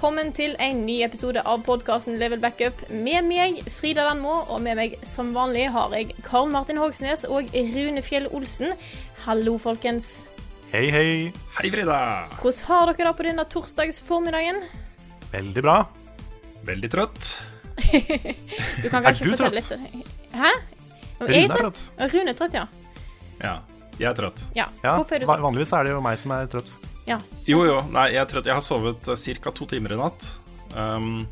[0.00, 2.78] Velkommen til en ny episode av podkasten Level Backup.
[2.88, 7.50] Med meg Frida Danmo, og med meg som vanlig har jeg Karl Martin Hogsnes og
[7.52, 8.72] Rune Fjell Olsen.
[9.26, 10.24] Hallo, folkens.
[10.72, 11.04] Hei, hei.
[11.58, 11.98] Hei, Frida.
[12.40, 14.62] Hvordan har dere det på denne torsdagsformiddagen?
[15.34, 15.76] Veldig bra.
[16.70, 17.32] Veldig trøtt.
[18.80, 19.84] Du kan Er du fortelle trøtt?
[19.84, 20.06] litt.
[20.32, 20.54] Hæ?
[21.20, 21.82] Rune Jeg er trøtt.
[22.14, 22.64] Rune er trøtt, ja.
[23.44, 23.58] Ja,
[24.00, 24.40] jeg er trøtt.
[24.56, 24.70] ja.
[24.80, 25.44] Ja, Hvorfor er du trøtt?
[25.44, 26.72] Vanligvis er det jo meg som er trøtt.
[27.10, 27.18] Ja.
[27.48, 27.76] Jo, jo.
[27.90, 29.10] Nei, jeg tror at Jeg har sovet
[29.42, 29.50] ca.
[29.50, 30.26] to timer i natt.
[30.76, 31.26] Um,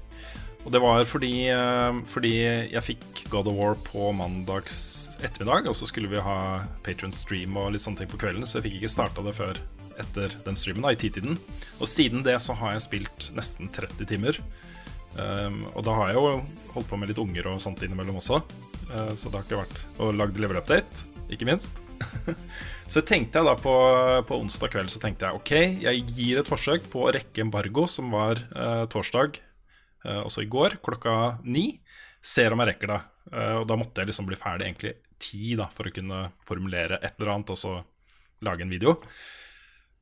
[0.66, 2.32] og det var fordi, uh, fordi
[2.72, 7.56] jeg fikk God of War på mandags ettermiddag, og så skulle vi ha Patron stream
[7.56, 9.60] og litt sånne ting på kvelden, så jeg fikk ikke starta det før
[9.98, 11.38] etter den streamen, da, i titiden.
[11.78, 14.38] Og siden det så har jeg spilt nesten 30 timer.
[15.18, 16.26] Um, og da har jeg jo
[16.74, 18.42] holdt på med litt unger og sånt innimellom også.
[18.90, 21.82] Uh, så det har ikke vært Og lagd level update, ikke minst.
[22.88, 23.74] så tenkte jeg da på,
[24.28, 25.52] på onsdag kveld så tenkte jeg ok,
[25.84, 29.40] jeg gir et forsøk på å rekke embargo, som var uh, torsdag,
[30.06, 31.14] uh, også i går, klokka
[31.44, 31.70] ni.
[32.18, 33.02] Ser om jeg rekker det.
[33.32, 37.00] Uh, og da måtte jeg liksom bli ferdig egentlig ti da, for å kunne formulere
[37.02, 37.74] et eller annet og så
[38.46, 38.96] lage en video.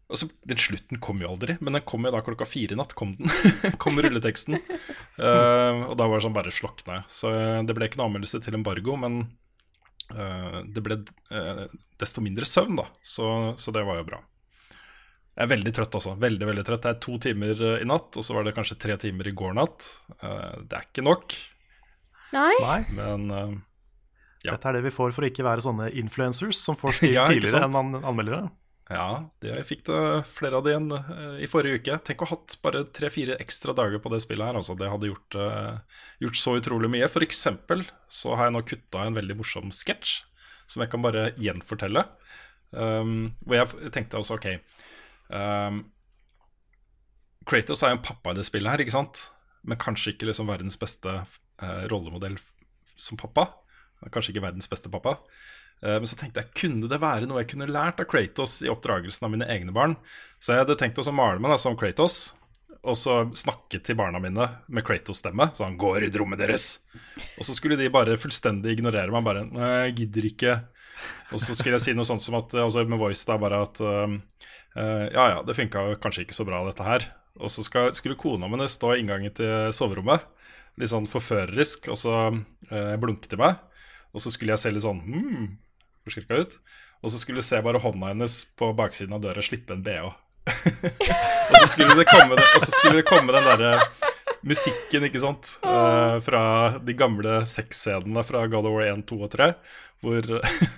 [0.07, 2.79] Og så, Den slutten kom jo aldri, men den kom jo da klokka fire i
[2.79, 2.95] natt.
[2.95, 3.31] kom den,
[3.83, 4.61] kom rulleteksten.
[4.61, 7.01] Eh, og da var det sånn bare slokne.
[7.11, 9.33] Så eh, det ble ikke noe anmeldelse til embargo, men eh,
[10.11, 11.01] det ble
[11.35, 11.67] eh,
[11.99, 12.85] desto mindre søvn, da.
[13.03, 13.29] Så,
[13.59, 14.21] så det var jo bra.
[15.37, 16.15] Jeg er veldig trøtt, altså.
[16.23, 16.85] Veldig, veldig trøtt.
[16.87, 19.35] Det er to timer eh, i natt, og så var det kanskje tre timer i
[19.37, 19.85] går natt.
[20.21, 21.37] Eh, det er ikke nok,
[22.35, 22.53] Nei?
[22.61, 23.51] Nei, men eh,
[24.45, 24.55] Ja.
[24.57, 27.27] dette er det vi får for å ikke være sånne influencers som får spilt Ja,
[27.31, 28.49] tidligere enn an anmeldere.
[28.87, 31.97] Ja, det, jeg fikk det flere av de igjen uh, i forrige uke.
[32.07, 34.59] Tenk å ha hatt bare tre-fire ekstra dager på det spillet her.
[34.61, 37.09] Altså, det hadde gjort, uh, gjort så utrolig mye.
[37.11, 40.21] For eksempel så har jeg nå kutta en veldig morsom sketsj
[40.71, 42.05] som jeg kan bare gjenfortelle.
[42.71, 44.49] Um, hvor jeg tenkte også OK
[45.31, 45.77] um,
[47.47, 49.21] Kratos er jo en pappa i det spillet her, ikke sant?
[49.63, 52.35] Men kanskje ikke liksom verdens beste uh, rollemodell
[52.99, 53.47] som pappa.
[54.11, 55.15] Kanskje ikke verdens beste pappa.
[55.83, 58.73] Eh, Men så tenkte jeg, kunne det være noe jeg kunne lært av Kratos i
[58.73, 59.97] oppdragelsen av mine egne barn?
[60.41, 62.35] Så jeg hadde tenkt å male meg da, som Kratos,
[62.87, 65.51] og så snakke til barna mine med Kratos-stemme.
[65.57, 66.79] Så han går i rommet deres.
[67.35, 69.25] Og så skulle de bare fullstendig ignorere meg.
[69.27, 70.55] Bare Nei, jeg gidder ikke.
[71.35, 73.81] Og så skulle jeg si noe sånt som at altså med voice da bare at
[73.83, 74.21] um,
[74.79, 77.09] eh, Ja ja, det funka kanskje ikke så bra, dette her.
[77.43, 80.23] Og så skal, skulle kona mi stå i inngangen til soverommet,
[80.81, 83.59] litt sånn forførerisk, og så uh, blunke til meg.
[84.15, 85.49] Og så skulle jeg se litt sånn hmm,
[86.07, 86.59] forskrekka ut.
[87.05, 90.15] Og så skulle du se bare hånda hennes på baksiden av døra slippe en bh.
[91.51, 93.73] og, så skulle det komme, og så skulle det komme den derre
[94.47, 96.43] musikken, ikke sant, uh, fra
[96.87, 99.51] de gamle sexscenene fra God of War 1, 2 og 3.
[100.05, 100.29] Hvor,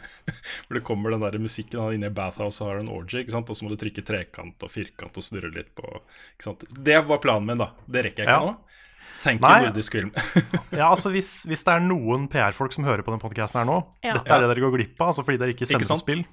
[0.65, 3.35] hvor det kommer den der musikken han inne i bathhouse og har en orgy, ikke
[3.35, 3.51] sant?
[3.51, 6.65] og så må du trykke trekant og firkant og snurre litt på ikke sant?
[6.71, 7.73] Det var planen min, da.
[7.85, 8.53] Det rekker jeg ikke Ja.
[8.55, 8.85] nå.
[9.25, 9.65] Tenk Nei.
[9.67, 10.13] nordisk film.
[10.79, 13.79] Ja, altså hvis, hvis det er noen PR-folk som hører på den podcasten her nå,
[14.05, 14.15] Ja.
[14.19, 16.25] dette er det dere går glipp av, altså fordi dere ikke Ikke sender på spill.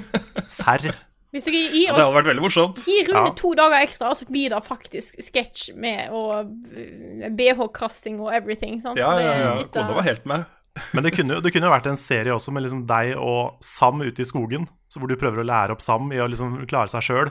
[0.60, 0.86] Serr.
[1.30, 2.80] Hvis dere gir Og det hadde vært veldig morsomt.
[2.86, 3.34] Gi Rune Ja.
[3.38, 8.80] to dager ekstra, så blir det faktisk sketsj med og eh, BH-kasting og everything.
[8.82, 8.98] Sant?
[8.98, 9.52] Ja, ja, ja.
[9.60, 10.48] litt Kona var helt med.
[10.94, 14.00] Men det kunne, det kunne jo vært en serie også med liksom deg og Sam
[14.06, 16.90] ute i skogen, så hvor du prøver å lære opp Sam i å liksom klare
[16.92, 17.30] seg sjøl.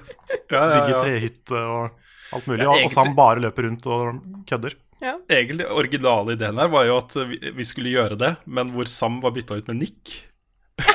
[0.51, 0.79] Ja, ja, ja.
[0.85, 2.05] Bygge trehytte og
[2.35, 2.63] alt mulig.
[2.65, 4.77] Ja, og, og Sam bare løper rundt og kødder.
[4.99, 5.15] Ja.
[5.31, 9.31] Egentlig originale ideen her var jo at vi, skulle gjøre det, men hvor Sam var
[9.35, 10.17] bytta ut med Nick.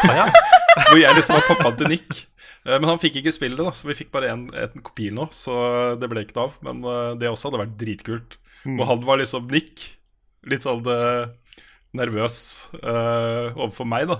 [0.04, 0.28] ja.
[0.88, 2.24] Hvor jeg liksom var pappaen til Nick.
[2.64, 5.10] Eh, Men han fikk ikke spille det, da, så vi fikk bare en, en kopi
[5.14, 5.28] nå.
[5.34, 5.54] Så
[6.00, 6.56] det ble ikke noe av.
[6.66, 8.38] Men eh, det også hadde vært dritkult.
[8.64, 8.78] Mm.
[8.78, 9.84] Og han var liksom Nick.
[10.50, 11.30] Litt sånn eh,
[11.94, 12.36] nervøs
[12.82, 14.18] uh, overfor meg, da.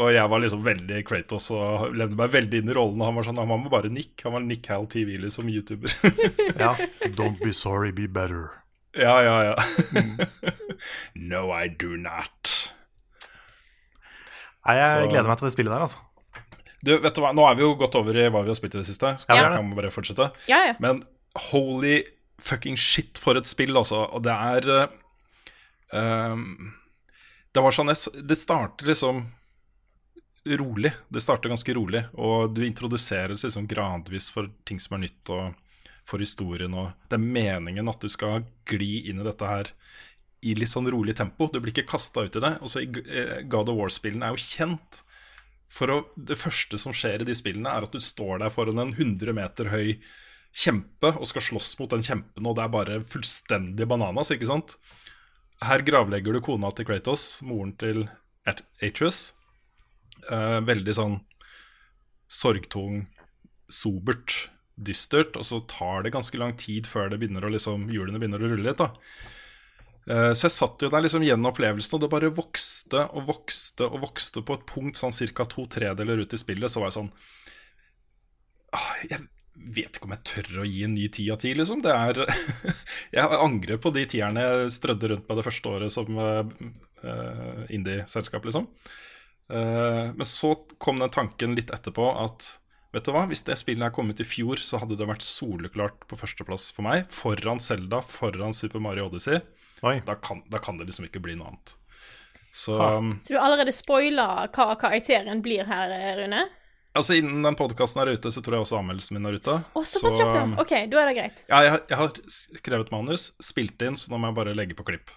[0.00, 3.00] Og jeg var liksom veldig Kratos og levde meg veldig inn i rollen.
[3.02, 4.14] Og han var sånn, han var bare Nick.
[4.24, 5.92] Han var Nick Hal TV liksom, YouTuber.
[6.62, 6.70] ja.
[7.18, 8.48] Don't be sorry, be better.
[8.96, 9.56] ja, ja, ja.
[11.32, 12.54] no, I do not.
[14.66, 15.98] Nei, jeg Så- gleder meg til det spillet der, altså.
[16.82, 18.74] Du, vet du hva, Nå er vi jo gått over i hva vi har spilt
[18.74, 19.12] i det siste.
[19.22, 19.52] så Ja.
[19.54, 20.30] kan vi bare fortsette?
[20.48, 20.74] Ja, ja.
[20.82, 21.02] Men
[21.50, 22.02] holy
[22.42, 24.02] fucking shit for et spill, altså.
[24.12, 24.88] Og det er
[25.92, 26.72] ehm,
[27.54, 29.26] Det var sånn jeg Det starter liksom
[30.46, 30.92] rolig.
[31.12, 35.54] Det starter ganske rolig, og du introduseres liksom gradvis for ting som er nytt, og
[36.08, 39.68] for historien, og det er meningen at du skal gli inn i dette her
[40.42, 41.46] i litt sånn rolig tempo.
[41.46, 42.56] Du blir ikke kasta ut i det.
[42.66, 45.02] Også eh, God of War-spillene er jo kjent
[45.72, 48.82] for å, Det første som skjer i de spillene, er at du står der foran
[48.82, 49.94] en 100 meter høy
[50.52, 54.74] kjempe og skal slåss mot den kjempen, og det er bare fullstendig bananas, ikke sant?
[55.64, 58.02] Her gravlegger du kona til Kratos, moren til
[58.44, 59.30] At- Atreus.
[60.30, 61.18] Eh, veldig sånn
[62.32, 63.06] sorgtung,
[63.72, 68.20] sobert, dystert, og så tar det ganske lang tid før det begynner å liksom, hjulene
[68.22, 68.82] begynner å rulle litt.
[70.08, 73.90] Eh, Så jeg satt jo der liksom gjennom opplevelsen, og det bare vokste og vokste
[73.90, 75.44] og vokste på et punkt sånn ca.
[75.44, 77.12] to tredeler ut i spillet, så var jeg sånn
[79.10, 79.20] Jeg
[79.52, 81.82] vet ikke om jeg tør å gi en ny ti av ti, liksom.
[81.84, 82.22] Det er
[83.18, 86.42] Jeg angrer på de tierne jeg strødde rundt med det første året som uh,
[87.68, 88.70] indie-selskap, liksom.
[89.50, 92.58] Eh, men så kom den tanken litt etterpå at
[92.92, 95.24] Vet du hva, Hvis det spillet her kom ut i fjor, så hadde det vært
[95.24, 97.06] soleklart på førsteplass for meg.
[97.08, 99.40] Foran Selda, foran Super Mario Odyssey.
[99.80, 99.94] Oi.
[100.04, 101.72] Da kan, da kan det liksom ikke bli noe annet.
[102.52, 106.44] Så um, Så du har allerede spoila hva karakteren blir her, Rune?
[106.98, 109.58] Altså innen den podkasten er ute, så tror jeg også anmeldelsen min er ute.
[109.78, 110.44] Oh, såpass kjapt, ja.
[110.62, 111.44] OK, da er det greit.
[111.48, 114.76] Ja, jeg, har- jeg har skrevet manus, spilt inn, så nå må jeg bare legge
[114.78, 115.10] på klipp.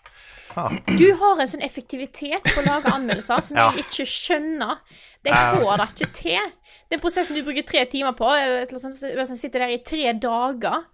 [0.95, 3.71] Du har en sånn effektivitet på å lage anmeldelser som Ja.
[3.75, 4.77] jeg ikke skjønner.
[5.25, 6.51] Det får det ikke til.
[6.93, 10.85] Den prosessen du bruker tre timer på, eller sånt, så sitter der i tre dager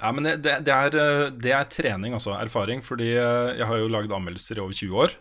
[0.00, 2.34] Ja, men det, det, det, er, eh, det er trening, altså.
[2.40, 2.82] Erfaring.
[2.82, 5.14] Fordi eh, jeg har jo lagd anmeldelser i over 20 år.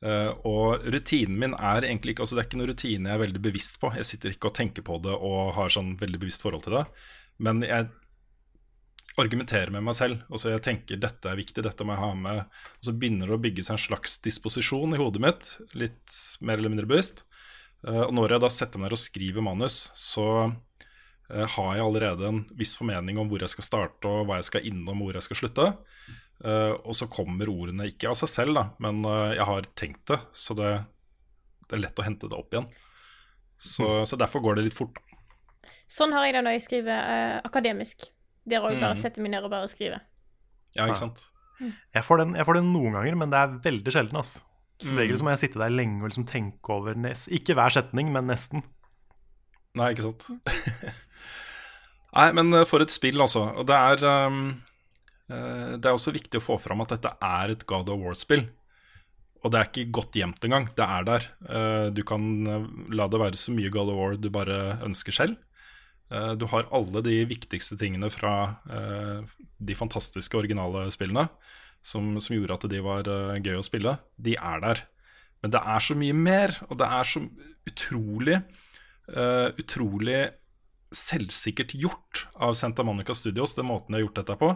[0.00, 3.24] Eh, og rutinen min er egentlig ikke Altså Det er ikke noe rutine jeg er
[3.26, 3.92] veldig bevisst på.
[3.98, 6.86] Jeg sitter ikke og tenker på det og har sånn veldig bevisst forhold til det.
[7.40, 7.90] Men jeg
[9.20, 10.22] argumenterer med meg selv.
[10.30, 12.62] Og så jeg tenker dette er viktig, dette må jeg ha med.
[12.78, 16.60] Og så begynner det å bygge seg en slags disposisjon i hodet mitt, litt mer
[16.60, 17.24] eller mindre bevisst.
[17.86, 21.84] Uh, og når jeg da setter meg ned og skriver manus, så uh, har jeg
[21.84, 25.16] allerede en viss formening om hvor jeg skal starte, og hva jeg skal innom, hvor
[25.16, 25.70] jeg skal slutte.
[26.44, 30.06] Eh, og så kommer ordene ikke av seg selv, da, men uh, jeg har tenkt
[30.08, 30.70] det, så det,
[31.68, 32.68] det er lett å hente det opp igjen.
[33.60, 34.96] Så, så derfor går det litt fort.
[35.90, 38.06] Sånn har jeg det når jeg skriver uh, akademisk.
[38.48, 39.00] Der òg bare Mhm.
[39.02, 40.00] setter meg ned og bare skriver.
[40.78, 41.20] Ja, ikke sant?
[41.60, 44.16] Jeg får, den, jeg får den noen ganger, men det er veldig sjelden.
[44.16, 44.40] Altså.
[44.80, 45.00] Som Mm.
[45.02, 48.08] regel så må jeg sitte der lenge og liksom tenke over nes Ikke hver setning,
[48.14, 48.62] men nesten.
[49.76, 50.24] Nei, ikke sant.
[52.16, 53.44] Nei, men for et spill, altså.
[53.60, 54.38] Og det er eh,
[55.30, 58.48] Det er også viktig å få fram at dette er et God of War-spill.
[59.40, 60.66] Og det er ikke godt gjemt engang.
[60.76, 61.28] Det er der.
[61.48, 65.16] Eh, du kan eh, la det være så mye God of War du bare ønsker
[65.16, 65.38] selv.
[66.12, 68.34] Eh, du har alle de viktigste tingene fra
[68.68, 69.24] eh,
[69.58, 71.28] de fantastiske originale spillene
[71.80, 73.96] som, som gjorde at de var eh, gøy å spille.
[74.20, 74.84] De er der.
[75.40, 77.22] Men det er så mye mer, og det er så
[77.70, 80.18] utrolig eh, Utrolig
[80.90, 84.48] selvsikkert gjort av Santa Monica Studios, den måten de har gjort dette på.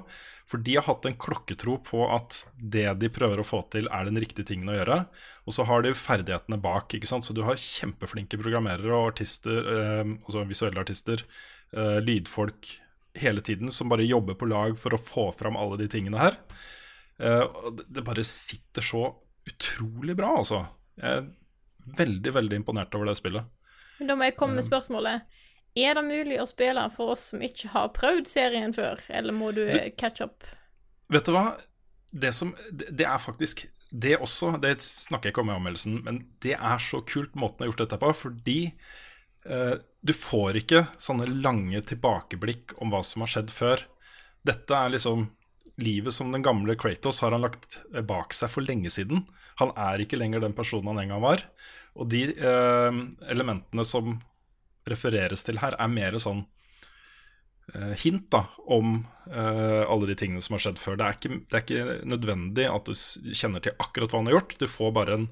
[0.50, 4.08] For de har hatt en klokketro på at det de prøver å få til, er
[4.08, 4.98] den riktige tingen å gjøre.
[5.46, 6.94] Og så har de ferdighetene bak.
[6.94, 7.26] ikke sant?
[7.26, 11.22] Så du har kjempeflinke programmerere og artister, eh, altså visuelle artister,
[11.72, 12.80] eh, lydfolk
[13.14, 16.36] hele tiden som bare jobber på lag for å få fram alle de tingene her.
[17.20, 17.46] Eh,
[17.88, 19.14] det- bare sitter så
[19.46, 20.66] utrolig bra, altså.
[20.98, 21.30] Jeg er
[21.96, 23.44] veldig, veldig imponert over det spillet.
[24.00, 25.22] Men da må jeg komme med spørsmålet.
[25.74, 29.50] Er det mulig å spille for oss som ikke har prøvd serien før, eller må
[29.56, 30.44] du, Du- catch up?
[31.10, 31.56] Vet du hva?
[32.14, 35.96] Det, som, det, det er faktisk Det også, det snakker jeg ikke om i anmeldelsen,
[36.06, 38.58] men det er så kult måten jeg har gjort dette på, fordi
[39.46, 43.84] eh, du får ikke sånne lange tilbakeblikk om hva som har skjedd før.
[44.46, 45.28] Dette er liksom
[45.82, 49.24] Livet som den gamle Kratos har han lagt eh, bak seg for lenge siden.
[49.58, 51.42] Han er ikke lenger den personen han en gang var.
[51.98, 52.98] Og de eh,
[53.30, 54.12] elementene som
[54.90, 56.44] refereres til her, er mer sånn
[57.74, 58.98] uh, hint da, om
[59.30, 60.98] uh, alle de tingene som har skjedd før.
[61.00, 64.38] Det er, ikke, det er ikke nødvendig at du kjenner til akkurat hva han har
[64.40, 64.58] gjort.
[64.60, 65.30] Du får bare en,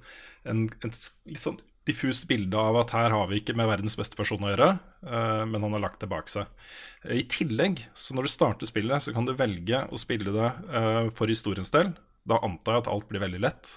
[0.48, 0.96] en, en
[1.28, 4.52] litt sånn diffust bilde av at her har vi ikke med verdens beste person å
[4.52, 4.68] gjøre,
[5.08, 6.50] uh, men han har lagt det bak seg.
[7.10, 11.08] I tillegg, så når du starter spillet, så kan du velge å spille det uh,
[11.14, 11.94] for historiens del.
[12.28, 13.72] Da antar jeg at alt blir veldig lett.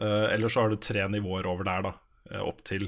[0.00, 1.96] Uh, eller så har du tre nivåer over der, da,
[2.42, 2.86] opp til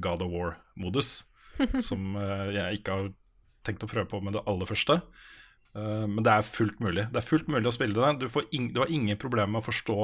[0.00, 1.26] God of War-modus.
[1.88, 3.08] som eh, jeg ikke har
[3.66, 5.00] tenkt å prøve på med det aller første.
[5.76, 7.08] Eh, men det er fullt mulig.
[7.12, 8.12] Det er fullt mulig å spille det.
[8.24, 9.98] Du, får ing du har ingen problemer med å forstå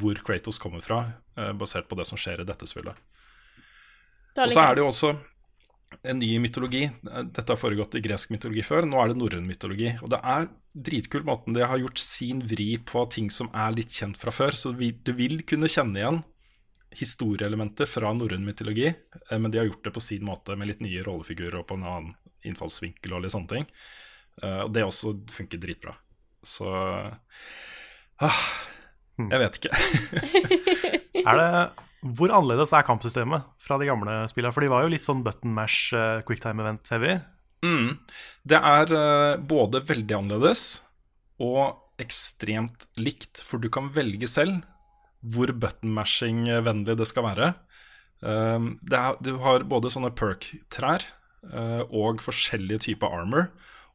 [0.00, 1.04] hvor Kratos kommer fra,
[1.38, 2.98] eh, basert på det som skjer i dette spillet.
[4.34, 5.14] Og så er det jo også
[6.02, 6.88] en ny mytologi.
[7.06, 9.92] Dette har foregått i gresk mytologi før, nå er det norrøn mytologi.
[10.02, 13.94] Og det er dritkult måten de har gjort sin vri på ting som er litt
[13.94, 14.58] kjent fra før.
[14.58, 16.24] Så du vil kunne kjenne igjen
[16.98, 20.82] historieelementer fra norrøn mytologi, eh, men de har gjort det på sin måte, med litt
[20.84, 23.68] nye rollefigurer og på en annen innfallsvinkel og litt sånne ting.
[24.42, 25.96] Eh, Og det også funker dritbra.
[26.44, 26.68] Så
[28.20, 28.42] ah,
[29.16, 29.72] Jeg vet ikke.
[31.24, 31.50] Er det,
[32.04, 34.52] hvor annerledes er kampsystemet fra de gamle spillene?
[34.52, 37.14] For de var jo litt sånn button mash, uh, quicktime event-heavy.
[37.64, 37.94] Mm.
[38.44, 40.82] Det er uh, både veldig annerledes
[41.40, 44.66] og ekstremt likt, for du kan velge selv
[45.24, 47.52] hvor button-mashing-vennlig det skal være.
[48.24, 51.04] Um, det er, du har både sånne perk-trær
[51.50, 53.48] eh, og forskjellige typer armor,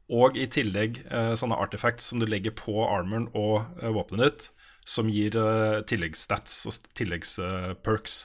[0.09, 4.49] og i tillegg eh, sånne artifacts som du legger på armoren og uh, våpenet ditt,
[4.89, 5.35] som gir
[5.85, 8.15] tilleggsstats og tilleggsperks.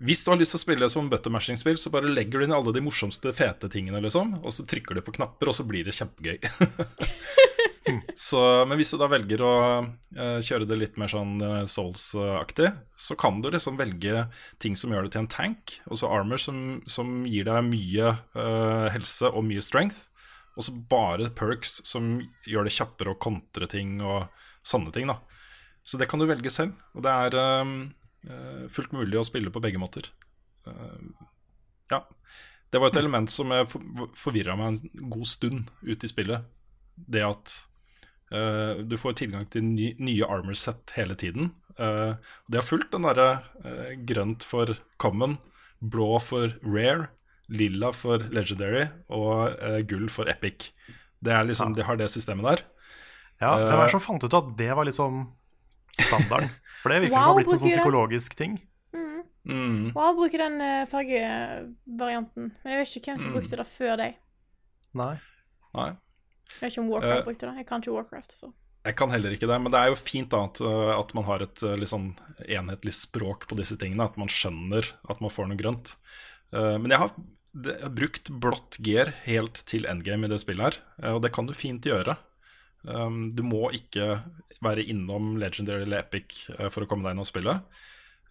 [0.00, 2.72] Hvis du har lyst til å spille som buttermashing-spill, så bare legger du inn alle
[2.72, 5.92] de morsomste, fete tingene, liksom, og så trykker du på knapper, og så blir det
[5.98, 6.38] kjempegøy.
[8.14, 12.70] så, men hvis du da velger å uh, kjøre det litt mer sånn uh, Souls-aktig,
[12.94, 14.26] så kan du liksom velge
[14.62, 18.86] ting som gjør det til en tank, altså armor som, som gir deg mye uh,
[18.94, 20.06] helse og mye strength,
[20.54, 22.14] og så bare perks som
[22.46, 24.28] gjør det kjappere å kontre ting og
[24.66, 25.18] sånne ting, da.
[25.82, 27.34] Så det kan du velge selv, og det er
[28.70, 30.06] fullt mulig å spille på begge måter.
[31.90, 32.04] Ja.
[32.70, 33.50] Det var et element som
[34.14, 36.46] forvirra meg en god stund ute i spillet.
[36.94, 37.56] Det at
[38.32, 41.52] uh, du får tilgang til ny, nye armor set hele tiden.
[41.78, 42.14] Uh,
[42.48, 43.28] det har fulgt den derre
[43.64, 45.38] uh, grønt for common,
[45.80, 47.10] blå for rare,
[47.52, 49.56] lilla for legendary og
[49.90, 50.70] gull for epic.
[51.22, 52.62] Det er liksom, De har det systemet der.
[53.42, 55.24] Ja, Hvem er det som fant ut at det var liksom
[55.98, 56.48] standarden.
[56.80, 58.54] For det virker som Wow, å ha blitt en sånn psykologisk ting.
[59.42, 59.90] Mm.
[59.96, 62.52] Wow, bruker den uh, fargevarianten.
[62.62, 63.36] Men jeg vet ikke hvem som Mm.
[63.36, 64.14] brukte det før deg.
[64.94, 65.14] Nei.
[65.74, 65.90] Nei.
[66.58, 67.24] Jeg vet ikke om Warcraft Eh.
[67.28, 67.56] brukte det.
[67.62, 68.52] Jeg kan ikke Warcraft, så.
[68.82, 71.44] Jeg kan heller ikke det, men det er jo fint da at, at man har
[71.44, 72.08] et uh, litt sånn
[72.42, 74.08] enhetlig språk på disse tingene.
[74.10, 75.94] At man skjønner at man får noe grønt.
[76.52, 77.12] Men jeg har,
[77.56, 81.30] det, jeg har brukt blått gear helt til endgame i det spillet her, og det
[81.32, 82.18] kan du fint gjøre.
[82.84, 84.18] Du må ikke
[84.60, 86.42] være innom Legendary eller Epic
[86.74, 87.54] for å komme deg inn og spille.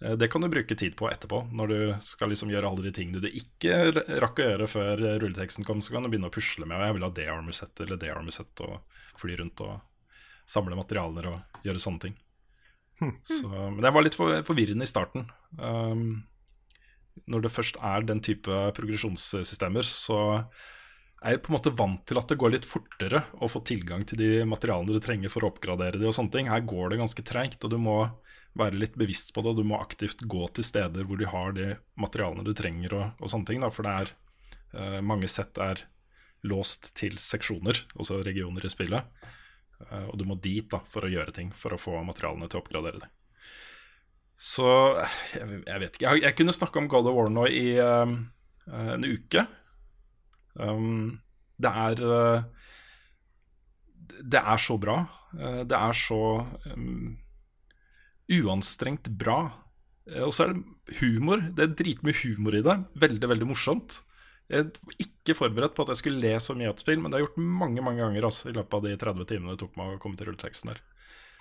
[0.02, 2.96] Uh, Det kan du bruke tid på etterpå, når du skal liksom gjøre alle de
[2.96, 3.94] tingene du ikke
[4.24, 5.82] rakk å gjøre før rulleteksten kom.
[5.82, 8.12] Så kan du begynne å pusle med og jeg vil ha det armor eller det
[8.12, 9.80] armor og fly rundt og
[10.50, 12.20] samle materialer og gjøre sånne ting.
[13.26, 15.26] Så, men det var litt for, forvirrende i starten.
[15.58, 16.22] Um,
[17.32, 20.20] når det først er den type progresjonssystemer, så
[21.22, 24.06] er jeg på en måte vant til at det går litt fortere å få tilgang
[24.10, 26.50] til de materialene du trenger for å oppgradere de og sånne ting.
[26.50, 27.98] Her går det ganske treigt, og du må
[28.58, 29.56] være litt bevisst på det.
[29.58, 31.68] Du må aktivt gå til steder hvor de har de
[32.00, 33.64] materialene du trenger og, og sånne ting.
[33.64, 34.12] Da, for det er
[34.76, 35.86] uh, mange sett er
[36.48, 39.08] låst til seksjoner, altså regioner i spillet.
[39.86, 42.60] Uh, og du må dit da, for å gjøre ting, for å få materialene til
[42.60, 43.12] å oppgradere det.
[44.42, 44.68] Så
[45.36, 46.08] jeg, jeg vet ikke.
[46.08, 48.16] Jeg, jeg kunne snakke om God of War nå i uh,
[48.72, 49.46] en uke.
[50.60, 51.22] Um,
[51.62, 52.00] det er
[54.34, 54.96] Det er så bra.
[55.32, 56.18] Det er så
[58.40, 59.40] uanstrengt bra.
[60.08, 61.42] Eh, Og så er det humor.
[61.56, 62.78] Det er dritmye humor i det.
[63.00, 64.00] Veldig, veldig morsomt.
[64.52, 67.12] Jeg var ikke forberedt på at jeg skulle le så mye av et spill, men
[67.12, 69.62] det har jeg gjort mange mange ganger altså, i løpet av de 30 timene det
[69.62, 70.82] tok meg å komme til rulleteksten der.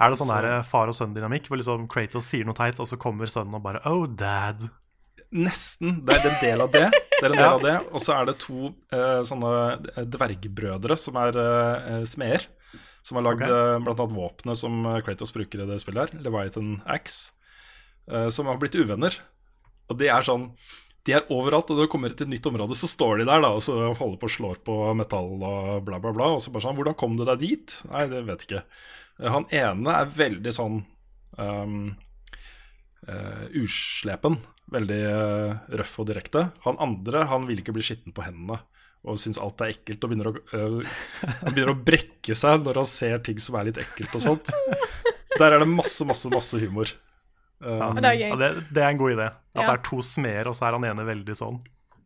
[0.00, 2.78] Er det sånn Så- der eh, far og sønn-dynamikk, hvor liksom Kratos sier noe teit,
[2.78, 4.68] og så kommer sønnen og bare Oh, dad.
[5.32, 6.04] Nesten.
[6.06, 6.86] Det er en del av det.
[6.90, 9.50] Det er en del av det Og så er det to uh, sånne
[10.10, 12.46] dvergbrødre som er uh, smeder.
[13.02, 13.50] Som har lagd okay.
[13.50, 13.80] bl.a.
[13.84, 17.32] blant annet våpenet som eh, Kratos bruker i det spillet her, Leviathan Axe.
[18.10, 19.16] eh, som har blitt uvenner.
[19.90, 20.50] Og de er sånn
[21.06, 23.40] De er overalt, og når du kommer til et nytt område, så står de der
[23.40, 26.34] da, og så holder på og slår på metall og bla, bla, bla.
[26.36, 27.80] Og så bare sånn Hvordan kom du deg dit?
[27.90, 28.64] Nei, det vet jeg ikke.
[29.20, 30.82] Eh, Han ene er veldig sånn
[31.40, 31.94] um,
[33.08, 34.36] uh, uslepen.
[34.70, 36.50] Veldig uh, røff og direkte.
[36.68, 38.60] Han andre han vil ikke bli skitten på hendene
[39.04, 40.80] og syns alt er ekkelt og begynner å, øh,
[41.24, 44.50] han begynner å brekke seg når han ser ting som er litt ekkelt og sånt.
[45.38, 46.90] Der er det masse, masse, masse humor.
[47.60, 48.28] Um, ja, det er gøy.
[48.28, 49.26] Ja, det, det er en god idé.
[49.30, 49.66] At Ja.
[49.66, 51.60] det er to smeder, og så er han ene veldig sånn.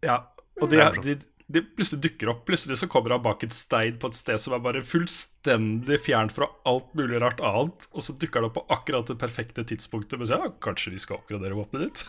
[0.04, 0.20] Ja,
[0.60, 1.14] og de, Det de,
[1.54, 2.44] de plutselig dukker opp.
[2.48, 6.34] Plutselig så kommer han bak et stein på et sted som er bare fullstendig fjernt
[6.34, 7.88] fra alt mulig rart annet.
[7.94, 10.18] Og så dukker han opp på akkurat det perfekte tidspunktet.
[10.20, 12.06] Men så, ja, kanskje vi skal oppgradere våpenet ditt?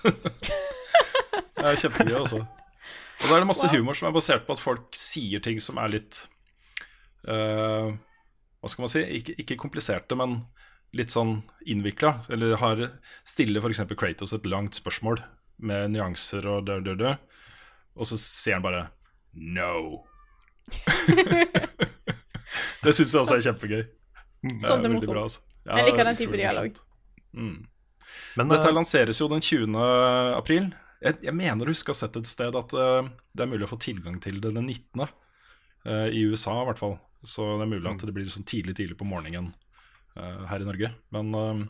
[1.58, 2.44] det er kjempegøy, altså.
[3.22, 5.79] Og da er det masse humor som er basert på at folk sier ting som
[5.79, 6.25] er litt
[7.29, 7.93] uh,
[8.60, 9.03] Hva skal man si?
[9.19, 10.41] Ikke, ikke kompliserte, men
[10.95, 12.12] litt sånn innvikla.
[12.31, 12.81] Eller har
[13.27, 13.84] stiller f.eks.
[13.95, 15.22] Kratos et langt spørsmål
[15.65, 17.41] med nyanser og død, død, død.
[17.95, 18.88] og så sier han bare
[19.36, 20.03] no.
[22.84, 23.84] det syns jeg også er kjempegøy.
[24.45, 25.12] Det er veldig morsomt.
[25.12, 25.41] bra, altså.
[25.65, 26.81] Ja, Jeg liker er den type dialog.
[27.36, 27.55] Mm.
[28.39, 29.77] Men Dette eh, lanseres jo den 20.
[30.38, 30.69] april.
[31.03, 33.67] Jeg, jeg mener å huske å ha sett et sted at uh, det er mulig
[33.67, 35.03] å få tilgang til det den 19.
[35.85, 36.97] Uh, I USA i hvert fall.
[37.25, 39.51] Så det er mulig at det blir sånn tidlig tidlig på morgenen
[40.17, 40.91] uh, her i Norge.
[41.15, 41.63] Men eh,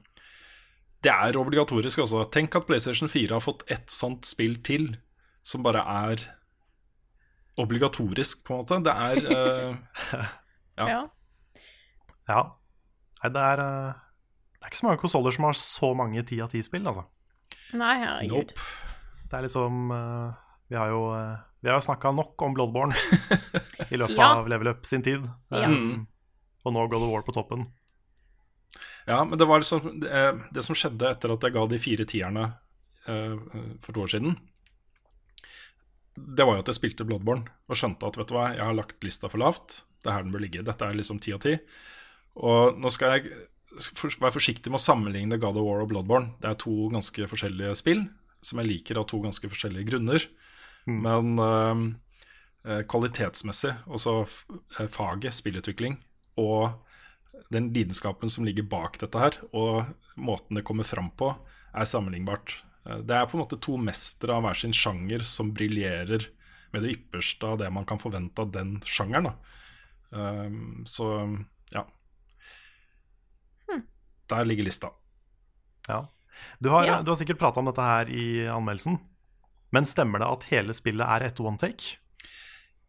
[1.05, 2.23] det er obligatorisk, altså.
[2.33, 4.93] Tenk at PlayStation 4 har fått ett sånt spill til
[5.45, 6.23] som bare er
[7.61, 8.79] obligatorisk, på en måte.
[8.85, 10.23] Det er eh,
[10.75, 10.87] Ja.
[10.89, 11.01] Ja.
[12.27, 12.41] ja.
[13.21, 14.01] Nei, det er, eh,
[14.57, 17.05] det er ikke så mange konsoller som har så mange ti av ti-spill, altså.
[17.79, 18.51] Nei, herregud.
[18.51, 18.84] Nope.
[19.35, 20.35] Det er liksom eh,
[20.71, 22.95] Vi har jo, uh, vi har jo snakka nok om Bloodborne
[23.91, 24.29] i løpet Ja.
[24.39, 25.25] av Level Up sin tid.
[25.51, 25.67] Ja.
[25.67, 26.05] Um,
[26.63, 27.65] og nå God of War på toppen.
[29.05, 31.81] Ja, men det var liksom det, eh, det som skjedde etter at jeg ga de
[31.83, 32.47] fire tierne
[33.11, 33.35] uh,
[33.83, 34.39] for to år siden,
[36.15, 38.79] det var jo at jeg spilte Bloodborne og skjønte at vet du hva, jeg har
[38.79, 39.81] lagt lista for lavt.
[39.99, 40.63] Det er her den bør ligge.
[40.63, 41.57] Dette er liksom ti av ti.
[42.39, 43.35] Og nå skal jeg
[44.23, 46.37] være forsiktig med å sammenligne God of War og Bloodborne.
[46.39, 48.07] Det er to ganske forskjellige spill
[48.45, 50.27] som jeg liker av to ganske forskjellige grunner.
[50.85, 51.83] Men eh,
[52.69, 55.97] eh, kvalitetsmessig, altså eh, faget, spillutvikling,
[56.41, 56.77] og
[57.53, 59.85] den lidenskapen som ligger bak dette her, og
[60.15, 61.33] måten det kommer fram på,
[61.75, 62.59] er sammenlignbart.
[62.85, 66.29] Det er på en måte to mestere av hver sin sjanger som briljerer
[66.73, 69.31] med det ypperste av det man kan forvente av den sjangeren.
[69.31, 69.33] Da.
[70.15, 71.07] Um, så
[71.73, 71.85] ja.
[74.29, 74.91] Der ligger lista.
[75.87, 76.05] Ja.
[76.59, 77.01] Du, har, Ja.
[77.01, 78.99] du har sikkert prata om dette her i anmeldelsen,
[79.71, 81.97] men stemmer det at hele spillet er ett one take?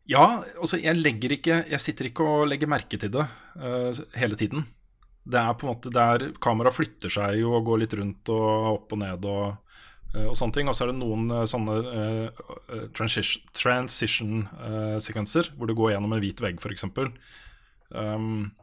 [0.06, 3.26] Ja, altså jeg legger ikke Jeg sitter ikke og legger merke til det
[3.58, 4.62] uh, hele tiden.
[5.26, 8.46] Det er på en måte der kameraet flytter seg jo og går litt rundt og
[8.70, 9.56] opp og ned og,
[10.14, 10.68] uh, og sånne ting.
[10.70, 12.30] Og så er det noen uh, sånne uh,
[12.94, 16.86] transition-sekvenser hvor du går gjennom en hvit vegg, f.eks.
[17.90, 18.54] Um,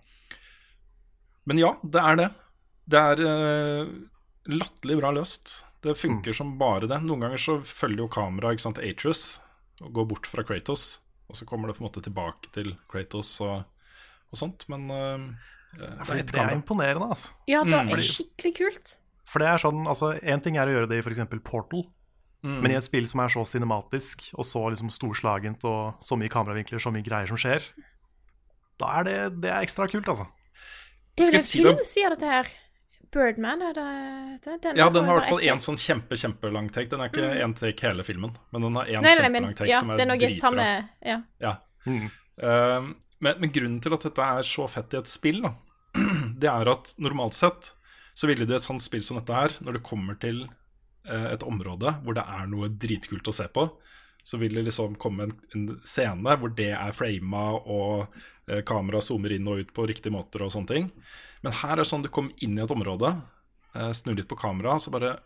[1.43, 2.29] men ja, det er det.
[2.87, 3.19] Det er
[4.49, 5.63] latterlig bra løst.
[5.83, 7.01] Det funker som bare det.
[7.03, 9.23] Noen ganger så følger jo kameraet ikke sant, Atrus
[9.83, 10.99] og går bort fra Kratos.
[11.31, 13.63] Og så kommer det på en måte tilbake til Kratos og,
[14.31, 14.63] og sånt.
[14.71, 15.25] Men uh,
[15.75, 17.31] det er det er imponerende, altså.
[17.49, 17.91] Ja, det Mm.
[17.97, 18.95] er skikkelig kult.
[19.25, 21.23] For det er sånn, altså En ting er å gjøre det i f.eks.
[21.43, 21.87] Portal,
[22.43, 22.57] Mm.
[22.61, 26.27] men i et spill som er så cinematisk og så liksom storslagent og så mye
[26.27, 27.63] kameravinkler, så mye greier som skjer,
[28.81, 29.13] da er det,
[29.45, 30.25] det er ekstra kult, altså.
[31.15, 31.45] Det er jo en det?
[31.79, 32.51] film sier dette her.
[33.13, 33.85] Birdman, er det,
[34.45, 36.89] det den Ja, den har i hvert fall én sånn kjempe, kjempelang take.
[36.91, 39.93] Den er ikke én take hele filmen, men den har én kjempelang take ja, som
[39.93, 40.39] er, er dritbra.
[40.39, 40.67] samme
[41.05, 41.19] Ja.
[41.43, 41.53] Ja.
[41.85, 42.09] Mm.
[42.41, 42.89] Uh,
[43.23, 45.53] men, men grunnen til at dette er så fett i et spill, da,
[46.41, 47.73] det er at normalt sett
[48.17, 50.43] så ville det et sånt spill som dette her, når det kommer til
[51.09, 53.67] uh, et område hvor det er noe dritkult å se på,
[54.23, 58.05] så vil det liksom komme en, en scene hvor det er frama, og
[58.47, 60.89] eh, kameraet zoomer inn og ut på riktige måter og sånne ting.
[61.43, 63.11] Men her er det sånn du kommer inn i et område,
[63.75, 65.17] eh, snur litt på kameraet, så bare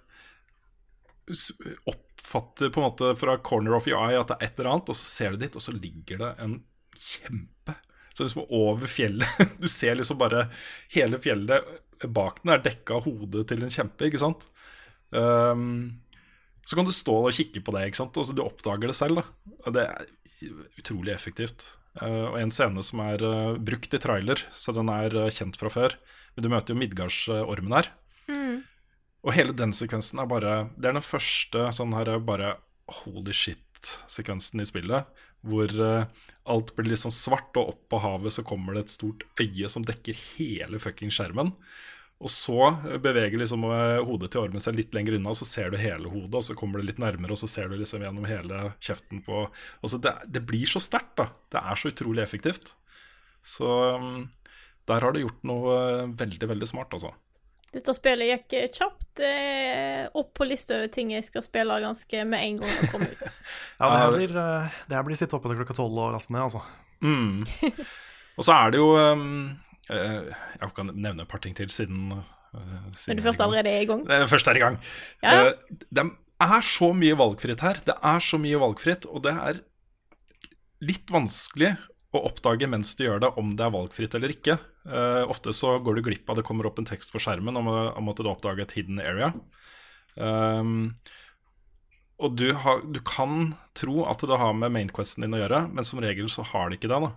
[1.91, 4.91] oppfatter på en måte fra corner of your eye at det er et eller annet,
[4.93, 6.55] og så ser du dit, og så ligger det en
[6.97, 7.75] kjempe
[8.15, 10.47] Så liksom over fjellet Du ser liksom bare
[10.95, 11.67] hele fjellet
[12.01, 14.47] bak den er dekka av hodet til en kjempe, ikke sant?
[15.17, 15.97] Ehm,
[16.67, 18.17] så kan du stå og kikke på det, ikke sant?
[18.19, 19.21] og så du oppdager det selv.
[19.21, 19.71] Da.
[19.71, 20.10] Det er
[20.82, 21.63] utrolig effektivt.
[21.97, 25.58] Uh, og en scene som er uh, brukt i trailer, så den er uh, kjent
[25.60, 25.95] fra før.
[26.36, 27.93] Men du møter jo Midgardsormen her.
[29.27, 32.51] Og hele den sekvensen er bare Det er den første sånn her er bare
[33.01, 35.08] holy shit-sekvensen i spillet.
[35.47, 35.73] Hvor
[36.47, 39.71] alt blir litt sånn svart, og opp på havet så kommer det et stort øye
[39.71, 41.51] som dekker hele fucking skjermen.
[42.17, 45.69] Og så beveger liksom eh, hodet til ormen seg litt lenger unna, og så ser
[45.69, 48.25] du hele hodet, og så kommer det litt nærmere, og så ser du liksom gjennom
[48.25, 51.27] hele kjeften på altså det, det blir så sterkt, da.
[51.53, 52.73] Det er så utrolig effektivt.
[53.45, 53.69] Så
[54.01, 54.25] mm,
[54.89, 57.13] der har det gjort noe eh, veldig, veldig smart, altså.
[57.75, 62.25] Dette spillet gikk eh, kjapt eh, opp på lista over ting jeg skal spille ganske
[62.25, 63.39] med en gang det kommer ut.
[63.77, 64.36] Ja, det her blir,
[64.89, 66.65] det her blir sitte oppe til klokka tolv og laste ned, altså.
[67.06, 67.45] Mm.
[68.38, 69.51] Og så er det jo um,
[69.89, 73.89] Jeg kan nevne et par ting til siden, uh, Men du først allerede er i
[73.89, 74.04] gang.
[74.12, 74.80] Eh, Først er i gang.
[75.23, 75.52] Ja, ja.
[75.52, 76.06] Eh, det
[76.43, 77.80] er så mye valgfritt her.
[77.86, 79.62] Det er så mye valgfritt, og det er
[80.86, 81.76] litt vanskelig
[82.15, 84.58] å oppdage mens du gjør det, om det er valgfritt eller ikke.
[84.88, 87.67] Uh, ofte så går du glipp av det kommer opp en tekst på skjermen om,
[87.67, 89.34] om at du oppdager et hidden area.
[90.15, 90.93] Um,
[92.17, 95.86] og du, ha, du kan tro at det har med mainquesten din å gjøre, men
[95.86, 97.02] som regel så har det ikke det.
[97.04, 97.12] da.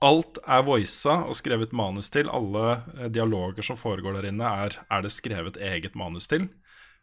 [0.00, 2.30] Alt er voisa og skrevet manus til.
[2.32, 6.48] Alle eh, dialoger som foregår der inne, er, er det skrevet eget manus til.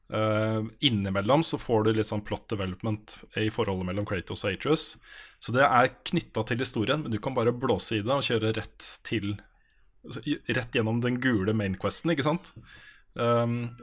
[0.07, 4.85] Uh, innimellom så får du litt sånn plot development i forholdet mellom Kratos og Atreus.
[5.43, 8.53] Så det er knytta til historien, men du kan bare blåse i det og kjøre
[8.55, 9.33] rett til
[10.07, 10.23] altså,
[10.55, 12.53] Rett gjennom den gule mainquesten, ikke sant?
[13.19, 13.75] Um,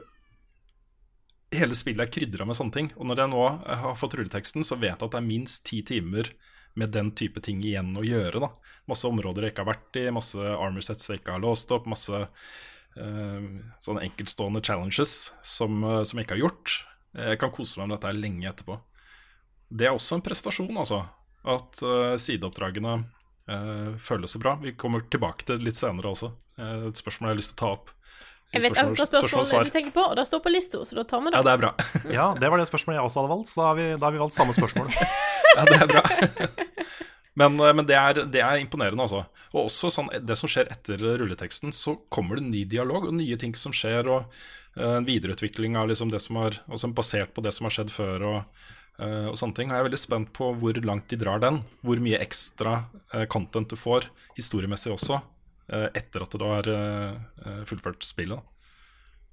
[1.53, 2.91] hele spillet er krydra med sånne ting.
[2.97, 3.45] Og når jeg nå
[3.85, 6.33] har fått rulleteksten, så vet jeg at det er minst ti timer
[6.75, 8.43] med den type ting igjen å gjøre.
[8.43, 8.51] da
[8.91, 11.87] Masse områder jeg ikke har vært i, masse armor sets jeg ikke har låst opp,
[11.89, 13.47] masse uh,
[13.81, 16.75] sånne enkeltstående challenges som, uh, som jeg ikke har gjort.
[17.15, 18.77] Jeg kan kose meg med dette lenge etterpå.
[19.71, 21.01] Det er også en prestasjon, altså.
[21.45, 22.99] At uh, sideoppdragene
[23.47, 24.55] eh, føles så bra.
[24.61, 26.31] Vi kommer tilbake til det litt senere også.
[26.59, 27.91] Eh, et spørsmål jeg har lyst til å ta opp.
[28.53, 31.03] Jeg vet spørsmål- akkurat spørsmålet du tenker på, og det står på lista, så da
[31.03, 31.37] tar vi det.
[31.39, 31.71] Ja, det er bra.
[32.17, 34.15] Ja, det var det spørsmålet jeg også hadde valgt, så da har vi, da har
[34.15, 34.93] vi valgt samme spørsmål.
[35.55, 36.03] Ja, det er bra.
[37.39, 39.23] men eh, men det, er, det er imponerende, altså.
[39.53, 43.39] Og også sånn, det som skjer etter rulleteksten, så kommer det ny dialog og nye
[43.41, 44.25] ting som skjer, og
[44.75, 46.57] en en videreutvikling av liksom det som er
[46.91, 48.25] basert på det som har skjedd før.
[48.27, 48.39] og
[48.99, 49.71] eh, og sånne ting.
[49.71, 51.61] Jeg er veldig spent på hvor langt de drar den.
[51.79, 52.73] Hvor mye ekstra
[53.13, 55.21] eh, content du får, historiemessig også,
[55.65, 56.67] etter at du har
[57.65, 58.37] fullført spillet.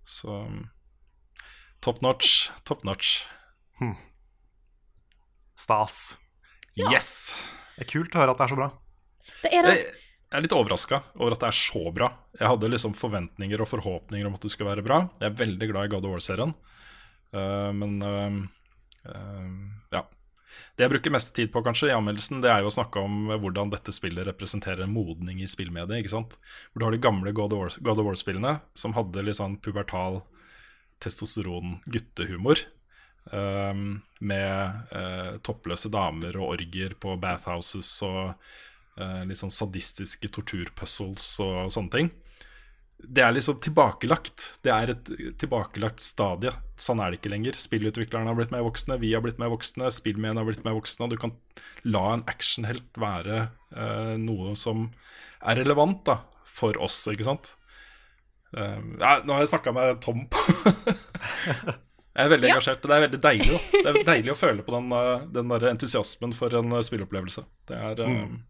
[0.00, 0.38] Så
[1.84, 3.18] top notch, top notch.
[5.62, 5.98] Stas.
[6.74, 7.34] Yes!
[7.76, 8.70] Det er kult å høre at det er så bra.
[9.42, 9.74] Det er det.
[10.32, 12.08] Jeg er litt overraska over at det er så bra.
[12.38, 15.02] Jeg hadde liksom forventninger og forhåpninger om at det skulle være bra.
[15.20, 16.54] Jeg er veldig glad i God of War-serien,
[17.36, 18.40] uh, men uh,
[19.12, 19.52] uh,
[19.92, 20.02] ja.
[20.72, 23.28] Det jeg bruker mest tid på kanskje i anmeldelsen, det er jo å snakke om
[23.30, 26.00] hvordan dette spillet representerer en modning i spillmediet.
[26.00, 26.38] ikke sant?
[26.72, 29.58] Hvor du har de gamle God of War- God of War-spillene som hadde litt sånn
[29.60, 30.22] pubertal
[31.04, 32.64] testosteron-guttehumor.
[33.30, 38.32] Um, med uh, toppløse damer og orgier på bathhouses og
[38.98, 42.10] uh, litt sånn sadistiske torturpuzzles og sånne ting.
[43.02, 44.48] Det er liksom tilbakelagt.
[44.62, 46.52] Det er et tilbakelagt stadie.
[46.78, 47.58] Sånn er det ikke lenger.
[47.58, 51.06] Spillutviklerne har blitt mer voksne, vi har blitt mer voksne, spillmediene har blitt mer voksne.
[51.06, 51.34] Og du kan
[51.86, 54.90] la en actionhelt være uh, noe som
[55.42, 57.56] er relevant da, for oss, ikke sant.
[58.56, 60.42] Eh, ja, nå har jeg snakka med Tom på
[62.14, 62.54] Jeg er veldig Ja.
[62.58, 62.82] engasjert.
[62.82, 63.60] Det er veldig deilig.
[63.72, 67.44] Det er deilig å føle på den, eh, den der entusiasmen for en eh, spilleopplevelse.
[67.66, 68.42] Det er eh, Mm.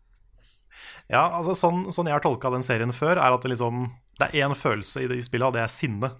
[1.10, 4.28] Ja, altså sånn, sånn jeg har tolka den serien før, er at det liksom Det
[4.34, 6.12] er én følelse i det spillet, og det er sinne.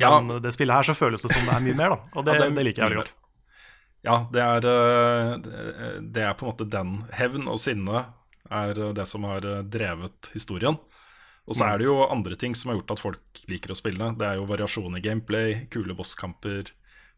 [0.00, 0.20] Ja.
[0.20, 1.98] Men det spillet her så føles det som det er mye mer, da.
[2.16, 3.14] Og det, Ja, det er det liker jeg veldig godt.
[4.02, 4.60] Ja, det er,
[6.02, 8.06] det- er på en måte den hevn og sinne
[8.50, 10.76] er det som har drevet historien.
[11.50, 14.12] Og så er det jo andre ting som har gjort at folk liker å spille.
[14.18, 16.70] Det er jo variasjon i gameplay, kule bosskamper,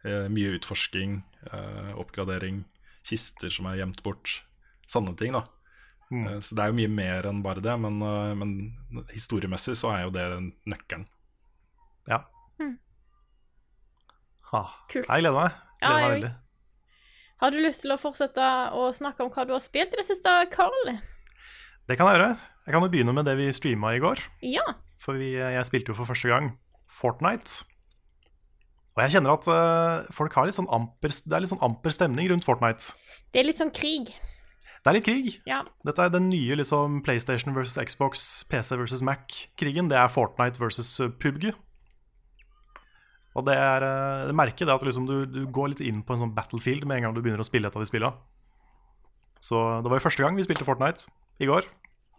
[0.04, 1.18] eh, mye utforsking,
[1.50, 2.62] eh, oppgradering,
[3.04, 4.38] kister som er gjemt bort.
[4.88, 5.42] Sanne ting, da.
[6.10, 6.24] Mm.
[6.26, 7.98] Eh, Så det er jo mye mer enn bare det, men,
[8.40, 8.54] men
[9.12, 10.24] historiemessig så er jo det
[10.72, 11.04] nøkkelen.
[12.08, 12.22] Ja.
[12.60, 12.78] Mm.
[14.52, 14.64] Ha.
[14.88, 15.04] Kult.
[15.08, 15.60] Jeg gleder meg.
[15.82, 16.32] Ja, Gleder meg jeg veldig.
[17.44, 20.06] Har du lyst til å fortsette å snakke om hva du har spilt i det
[20.08, 20.94] siste, Carl?
[21.84, 22.36] Det kan jeg gjøre.
[22.64, 24.22] Jeg kan jo begynne med det vi streama i går.
[24.42, 24.64] Ja.
[25.02, 26.54] For vi, jeg spilte jo for første gang
[26.88, 27.64] Fortnite.
[28.94, 31.92] Og jeg kjenner at uh, folk har litt sånn amper, det er litt sånn amper
[31.92, 32.94] stemning rundt Fortnite.
[33.34, 34.14] Det er litt sånn krig.
[34.14, 35.28] Det er litt krig.
[35.48, 35.62] Ja.
[35.84, 39.90] Dette er den nye liksom PlayStation versus Xbox, PC versus Mac-krigen.
[39.90, 41.50] Det er Fortnite versus eh, PubG.
[43.34, 46.14] Og det er uh, det merket det at liksom du, du går litt inn på
[46.14, 48.14] en sånn battlefield med en gang du begynner å spille et av de spillene.
[49.42, 51.10] Så det var jo første gang vi spilte Fortnite
[51.42, 51.66] i går.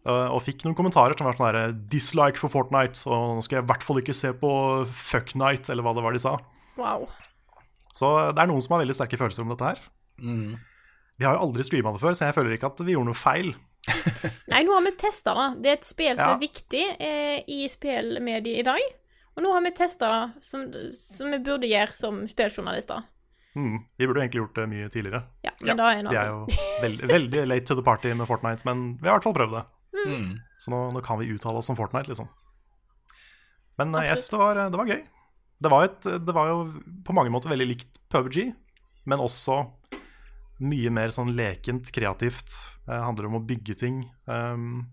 [0.06, 3.58] Eh, Og fikk noen kommentarer som var sånn der 'dislike for Fortnite', og nå skal
[3.60, 4.52] jeg i hvert fall ikke se på
[4.88, 6.38] Fuck Night, eller hva det var de sa.
[6.78, 7.08] Wow.
[7.94, 9.80] Så det er noen som har veldig sterke følelser om dette her.
[11.18, 13.16] Vi har jo aldri streama det før, så jeg føler ikke at vi gjorde noe
[13.18, 13.54] feil.
[14.52, 15.48] Nei, nå har vi testa det.
[15.64, 16.36] Det er et spill som Ja.
[16.36, 18.82] er viktig eh, i spillmediet i dag.
[19.38, 20.66] Og nå har vi testa det, som,
[20.96, 23.04] som vi burde gjøre som spilljournalister.
[23.56, 25.24] Mm, vi burde egentlig gjort det mye tidligere.
[25.46, 26.46] Ja, men da er det Vi er jo
[26.82, 29.56] veldig, veldig late to the party med Fortnite, men vi har i hvert fall prøvd
[29.56, 29.64] det.
[30.06, 30.32] Mm.
[30.62, 32.28] Så nå, nå kan vi uttale oss om Fortnite, liksom.
[33.80, 34.08] Men Absolutt.
[34.10, 35.02] jeg syns det, var- det var gøy.
[35.66, 36.58] Det var, et, det var jo
[37.08, 38.54] på mange måter veldig likt PubG,
[39.08, 39.62] men også
[40.66, 42.52] mye mer sånn lekent, kreativt.
[42.88, 44.02] Det handler om å bygge ting.
[44.28, 44.86] Um,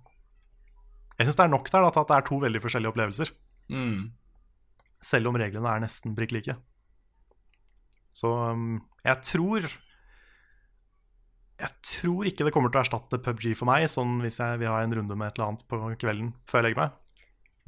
[1.19, 3.31] jeg syns det er nok der da, at det er to veldig forskjellige opplevelser.
[3.71, 4.11] Mm.
[5.03, 6.57] Selv om reglene er nesten prikk like.
[8.15, 9.67] Så um, jeg tror
[11.62, 14.72] Jeg tror ikke det kommer til å erstatte PubG for meg, sånn hvis jeg vil
[14.72, 16.96] ha en runde med et eller annet på kvelden før jeg legger meg.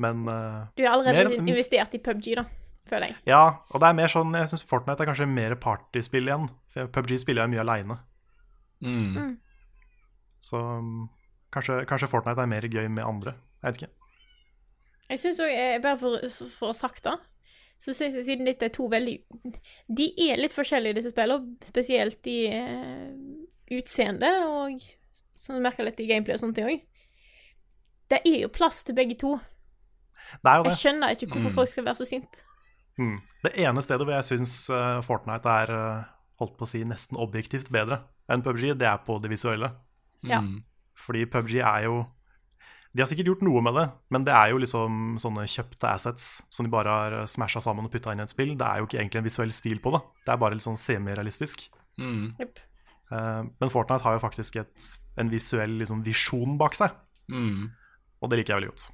[0.02, 2.44] Men uh, Du har allerede Mer- investert i PubG, da,
[2.90, 3.20] føler jeg.
[3.30, 6.48] ja, og det er mer sånn Jeg syns Fortnite er kanskje mer partyspill igjen.
[6.90, 7.98] PubG spiller jeg mye aleine.
[8.83, 9.37] Mm.
[10.42, 11.07] Så um,
[11.54, 13.37] kanskje, kanskje Fortnite er mer gøy med andre.
[13.62, 13.94] Jeg vet ikke.
[15.12, 16.28] Jeg synes også, eh, Bare for,
[16.59, 17.14] for å sagt det,
[17.78, 19.18] Så siden dette er to veldig
[19.98, 23.11] De er litt forskjellige, disse spillene, spesielt i eh,
[23.80, 24.82] utseende, og
[25.38, 26.82] som du merker litt i gameplay og sånne ting òg.
[28.12, 29.37] Det er jo plass til begge to.
[30.42, 30.74] Det er jo det.
[30.74, 32.44] Jeg skjønner ikke hvorfor folk skal være så sinte.
[33.00, 33.16] Mm.
[33.44, 36.10] Det ene stedet hvor jeg syns eh, Fortnite er eh,
[36.42, 39.72] holdt på å si nesten objektivt bedre enn PubG, det er på det visuelle.
[40.28, 40.40] Ja.
[41.04, 42.04] Fordi PubG er jo
[42.94, 46.44] De har sikkert gjort noe med det, men det er jo liksom sånne kjøpte assets
[46.54, 48.52] som de bare har smasha sammen og putta inn i et spill.
[48.54, 50.00] Det er jo ikke egentlig en visuell stil på det.
[50.22, 51.66] Det er bare litt sånn semirealistisk.
[51.98, 52.28] Mm.
[52.38, 52.62] Jepp.
[53.12, 54.87] Eh, men Fortnite har jo faktisk et,
[55.21, 56.90] en visuell liksom, visjon bak seg,
[57.31, 57.71] Mm.
[58.21, 58.90] og det liker jeg veldig godt.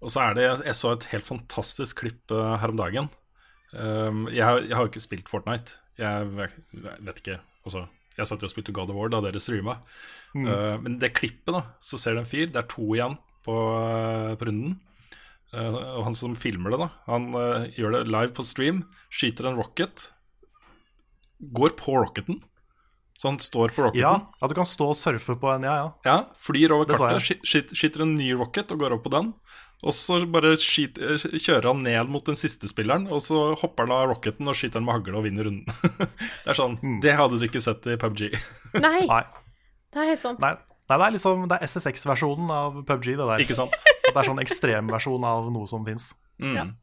[0.00, 3.08] Og så er det Jeg så et helt fantastisk klipp eh, her om dagen.
[3.72, 5.74] Um, jeg, har- jeg har jo ikke spilt Fortnite.
[5.98, 7.82] Jeg, jeg vet ikke Altså,
[8.16, 9.74] jeg satt jo og spilte God of War da dere streama.
[10.34, 10.82] Mm.
[10.82, 12.46] men det klippet, da, så ser du en fyr.
[12.46, 14.78] Det er to igjen på, eh, på runden.
[15.52, 18.84] Og han som filmer det, da, han eh, gjør det live på stream.
[19.10, 20.10] Skyter en rocket.
[21.52, 22.40] Går på rocketen.
[23.18, 23.98] Så han står på rocketen.
[24.04, 25.86] Ja, at du kan stå og surfe på en Ja, ja.
[26.06, 29.32] Ja, flyr over kartet, skyter sky- skyter en ny rocket og går opp på den.
[29.82, 33.86] Og så bare skyt, eh, kjører han ned mot den siste spilleren, og så hopper
[33.86, 35.66] han av rocketen og skyter han med hagle og vinner runden.
[36.44, 38.24] det er sånn, Det hadde du ikke sett i PubG.
[38.86, 39.22] Nei, Nei.
[39.94, 40.40] det er helt sant.
[40.42, 43.44] Nei, nei, det er liksom Det er SSX-versjonen av PubG, det der.
[43.46, 43.74] ikke sant?
[43.74, 46.10] At det er sånn ekstremversjon av noe som fins.
[46.42, 46.74] Mm.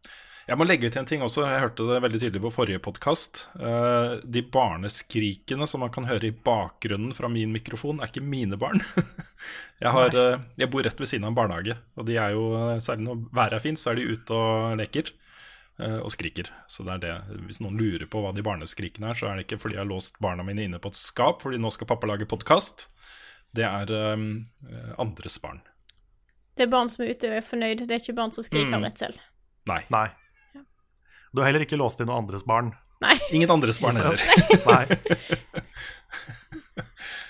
[0.45, 1.41] Jeg må legge til en ting også.
[1.49, 3.47] Jeg hørte det veldig tydelig på forrige podkast.
[3.57, 8.77] de barneskrikene som man kan høre i bakgrunnen fra min mikrofon, er ikke mine barn.
[9.81, 12.43] jeg, har, eh, jeg bor rett ved siden av en barnehage, og de er jo,
[12.59, 15.09] eh, særlig når været er fint, så er de ute og leker.
[15.79, 16.51] eh, Og skriker.
[16.69, 17.39] Så det er det.
[17.47, 19.89] Hvis noen lurer på hva de barneskrikene er, så er det ikke fordi jeg har
[19.89, 22.85] låst barna mine inne på et skap fordi nå skal pappa lage podkast.
[23.55, 24.45] Det er um,
[25.01, 25.59] andres barn.
[26.55, 27.81] Det er barn som er ute og er fornøyd.
[27.89, 28.77] Det er ikke barn som skriker Mm.
[28.77, 29.17] av redsel.
[29.67, 29.81] Nei.
[29.89, 30.05] Nei.
[31.35, 32.71] Du har heller ikke låst inn noen andres barn.
[33.03, 33.17] Nei.
[33.35, 34.21] Ingen andres barn heller.
[34.65, 34.85] Nei.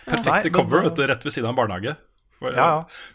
[0.05, 1.95] Perfekte cover, vet du, rett ved siden av en barnehage.
[2.43, 2.65] Ja, ja.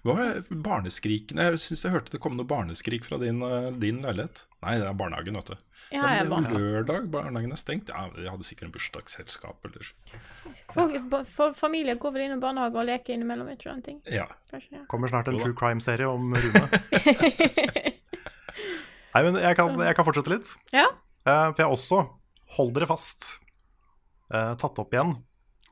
[0.02, 0.56] Hva var det?
[0.64, 1.44] barneskrikene?
[1.52, 4.46] Jeg syns jeg hørte det kom noe barneskrik fra din, eh, din leilighet.
[4.64, 5.56] Nei, det er barnehagen, vet du.
[5.92, 6.48] Ja, det er barn.
[6.56, 7.92] lørdag, barnehagen er stengt.
[7.92, 9.92] Ja, Jeg hadde sikkert en bursdagsselskap eller
[10.72, 13.76] Folk- for, familier går vel inn i barnehage og leker innimellom, jeg tror jeg.
[13.76, 14.02] en ting.
[14.10, 14.26] Ja.
[14.50, 14.84] Kanskje, ja.
[14.88, 17.94] Kommer snart en true crime-serie om Rune.
[19.14, 20.52] Nei, men jeg kan, jeg kan fortsette litt.
[20.76, 20.86] ja.
[21.20, 21.98] Uh, for jeg har også,
[22.56, 23.26] hold dere fast,
[24.32, 25.10] uh, tatt opp igjen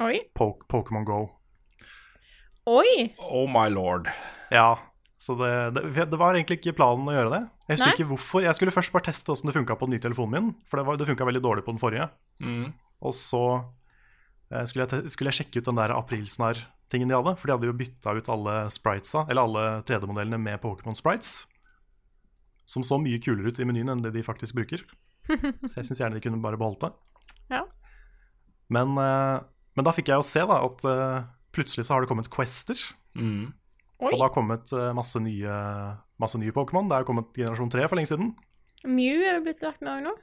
[0.05, 0.19] Oi.
[0.37, 1.23] Pokémon Go.
[2.69, 3.15] Oi!
[3.33, 4.11] Oh my lord.
[4.53, 4.77] Ja,
[5.19, 5.49] så det,
[5.79, 7.41] det, det var egentlig ikke planen å gjøre det.
[7.69, 7.97] Jeg husker Nei.
[7.97, 8.45] ikke hvorfor.
[8.45, 10.85] Jeg skulle først bare teste hvordan det funka på den nye telefonen min, for det,
[10.87, 12.07] var- det funka veldig dårlig på den forrige.
[12.45, 12.69] Mm.
[13.09, 17.49] Og så uh, skulle, jeg skulle jeg sjekke ut den der aprilsnarr-tingen de hadde, for
[17.49, 21.48] de hadde jo bytta ut alle spritesa, eller alle 3D-modellene med Pokémon sprites.
[22.69, 24.83] Som så mye kulere ut i menyen enn det de faktisk bruker.
[25.69, 26.91] Så jeg syns gjerne de kunne bare beholdt det.
[27.53, 27.63] Ja.
[28.73, 29.39] Men, eh,
[29.77, 32.81] men da fikk jeg jo se da at eh, plutselig så har det kommet quester.
[33.17, 33.55] Mm.
[33.99, 34.11] Oi.
[34.11, 35.55] Og det har kommet eh, masse nye,
[36.21, 36.91] masse nye Pokémon.
[36.91, 38.35] Det er jo kommet generasjon 3 for lenge siden.
[38.87, 40.17] Mew er jo blitt lagt med òg nå.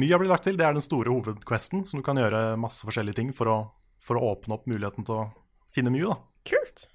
[0.00, 0.58] Mye har blitt lagt til.
[0.58, 3.56] Det er den store hovedquesten, som du kan gjøre masse forskjellige ting for å,
[4.02, 5.30] for å åpne opp muligheten til å
[5.76, 6.08] finne Mew.
[6.10, 6.18] da.
[6.48, 6.86] Kult.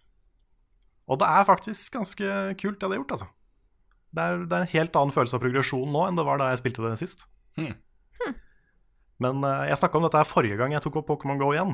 [1.08, 3.30] Og det er faktisk ganske kult, det de har gjort, altså.
[4.18, 6.48] Det er, det er en helt annen følelse av progresjon nå enn det var da
[6.52, 7.28] jeg spilte det sist.
[7.60, 7.76] Hmm.
[9.22, 11.72] Men uh, jeg snakka om dette her forrige gang jeg tok opp Pokémon GO igjen.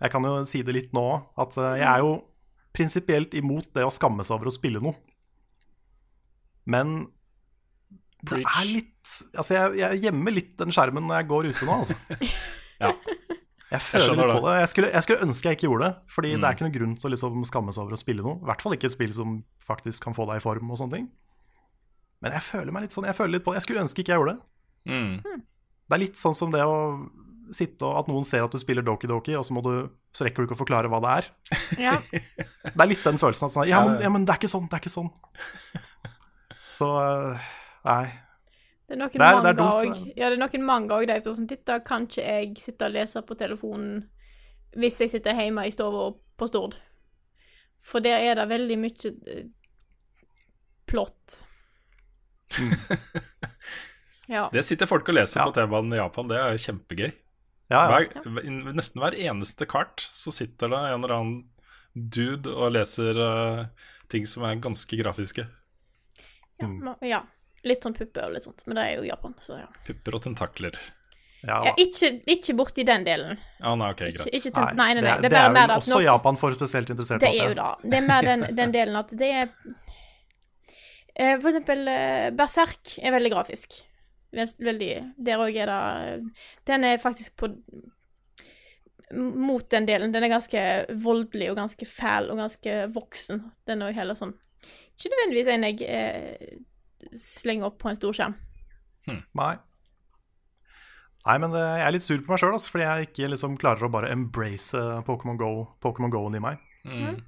[0.00, 1.06] Jeg kan jo si det litt nå
[1.40, 2.12] at uh, jeg er jo
[2.76, 4.94] prinsipielt imot det å skamme seg over å spille noe.
[6.70, 7.08] Men
[8.22, 8.86] det er litt
[9.34, 11.96] Altså, jeg, jeg gjemmer litt den skjermen når jeg går ute nå, altså.
[12.80, 12.94] Ja.
[13.70, 14.44] Jeg føler jeg litt på det.
[14.46, 14.52] det.
[14.64, 15.96] Jeg skulle, jeg skulle ønske jeg ikke gjorde det.
[16.14, 16.40] Fordi Mm.
[16.40, 18.38] det er ikke noen grunn til å liksom skamme seg over å spille noe.
[18.40, 19.34] I hvert fall ikke et spill som
[19.66, 21.04] faktisk kan få deg i form og sånne ting.
[22.20, 23.60] Men jeg føler meg litt sånn, jeg føler litt på det.
[23.60, 24.42] Jeg skulle ønske ikke jeg gjorde det.
[24.92, 25.42] Mm.
[25.90, 26.76] Det er litt sånn som det å
[27.50, 30.22] sitte og at noen ser at du spiller Doki Doki, og så, må du, så
[30.26, 31.30] rekker du ikke å forklare hva det er.
[31.82, 31.94] Ja.
[32.70, 34.68] Det er litt den følelsen at sånn, ja, men, ja, men det er ikke sånn,
[34.70, 35.08] det er ikke sånn.
[36.70, 37.48] Så øh,
[37.88, 38.04] nei.
[38.86, 40.12] Det er noen Det er- det er manga dumt, òg.
[40.20, 43.22] Ja, det er noen manga òg der sånn, Dette kan ikke jeg sitte og lese
[43.26, 44.04] på telefonen
[44.78, 46.76] hvis jeg sitter hjemme i stua på Stord.
[47.82, 49.44] For der er det veldig mye eh,
[50.86, 51.40] plott.
[54.26, 54.48] ja.
[54.52, 55.46] Det sitter folk og leser Ja.
[55.50, 56.28] på T-banen i Japan.
[56.30, 57.10] Det er kjempegøy.
[57.70, 58.22] Ja, ja.
[58.26, 61.40] Hver, nesten hver eneste kart så sitter det en eller annen
[61.94, 63.64] dude og leser uh,
[64.10, 65.46] ting som er ganske grafiske.
[66.60, 67.22] Ja, ma- ja.
[67.62, 69.68] Litt sånn pupper og litt sånt, men det er jo Japan, så ja.
[69.86, 70.76] Pupper og tentakler.
[71.44, 73.36] ja, ja ikke, ikke borti den delen.
[73.60, 74.30] Ah, nei, okay, greit.
[74.32, 75.14] ikke ikke nei, nei, nei.
[75.20, 77.20] Det, Det er bare vel mer at også nå- Japan for spesielt interesserte.
[77.26, 77.68] Det er jo da.
[77.84, 79.52] Det er mer den, den delen at det er
[81.20, 83.80] For eksempel eh, Berserk er veldig grafisk.
[84.30, 86.20] Veldig Der òg er det
[86.68, 87.50] Den er faktisk på
[89.10, 90.12] Mot den delen.
[90.14, 90.60] Den er ganske
[91.02, 93.42] voldelig og ganske fæl og ganske voksen.
[93.66, 94.36] Den er òg heller sånn
[94.94, 96.60] Ikke nødvendigvis en jeg eh,
[97.16, 98.38] slenger opp på en stor skjerm.
[99.34, 99.54] Nei.
[101.26, 103.58] Nei, men det, jeg er litt sur på meg sjøl, altså, fordi jeg ikke liksom
[103.60, 105.50] klarer å bare embrace eh, Pokémon Go,
[105.84, 106.62] Pokémon Go-en i meg.
[106.88, 107.18] Mm.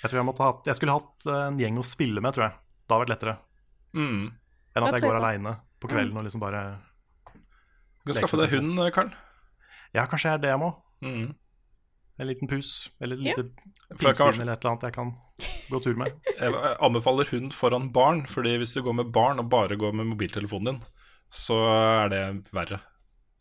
[0.00, 2.48] Jeg tror jeg, måtte ha, jeg skulle hatt eh, en gjeng å spille med, tror
[2.48, 2.56] jeg.
[2.90, 3.36] Det hadde vært lettere
[3.94, 4.30] Mm.
[4.76, 6.60] enn at jeg går aleine på kvelden og liksom bare
[7.30, 9.10] Du kan skaffe deg hund, Karl.
[9.94, 10.68] Ja, kanskje jeg er det jeg må.
[11.02, 11.34] Mm.
[12.20, 13.96] En liten pus eller et lite ja.
[13.96, 15.14] pinnsvin eller et eller annet jeg kan
[15.70, 16.12] gå tur med.
[16.40, 20.06] jeg anbefaler hund foran barn, Fordi hvis du går med barn og bare går med
[20.12, 20.82] mobiltelefonen din,
[21.30, 21.56] så
[22.04, 22.22] er det
[22.52, 22.80] verre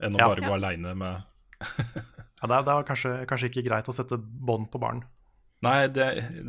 [0.01, 0.27] enn å Ja.
[0.31, 0.55] bare gå Ja.
[0.57, 1.23] aleine med
[2.39, 5.01] Ja, det er, det er kanskje, kanskje ikke greit å sette bånd på barn.
[5.61, 6.05] Nei, det,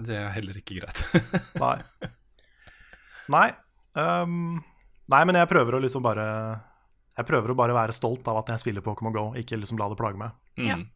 [0.07, 1.03] det er heller ikke greit.
[1.59, 1.77] Nei.
[3.31, 3.49] Nei.
[3.99, 4.61] Um,
[5.11, 6.25] nei, men jeg prøver å liksom bare
[7.19, 9.91] Jeg prøver å bare være stolt av at jeg spiller Pokémon Go, ikke liksom la
[9.91, 10.37] det plage meg.
[10.61, 10.87] Mm.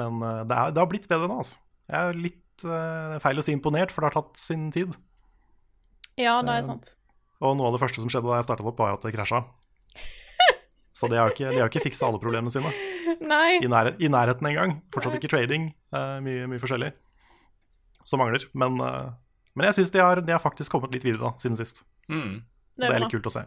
[0.00, 1.60] Men uh, det, er, det har blitt bedre nå, altså.
[1.90, 4.94] Jeg er litt uh, feil å si imponert, for det har tatt sin tid.
[6.20, 6.90] Ja, det er sant.
[6.90, 7.00] sant.
[7.44, 9.14] Og noe av det første som skjedde da jeg startet opp, var jo at det
[9.14, 9.42] krasja.
[10.98, 12.70] Så de har jo ikke, de har ikke fiksa alle problemene sine
[13.18, 13.58] Nei.
[13.58, 14.76] i, nær, i nærheten engang.
[14.94, 15.72] Fortsatt ikke trading.
[15.94, 16.92] Uh, mye, mye forskjellig
[18.04, 18.44] som mangler.
[18.52, 19.12] Men, eh,
[19.54, 21.82] men jeg syns de, har- de har faktisk kommet litt videre da, siden sist.
[22.08, 22.42] Mm.
[22.76, 23.44] Det Det er er litt kult å se.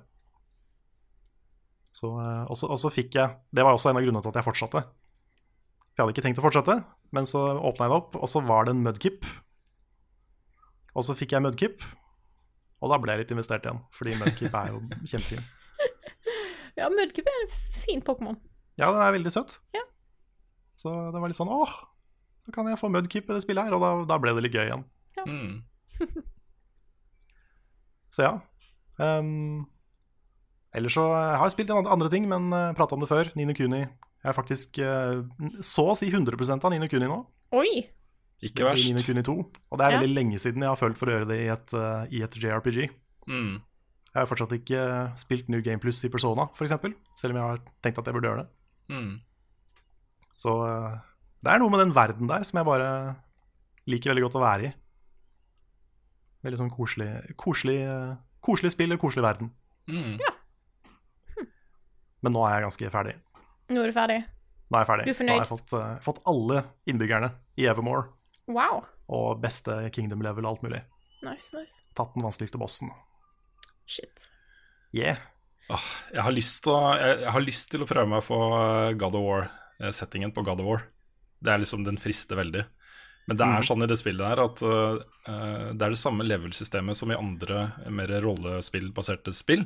[1.98, 4.30] Så, eh, og så- og så fikk jeg Det var også en av grunnene til
[4.30, 4.84] at jeg fortsatte.
[5.98, 8.66] Jeg hadde ikke tenkt å fortsette, men så åpna jeg det opp, og så var
[8.66, 9.26] det en mudkip.
[10.96, 11.82] Og så fikk jeg mudkip,
[12.82, 15.44] og da ble jeg litt investert igjen, fordi mudkip er jo kjempefin.
[16.78, 18.38] Ja, Mudkip er en fin Pokémon.
[18.78, 19.58] Ja, den er veldig søt.
[19.74, 19.82] Ja.
[20.78, 21.72] Så det var litt sånn åh,
[22.46, 24.54] da kan jeg få mudkip i det spillet her, og da, da ble det litt
[24.54, 24.84] gøy igjen.
[25.18, 25.26] Ja.
[25.26, 25.64] Mm.
[28.18, 28.34] Så ja.
[28.98, 29.68] Um,
[30.74, 33.30] ellers så jeg har jeg spilt en andre- ting, men uh, prata om det før.
[33.38, 33.84] Nino Kuni.
[33.84, 35.22] Jeg er faktisk uh,
[35.62, 37.20] så å si 100 av Nino Kuni nå.
[37.58, 37.84] Oi!
[38.46, 38.88] Ikke verst.
[38.90, 39.02] Nino.
[39.06, 39.36] Kuni 2.
[39.38, 40.00] Og det er Ja.
[40.02, 42.38] veldig lenge siden jeg har følt for å gjøre det i et, uh, i et
[42.42, 42.90] JRPG.
[43.30, 43.56] Mm.
[44.08, 46.72] Jeg har fortsatt ikke eh, spilt New Game Plus i Persona, f.eks.,
[47.20, 48.48] selv om jeg har tenkt at jeg burde gjøre det.
[48.96, 49.12] Mm.
[50.34, 50.96] Så eh,
[51.46, 52.88] det er noe med den verden der som jeg bare
[53.86, 54.72] liker veldig godt å være i.
[56.48, 59.52] Veldig sånn koselig, koselig, eh, koselig spill og koselig verden.
[59.92, 60.16] Mm.
[62.24, 63.16] Men nå er jeg ganske ferdig.
[63.68, 64.22] Nå er du ferdig.
[64.68, 65.08] Nå er jeg ferdig.
[65.08, 68.08] Du er Nå har jeg fått, uh, fått alle innbyggerne i Evermore
[68.48, 68.86] Wow.
[69.12, 70.82] og beste Kingdom level og alt mulig.
[71.26, 71.82] Nice, nice.
[71.98, 72.92] Tatt den vanskeligste bossen.
[73.88, 74.28] Shit.
[74.96, 75.20] Yeah.
[75.68, 79.18] Åh, jeg, har å, jeg, jeg har lyst til å prøve meg på eh, God
[79.20, 80.86] of War-settingen på God of War.
[81.44, 82.64] Det er liksom, Den frister veldig.
[83.28, 86.24] Men det er sånn i det spillet her at eh, eh, det er det samme
[86.24, 89.66] level-systemet som i andre mer rollespillbaserte spill.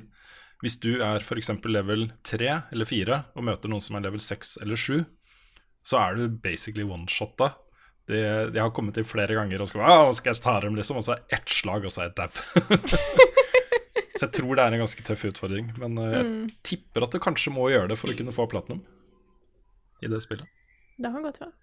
[0.61, 1.51] Hvis du er f.eks.
[1.69, 5.03] level 3 eller 4 og møter noen som er level 6 eller 7,
[5.85, 7.51] så er du basically one-shotta.
[8.09, 8.17] De,
[8.53, 11.05] de, har kommet til flere ganger og skal, ah, skal jeg ta dem, liksom, og
[11.05, 12.29] så er ett slag, og så er jeg dau.
[14.17, 15.69] så jeg tror det er en ganske tøff utfordring.
[15.81, 16.31] Men uh, jeg
[16.67, 18.81] tipper at du kanskje må gjøre det for å kunne få platinum
[20.01, 20.49] i det spillet.
[21.01, 21.53] Det kan godt være.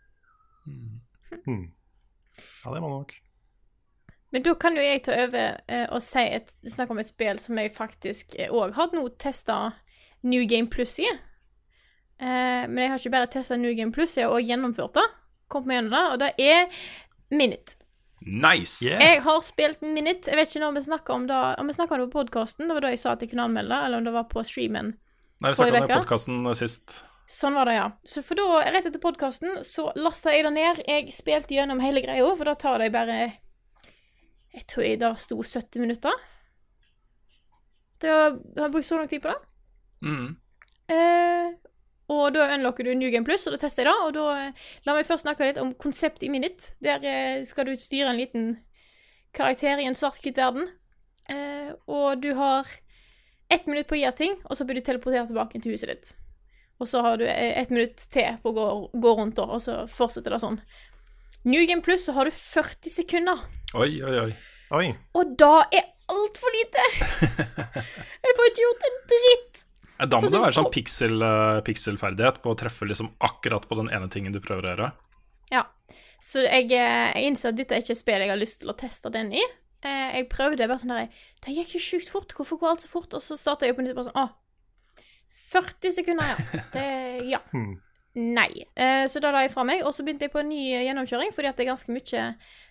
[1.42, 1.66] Hmm.
[2.64, 3.16] Ja, det må du nok.
[4.34, 7.40] Men da kan jo jeg ta over eh, og si et, snakke om et spill
[7.40, 9.58] som jeg faktisk òg har nå testa
[10.28, 11.08] New Game Plus i.
[11.08, 15.06] Eh, men jeg har ikke bare testa New Game Plus, jeg har òg gjennomført det.
[15.48, 16.80] Kom meg gjennom det, og det er
[17.32, 17.78] Minute.
[18.20, 18.84] Nice!
[18.84, 19.00] Yeah.
[19.00, 20.28] Jeg har spilt Minute.
[20.28, 22.74] Jeg vet ikke når vi snakka om det Om vi om det på podkasten, det
[22.74, 24.96] var da jeg sa at jeg kunne anmelde det, eller om det var på streamen.
[25.38, 27.04] Nei, Vi snakka om det i podkasten sist.
[27.28, 27.88] Sånn var det, ja.
[28.08, 30.80] Så for da, rett etter podkasten, så lasta jeg det ned.
[30.88, 33.18] Jeg spilte gjennom hele greia, for da tar det bare
[34.54, 36.14] Jeg tror jeg da sto 70 minutter.
[38.00, 39.38] Det var, jeg har brukt så lang tid på det.
[40.08, 40.30] Mm.
[40.94, 41.50] Eh,
[42.08, 44.06] og da unlocker du New Game Plus, og da tester jeg det.
[44.06, 46.72] Og da eh, La meg først snakke litt om konseptet i Minute.
[46.80, 48.54] Der eh, skal du styre en liten
[49.36, 50.70] karakter i en svart-hvitt verden.
[51.28, 52.72] Eh, og du har
[53.52, 56.14] ett minutt på å gjøre ting, og så blir du teleportert tilbake til huset ditt.
[56.78, 58.66] Og så har du eh, ett minutt til på å gå,
[59.02, 60.60] gå rundt, og så fortsetter det sånn.
[61.48, 63.40] New Game Plus så har du 40 sekunder.
[63.78, 64.32] Oi, oi, oi.
[64.78, 64.86] Oi.
[65.16, 66.84] Og da er altfor lite!
[68.24, 69.64] Jeg får ikke gjort en dritt.
[69.98, 73.88] Da må det være sånn pixel, eh, pixelferdighet på å treffe liksom akkurat på den
[73.94, 74.90] ene tingen du prøver å gjøre.
[75.50, 75.64] Ja.
[76.22, 78.70] Så jeg, eh, jeg innser at dette er ikke et spill jeg har lyst til
[78.70, 79.42] å teste den i.
[79.86, 81.10] Eh, Jeg prøvde bare sånn der
[81.44, 82.32] Det gikk jo sjukt fort.
[82.34, 83.14] Hvorfor går alt så fort?
[83.14, 84.28] Og så starta jeg på nytt bare sånn Å.
[85.48, 86.62] 40 sekunder, ja.
[86.72, 86.86] Det
[87.32, 87.42] Ja.
[87.52, 87.76] Hmm.
[88.18, 88.64] Nei.
[88.74, 91.30] Eh, Så da la jeg fra meg, og så begynte jeg på en ny gjennomkjøring,
[91.34, 92.22] fordi at det er ganske mye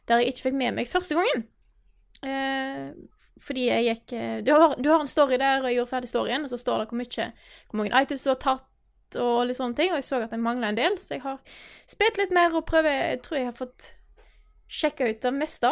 [0.07, 1.45] der jeg ikke fikk med meg første gangen.
[2.25, 2.89] Eh,
[3.45, 6.09] fordi jeg gikk eh, du har, du har en story der, og jeg gjorde ferdig
[6.11, 7.27] storyen, og så står det hvor mye
[7.69, 8.65] Hvor mange items du har tatt,
[9.15, 9.91] og litt sånne ting.
[9.93, 11.37] Og jeg så at jeg mangla en del, så jeg har
[11.87, 13.93] spilt litt mer og prøver Jeg tror jeg har fått
[14.67, 15.71] sjekka ut det meste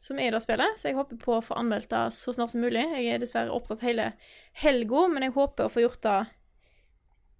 [0.00, 2.54] som er i det spillet, så jeg håper på å få anmeldt det så snart
[2.54, 2.86] som mulig.
[2.88, 4.14] Jeg er dessverre opptatt hele
[4.62, 6.14] helga, men jeg håper å få gjort det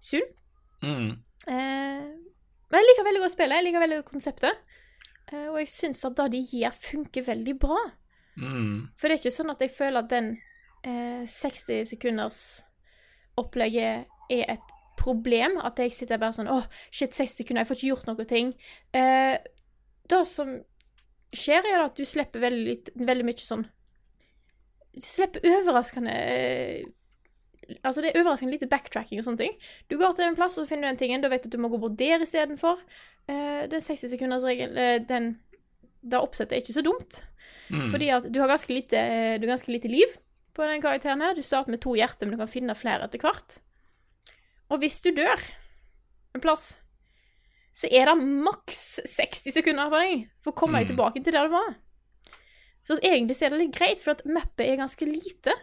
[0.01, 0.27] soon.
[0.81, 1.11] Mm.
[1.47, 2.09] Eh,
[2.71, 3.59] men jeg liker veldig godt spillet.
[3.59, 4.61] Jeg liker veldig godt konseptet.
[5.31, 7.79] Eh, og jeg syns at det de gjør, funker veldig bra.
[8.39, 8.89] Mm.
[8.97, 10.33] For det er ikke sånn at jeg føler at den
[10.87, 12.41] eh, 60 sekunders
[13.39, 15.59] opplegget er et problem.
[15.63, 18.53] At jeg sitter bare sånn Å, shit, 60 sekunder, jeg får ikke gjort noe ting.
[18.97, 19.35] Eh,
[20.11, 20.55] det som
[21.31, 23.61] skjer, er at du slipper veldig, veldig mye sånn
[24.91, 26.89] Du slipper overraskende eh,
[27.83, 29.55] Altså, det er overraskende lite backtracking og sånne ting.
[29.89, 31.61] Du går til en plass og finner du den tingen, da vet du at du
[31.61, 32.81] må gå bort der istedenfor.
[33.29, 35.35] Uh, den 60 sekunders regel, uh, den
[36.01, 37.19] Det oppsettet er ikke så dumt.
[37.69, 37.87] Mm.
[37.91, 38.97] Fordi at du har ganske lite,
[39.37, 40.15] du har ganske lite liv
[40.57, 41.35] på den karakteren her.
[41.37, 43.59] Du starter med to hjerter, men du kan finne flere etter hvert.
[44.71, 45.39] Og hvis du dør
[46.35, 46.79] en plass,
[47.71, 50.95] så er det maks 60 sekunder på deg for å komme deg Mm.
[50.95, 51.75] tilbake til der du var.
[52.83, 55.53] Så egentlig er det litt greit, for at mappet er ganske lite.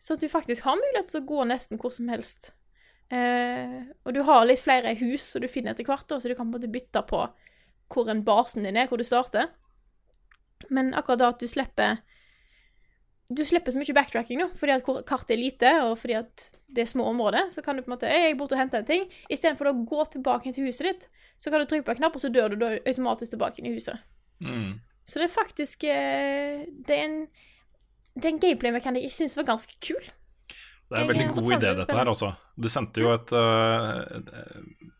[0.00, 2.54] Så at du faktisk har mulighet til å gå nesten hvor som helst.
[3.12, 6.46] Eh, og du har litt flere hus som du finner etter hvert, så du kan
[6.46, 7.24] på en måte bytte på
[7.90, 9.50] hvor en basen din er, hvor du starter.
[10.70, 12.02] Men akkurat da at du slipper
[13.30, 16.82] Du slipper så mye backtracking, nå, fordi at kartet er lite, og fordi at det
[16.82, 18.88] er små områder, så kan du på en måte Jeg er borte og henter en
[18.88, 19.04] ting.
[19.30, 21.06] Istedenfor å gå tilbake til huset ditt,
[21.38, 23.76] så kan du trykke på en knapp, og så dør du automatisk tilbake inn i
[23.76, 24.02] huset.
[24.42, 24.80] Mm.
[25.06, 27.16] Så det er faktisk eh, Det er en
[28.16, 30.02] Det er en gameplay-mekanikk jeg syns var ganske kul.
[30.90, 32.32] Det er en veldig god idé, dette her, altså.
[32.58, 34.00] Du sendte jo et uh,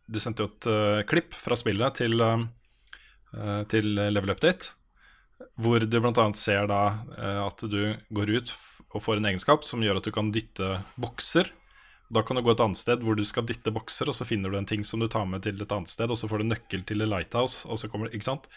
[0.06, 4.76] Du sendte jo et uh, klipp fra spillet til, uh, til Level Update,
[5.58, 6.26] hvor du bl.a.
[6.36, 6.82] ser da
[7.48, 8.52] at du går ut
[8.90, 11.50] og får en egenskap som gjør at du kan dytte bokser.
[12.10, 14.50] Da kan du gå et annet sted hvor du skal dytte bokser, og så finner
[14.50, 16.50] du en ting som du tar med til et annet sted, og så får du
[16.50, 18.48] nøkkel til a lighthouse, og så kommer du, Ikke sant?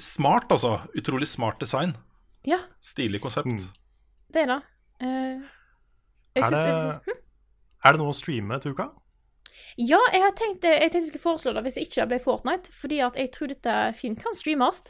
[0.00, 0.78] Smart, altså.
[0.96, 1.94] Utrolig smart design.
[2.48, 3.46] Ja, Stilig konsept.
[3.46, 3.68] Mm.
[4.32, 4.60] det er det.
[5.02, 5.42] Uh,
[6.36, 7.16] jeg Er det hm?
[7.84, 8.86] er det noe å streame til uka?
[9.78, 12.72] Ja, jeg har tenkt jeg tenkte jeg skulle foreslå det hvis det ikke ble Fortnite,
[12.72, 14.82] fordi at jeg tror dette fint kan streames.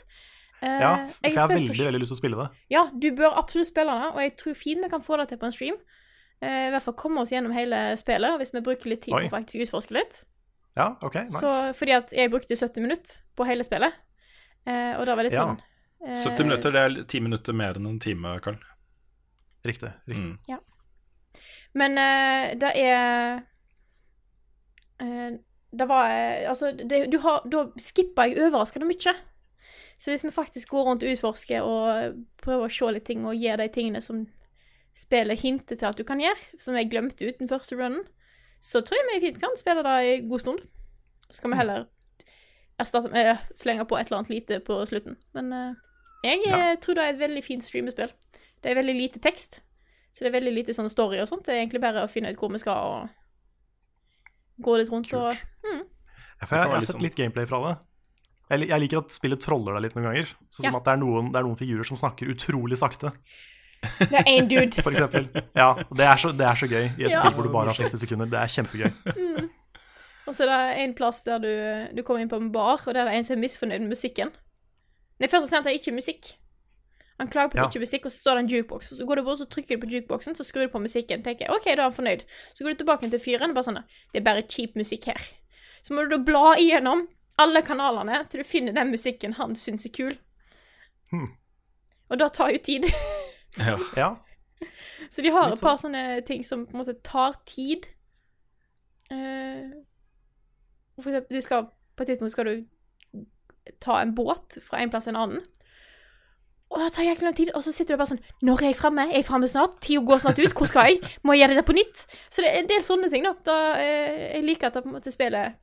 [0.63, 2.49] Uh, Ja, for jeg jeg har veldig veldig lyst til å spille det.
[2.71, 5.39] Ja, du bør absolutt spille det, og jeg tror fint vi kan få det til
[5.41, 5.79] på en stream.
[6.43, 9.25] Uh, I hvert fall komme oss gjennom hele spillet, hvis vi bruker litt tid Oi.
[9.27, 10.23] på å faktisk utforske litt.
[10.77, 11.41] Ja, ok, nice.
[11.41, 13.93] Så, fordi at jeg brukte 70 minutter på hele spillet,
[14.69, 15.47] Uh, og da var det litt Ja.
[15.49, 15.70] sånn eh,
[16.01, 18.57] 70 minutter, det er 10 minutter mer enn en time, Karl.
[19.67, 19.91] Riktig.
[20.09, 20.33] riktig.
[20.49, 20.61] Mm.
[21.77, 23.43] Men uh, det er
[25.03, 25.37] uh,
[25.71, 29.15] Det var uh, Altså, det, du har Da skippa jeg overraskende mye.
[30.01, 33.37] Så hvis vi faktisk går rundt og utforsker og prøver å se litt ting og
[33.37, 34.25] gjør de tingene som
[34.97, 38.07] spillet hinter til at du kan gjøre, som jeg glemte ut den første runnen,
[38.61, 40.65] så tror jeg vi fint kan spille det i god stund.
[41.29, 41.85] Så kan vi heller
[42.81, 45.19] erstatte med eh, slenge på et eller annet lite på slutten.
[45.37, 45.79] Men eh,
[46.25, 46.77] jeg ja.
[46.81, 48.11] tror det er et veldig fint streamespill.
[48.61, 49.61] Det er veldig lite tekst.
[50.13, 51.45] Så det er veldig lite sånn story og sånt.
[51.47, 53.09] Det er egentlig bare å finne ut hvor vi skal og
[54.65, 55.37] gå litt rundt og Ja,
[56.41, 57.77] Det jeg, jeg har sett sånn- litt gameplay fra det.
[58.51, 60.33] Jeg, jeg liker at spillet troller deg litt noen ganger.
[60.51, 60.73] Sånn Ja.
[60.77, 63.13] at det er, noen, det er noen figurer som snakker utrolig sakte,
[63.81, 64.83] Det er én dude.
[64.85, 65.29] for eksempel.
[65.57, 67.21] Ja, og det er så, det er så gøy i et Ja.
[67.23, 68.27] spill hvor du bare har 60 sekunder.
[68.29, 69.49] Det er kjempegøy.
[70.29, 71.49] Og så er det en plass der du,
[71.97, 73.89] du kommer inn på en bar, og der er det en som er misfornøyd med
[73.95, 74.31] musikken.
[75.21, 76.31] Nei, først og fremst er det ikke musikk.
[77.21, 77.63] Han klager på at Ja.
[77.67, 78.93] det ikke er musikk, og så står det en jukebox.
[78.93, 81.23] Og så går du bort og trykker du på jukeboxen, så skrur du på musikken.
[81.23, 82.23] tenker jeg, OK, da er han fornøyd.
[82.55, 85.21] Så går du tilbake til fyren, og bare sånn Det er bare cheap musikk her.
[85.83, 87.07] Så må du da bla igjennom
[87.39, 90.17] alle kanalene til du finner den musikken han syns er kul.
[91.11, 91.37] Hmm.
[92.11, 92.85] Og da tar jo tid.
[93.59, 93.77] Ja.
[93.97, 94.17] Ja,
[95.11, 97.89] Så de har Litt et par sånne ting som på en måte tar tid.
[99.11, 99.73] Uh,
[101.01, 101.65] for eksempel, du skal,
[101.97, 102.67] på et tidspunkt skal du
[103.83, 105.49] ta en båt fra en plass til en annen.
[106.71, 108.79] Og det tar jæklig lang tid, og så sitter du bare sånn Når er jeg
[108.79, 109.09] framme?
[109.09, 109.81] Er jeg framme snart?
[109.83, 110.53] Tida går snart ut.
[110.55, 111.01] Hvor skal jeg?
[111.27, 112.05] Må jeg gjøre dette på nytt?
[112.31, 113.35] Så det er en del sånne ting, da.
[113.47, 115.59] da eh, jeg liker at det på en måte spillet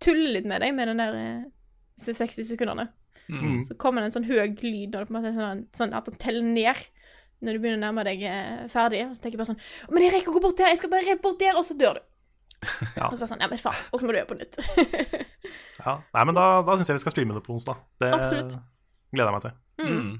[0.00, 1.48] tuller litt med deg med den der eh,
[2.00, 2.86] 60 sekundene.
[3.30, 3.60] Mm.
[3.66, 5.98] Så kommer det en sånn høy lyd når det på en måte er sånn, sånn
[5.98, 6.86] at den teller ned
[7.40, 9.02] når du begynner å nærme deg eh, ferdig.
[9.08, 10.70] Og så tenker jeg bare sånn Men jeg rekker å gå bort der!
[10.72, 12.06] Jeg skal bare rett bort der, og så dør du.
[12.60, 13.08] Ja.
[13.08, 13.84] Og så bare sånn Ja, men faen.
[13.90, 14.58] Og så må du gjøre på nytt.
[15.86, 15.94] ja.
[16.16, 17.78] Nei, men da, da syns jeg vi skal streame det på onsdag.
[18.02, 18.58] Det Absolutt.
[19.14, 19.54] gleder jeg meg til.
[19.86, 20.10] Mm.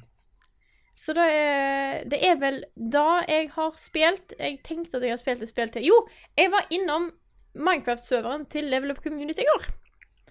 [1.01, 5.21] Så da er, det er vel da jeg har spilt Jeg tenkte at jeg har
[5.21, 5.87] spilt et spill til.
[5.93, 6.01] Jo,
[6.37, 7.11] jeg var innom
[7.57, 9.69] Minecraft-serveren til Level Up Community i går.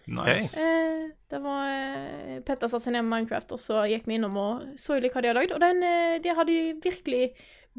[0.10, 0.58] Nice.
[0.58, 4.38] Eh, det var eh, Petter satte seg ned med Minecraft, og så gikk vi innom
[4.42, 5.56] og så litt hva de hadde lagd.
[5.58, 7.34] Og den, eh, har de virkelig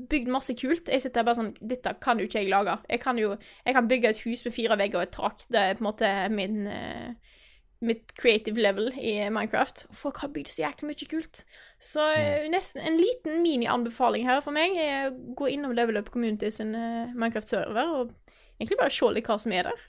[0.08, 0.88] bygd masse kult.
[0.88, 2.78] Jeg sitter bare sånn Dette kan jo ikke jeg lage.
[2.88, 5.44] Jeg kan jo jeg kan bygge et hus med fire vegger og et tak.
[5.50, 7.36] Det er på en måte min uh,
[7.84, 9.86] mitt creative level i Minecraft.
[9.96, 11.44] Folk har bygd så jæklig mye kult.
[11.80, 16.12] Så uh, nesten en liten mini-anbefaling her for meg er å gå innom Level Up
[16.14, 18.12] Community sin uh, Minecraft-server og
[18.60, 19.88] egentlig bare se litt hva som er der.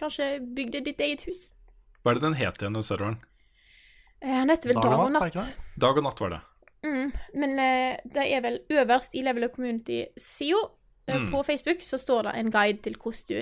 [0.00, 1.48] Kanskje bygde ditt eget hus.
[2.00, 3.18] Hva er det den het igjen, den serveren?
[4.20, 5.58] Eh, Han heter vel Dag og natt?
[5.80, 6.40] Dag og natt var det.
[6.84, 10.62] Mm, men eh, det er vel øverst i Level Up Community-sida
[11.08, 11.30] eh, Mm.
[11.32, 13.34] på Facebook, så står det en guide til hvordan du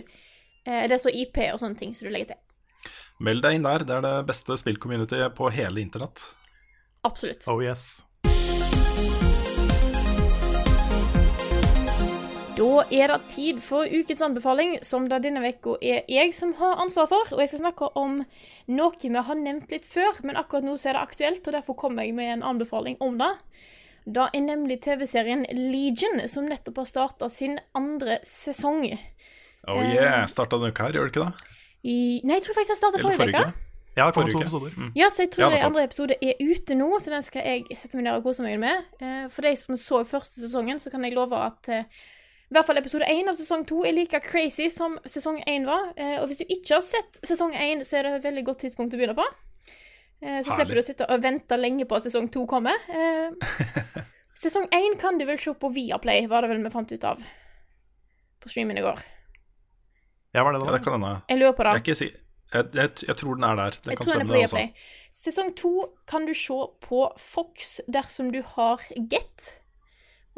[0.67, 2.91] eh, Det er så IP og sånne ting som du legger til.
[3.21, 3.79] Meld deg inn der.
[3.85, 6.23] Det er det beste spillcommunity på hele internett.
[7.05, 7.47] Absolutt.
[7.49, 8.05] Oh yes.
[12.59, 16.81] Da er det tid for ukens anbefaling, som da denne uka er jeg som har
[16.83, 17.31] ansvar for.
[17.37, 18.17] Og jeg skal snakke om
[18.75, 21.77] noe vi har nevnt litt før, men akkurat nå så er det aktuelt, og derfor
[21.79, 23.31] kommer jeg med en anbefaling om det.
[24.09, 28.89] Det er nemlig TV-serien Legion, som nettopp har starta sin andre sesong.
[29.69, 29.95] Oh Eh.
[29.95, 31.57] yeah, Starta den uka her, gjør det ikke det?
[31.85, 33.53] I, nei, jeg tror faktisk den starta forrige uke.
[33.99, 34.75] Ja, det kommer Forrige to episoder.
[34.79, 34.93] Mm.
[34.97, 37.99] Ja, så jeg tror Ja, andre episode er ute nå, så den skal jeg sette
[37.99, 38.87] meg ned og kose meg med.
[39.03, 41.85] Eh, For de som så første sesongen, så kan jeg love at eh,
[42.51, 45.93] i hvert fall episode én av sesong to er like crazy som sesong én var.
[45.97, 48.59] Eh, Og hvis du ikke har sett sesong én, så er det et veldig godt
[48.65, 49.27] tidspunkt å begynne på.
[50.23, 50.55] Eh, Så Herlig.
[50.57, 52.75] slipper du å sitte og vente lenge på at sesong to kommer.
[52.89, 53.31] Eh,
[54.39, 57.19] Sesong én kan du vel se på Viaplay, var det vel vi fant ut av
[58.41, 59.01] på streamen i går.
[60.35, 60.79] Ja, var det Ja, det?
[60.79, 61.23] det kan hende.
[61.29, 61.73] Jeg lurer på det.
[61.73, 62.09] Jeg, ikke si
[62.55, 63.71] jeg, jeg, jeg tror den er der.
[63.83, 64.43] Det Jeg kan tror den er stemme, på det.
[64.43, 64.57] Altså.
[64.57, 64.75] Viaplay.
[65.11, 65.73] Sesong to
[66.07, 68.79] kan du se på Fox dersom du har
[69.11, 69.49] Get.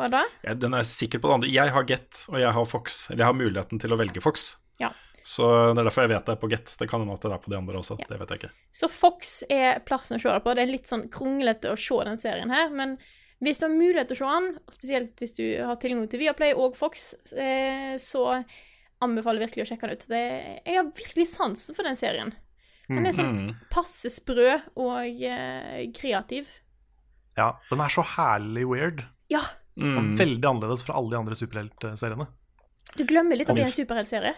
[0.01, 0.24] Hva da?
[0.46, 1.53] Ja, den er sikkert på det andre.
[1.53, 3.03] Jeg har Get, og jeg har Fox.
[3.11, 4.55] Eller jeg har muligheten til å velge Fox.
[4.80, 4.88] Ja.
[5.20, 5.44] Så
[5.76, 6.72] det er derfor jeg vet det er på Get.
[6.80, 7.98] Det kan hende at det er på de andre også.
[8.01, 8.07] Ja.
[8.09, 8.53] Det vet jeg ikke.
[8.80, 10.55] Så Fox er plassen å se det på.
[10.57, 12.96] Det er litt sånn kronglete å se den serien her, men
[13.44, 16.53] hvis du har mulighet til å se den, spesielt hvis du har tilgang til Viaplay
[16.57, 18.24] og Fox, eh, så
[19.01, 20.09] anbefaler jeg virkelig å sjekke den ut.
[20.12, 20.24] Det,
[20.68, 22.32] jeg har virkelig sansen for den serien.
[22.90, 23.53] Den er sånn Mm.
[23.70, 26.48] passe sprø og eh, kreativ.
[27.38, 29.05] Ja, den er så herlig weird.
[29.30, 29.40] Ja,
[29.79, 30.16] Mm.
[30.18, 32.27] veldig annerledes fra alle de andre superheltseriene.
[32.97, 34.35] du glemmer litt at det er en superheltserie.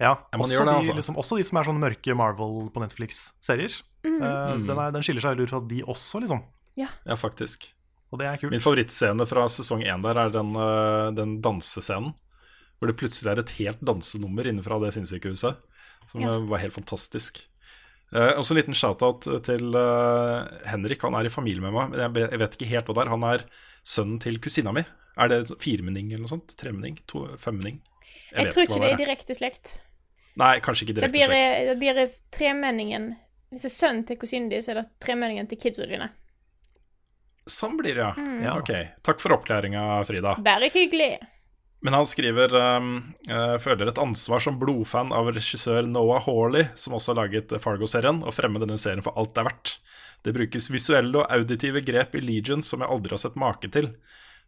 [0.00, 0.94] Ja, Ja, også, det, de, altså.
[0.94, 3.82] liksom, også de som er sånne mørke Marvel på Netflix-serier.
[4.04, 4.20] Mm.
[4.20, 4.66] Uh, Mm.
[4.66, 6.42] den, den skiller seg veldig ut fra de også, liksom.
[6.76, 7.72] Ja, faktisk.
[8.12, 8.50] Og det er kult.
[8.52, 12.12] Min favorittscene fra sesong én der er den, øh, den dansescenen.
[12.78, 15.56] Hvor det plutselig er et helt dansenummer innenfra det sinnssykehuset.
[16.10, 16.38] Som Ja.
[16.40, 17.46] var helt fantastisk.
[18.12, 21.02] Eh, også en liten shout-out til uh, Henrik.
[21.02, 23.14] Han er i familie med meg, men jeg, jeg vet ikke helt hva det er.
[23.14, 23.46] Han er
[23.82, 24.84] sønnen til kusina mi.
[25.14, 26.54] Er det firemenning eller noe sånt?
[26.58, 26.98] Tremenning?
[27.38, 27.80] Femmenning?
[28.34, 29.76] Jeg, tror ikke det er direkte slekt.
[30.40, 31.68] Nei, kanskje ikke Det direkte blir, slekt.
[31.68, 33.04] det blir tremenningen
[33.52, 36.08] Hvis det er sønnen til kusinen din, så er det tremenningen til kidsa dine.
[37.46, 38.10] Sånn blir det, ja.
[38.16, 38.40] Mm.
[38.42, 38.56] Ja.
[38.58, 38.72] Ok.
[39.04, 40.34] Takk for opplæringa, Frida.
[40.42, 41.12] Bare hyggelig.
[41.84, 47.12] Men han skriver eh, føler et ansvar som blodfan av regissør Noah Hawley, som også
[47.12, 49.72] har laget Fargo-serien, å fremme denne serien for alt det er verdt.
[50.24, 53.90] Det brukes visuelle og auditive grep i Legion som jeg aldri har sett make til.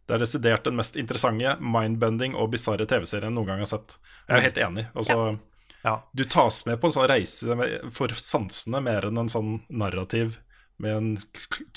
[0.07, 3.99] Det er desidert den mest interessante, mindbending og bisarre TV-serien jeg noen gang har sett.
[4.25, 4.87] Jeg er helt enig.
[4.97, 5.37] Altså,
[5.85, 5.93] Ja.
[6.17, 7.57] Du tas med på en sånn reise
[7.93, 10.39] for sansene mer enn en sånn narrativ
[10.81, 11.13] med en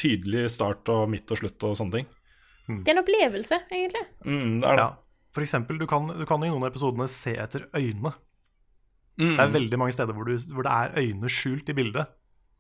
[0.01, 2.09] tydelig start og midt og slutt og sånne ting.
[2.71, 4.03] Det er en opplevelse, egentlig.
[4.25, 4.89] Mm, det er det.
[4.89, 5.10] Ja.
[5.35, 8.13] For eksempel, du kan, du kan i noen av episodene se etter øynene.
[9.21, 12.11] Mm, Det er veldig mange steder hvor, du, hvor det er øyne skjult i bildet.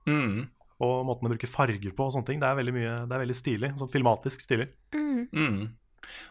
[0.06, 0.48] mm,
[0.80, 2.40] Og måten å bruke farger på og sånne ting.
[2.40, 3.72] Det er veldig, mye, det er veldig stilig.
[3.80, 4.68] Sånn filmatisk stilig.
[4.94, 5.72] Mm.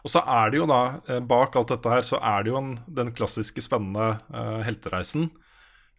[0.03, 2.57] Og så er det jo da, eh, bak alt dette her, så er det jo
[2.57, 5.29] en, den klassiske spennende uh, heltereisen.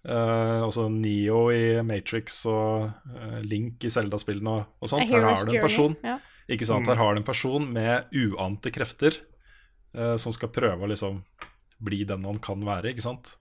[0.01, 5.11] Uh, også Neo i Matrix og uh, Link i Zelda-spillene og, og sånt.
[5.11, 6.17] Her har du en person Ja.
[6.51, 6.89] Ikke sant?
[6.89, 9.21] Her har du en person med uante krefter
[9.95, 11.21] eh, som skal prøve å liksom
[11.81, 13.35] bli den han kan være, ikke sant.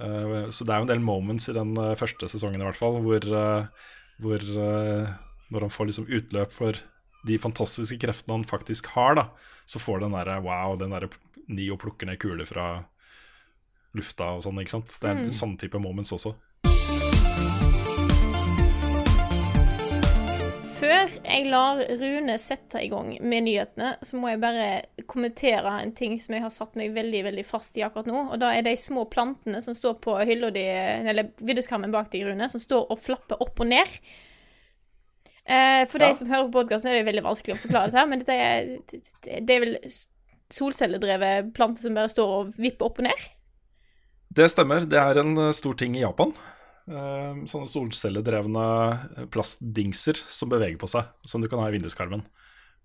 [0.00, 2.78] Uh, så det er jo en del moments i den eh, første sesongen i hvert
[2.78, 3.24] fall hvor,
[4.22, 4.44] hvor
[5.50, 6.78] når han får liksom utløp for
[7.26, 9.26] de fantastiske kreftene han faktisk har, da,
[9.68, 11.10] så får den derre wow, den derre
[11.50, 12.76] Nio plukker ned kuler fra
[13.98, 14.94] lufta og sånn, ikke sant.
[15.02, 16.36] Det er en sånn type moments også.
[21.00, 24.66] Før jeg lar Rune sette i gang med nyhetene, så må jeg bare
[25.08, 28.26] kommentere en ting som jeg har satt meg veldig veldig fast i akkurat nå.
[28.34, 30.64] Og da er de små plantene som står på hylla di,
[31.08, 33.96] eller vinduskarmen bak deg, Rune, som står og flapper opp og ned.
[35.48, 38.20] Eh, for de som hører på podkasten, er det veldig vanskelig å forklare dette men
[38.20, 38.70] dette er,
[39.24, 39.76] det- er vel
[40.52, 43.28] solcelledrevet plante som bare står og vipper opp og ned?
[44.30, 44.84] Det stemmer.
[44.86, 46.36] Det er en eh, stor ting i Japan.
[46.90, 48.64] Eh, sånne solcelledrevne
[49.30, 52.24] plastdingser som beveger på seg, som du kan ha i vinduskarmen.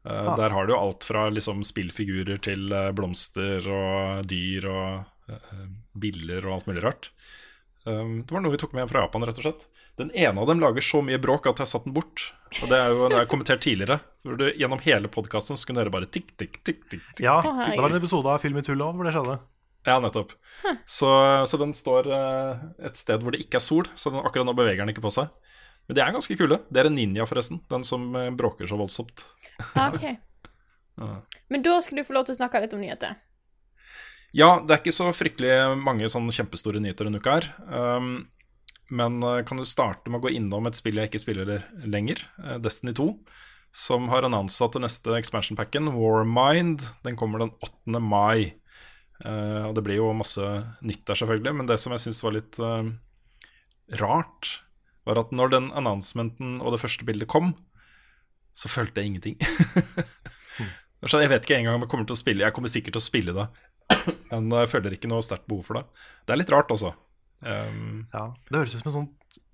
[0.05, 0.35] Ah.
[0.37, 5.63] Der har du jo alt fra liksom spillfigurer til eh, blomster og dyr og eh,
[5.97, 7.09] biller og alt mulig rart.
[7.85, 9.65] Det var noe vi tok med fra Japan, rett og slett.
[10.01, 12.31] Den ene av dem lager så mye bråk at jeg satte den bort.
[12.63, 13.99] Og det er jo det jeg kommentert tidligere.
[14.25, 16.81] Hvor du Gjennom hele podkasten skulle høre bare tikk, tikk, tikk.
[16.89, 17.21] tikk, tikk.
[17.27, 19.37] Ja, det var en episode av Film i tullet òg hvor det skjedde.
[19.85, 20.33] Ja, nettopp.
[20.89, 21.09] Så,
[21.45, 24.55] så den står eh, et sted hvor det ikke er sol, så den, akkurat nå
[24.57, 25.29] beveger den ikke på seg.
[25.85, 26.59] Men de er ganske kule.
[26.73, 27.61] Det er en ninja, forresten.
[27.69, 29.25] Den som eh, bråker så voldsomt.
[29.77, 30.07] Ok.
[31.53, 33.19] Men da skal du få lov til å snakke litt om nyheter.
[34.35, 37.49] Ja, det er ikke så fryktelig mange sånn kjempestore nyheter denne uka her.
[37.69, 38.25] Um,
[38.89, 42.19] men eh, kan du starte med å gå innom et spill jeg ikke spiller lenger,
[42.61, 43.07] Destiny 2,
[43.75, 46.83] som har annonsa til neste expansion packen, Warmind.
[47.05, 48.01] Den kommer den 8.
[48.01, 48.55] mai.
[49.23, 50.43] Eh, og det blir jo masse
[50.83, 52.89] nytt der, selvfølgelig, men det som jeg syns var litt eh,
[54.01, 54.49] rart,
[55.05, 57.53] var at når den announcementen og det første bildet kom,
[58.55, 59.39] så følte jeg ingenting.
[61.05, 63.01] Så jeg vet ikke engang om jeg kommer til å spille Jeg kommer sikkert til
[63.01, 63.43] å spille det,
[64.31, 65.83] men jeg føler ikke noe sterkt behov for det.
[66.25, 66.93] Det er litt rart, altså.
[67.45, 69.09] Um, Ja, Det høres ut som en sånn,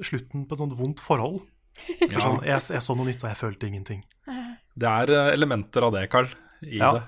[0.05, 1.41] slutten på et sånt vondt forhold.
[2.13, 4.05] Ja, Sånn, jeg, jeg så noe nytt, og jeg følte ingenting.
[4.79, 6.29] det er eh, elementer av det, Carl,
[6.63, 6.93] i Ja.
[6.99, 7.03] det.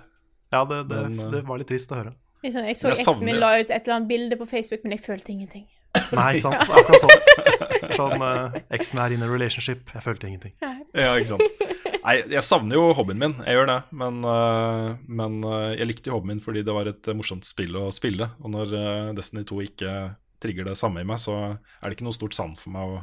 [0.57, 2.13] Ja, det, det, Men, det var litt trist å høre.
[2.43, 5.03] Liksom, jeg så eksen min la ut et eller annet bilde på Facebook, men jeg
[5.05, 5.63] følte ingenting.
[5.93, 6.73] Nei, ikke sant?
[6.73, 7.93] Akkurat sånn.
[7.93, 9.85] Sånn uh, Eksen er in a relationship.
[9.93, 10.55] Jeg følte ingenting.
[10.97, 11.63] Ja, ikke sant.
[12.03, 13.77] Nei, jeg savner jo hobbyen min, jeg gjør det.
[14.01, 17.77] Men, uh, men uh, jeg likte jo hobbyen min fordi det var et morsomt spill
[17.79, 18.27] å spille.
[18.43, 18.75] Og når
[19.17, 19.95] Destiny 2 ikke
[20.43, 23.01] trigger det samme i meg, så er det ikke noe stort savn for meg å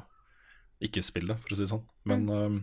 [0.81, 1.85] ikke spille, for å si det sånn.
[2.09, 2.55] Men øh,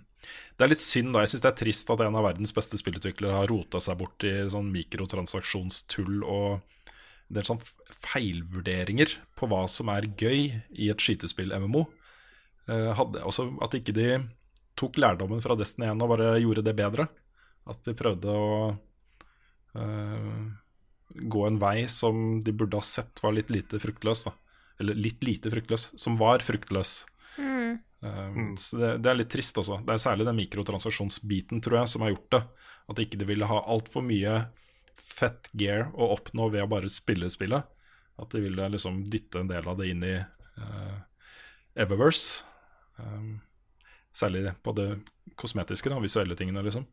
[0.58, 1.22] det er litt synd, da.
[1.24, 4.26] Jeg syns det er trist at en av verdens beste spillutviklere har rota seg bort
[4.28, 6.58] i sånn mikrotransaksjonstull og
[7.28, 7.62] en del sånn
[8.08, 11.84] feilvurderinger på hva som er gøy i et skytespill-MMO.
[12.68, 14.10] Uh, hadde, også at ikke de
[14.80, 17.08] tok lærdommen fra Destiny 1 og bare gjorde det bedre.
[17.68, 18.54] At de prøvde å
[19.76, 20.42] uh,
[21.12, 24.24] gå en vei som de burde ha sett var litt lite fruktløs.
[24.30, 24.34] Da.
[24.82, 27.02] Eller litt lite fruktløs, som var fruktløs.
[28.04, 29.82] Eh, Så det, det er litt trist også.
[29.86, 32.44] Det er særlig den mikrotransaksjonsbiten tror jeg, som har gjort det.
[32.88, 34.40] At ikke de ville ha altfor mye
[34.98, 37.66] fett gear å oppnå ved å bare spille spillet.
[38.18, 40.96] At de ville liksom dytte en del av det inn i uh,
[41.78, 42.46] Eververse.
[42.98, 43.40] Um,
[44.16, 44.88] særlig på det
[45.38, 46.88] kosmetiske, da, visuelle tingene, liksom.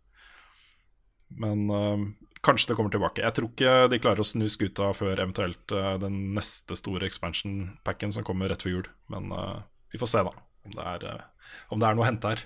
[1.41, 2.05] Men uh,
[2.45, 3.25] kanskje det kommer tilbake.
[3.25, 8.13] Jeg tror ikke de klarer å snu skuta før eventuelt uh, den neste store expansion-packen
[8.13, 8.91] som kommer rett før jul.
[9.15, 9.63] Men uh,
[9.95, 10.35] vi får se, da,
[10.65, 12.43] om det er, uh, om det er noe å hente her.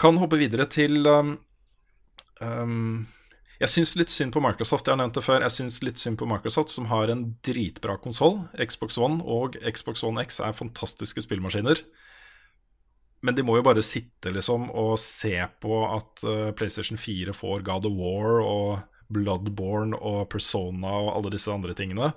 [0.00, 1.34] Kan hoppe videre til um,
[2.40, 3.08] um,
[3.60, 4.86] jeg syns litt synd på Microsoft.
[4.88, 5.44] Jeg har nevnt det før.
[5.44, 8.38] Jeg syns litt synd på Microsoft, som har en dritbra konsoll.
[8.56, 11.82] Xbox One og Xbox One X er fantastiske spillmaskiner.
[13.20, 17.66] Men de må jo bare sitte liksom og se på at uh, PlayStation 4 får
[17.66, 18.70] God of War og
[19.12, 22.12] Bloodborne og Persona og alle disse andre tingene.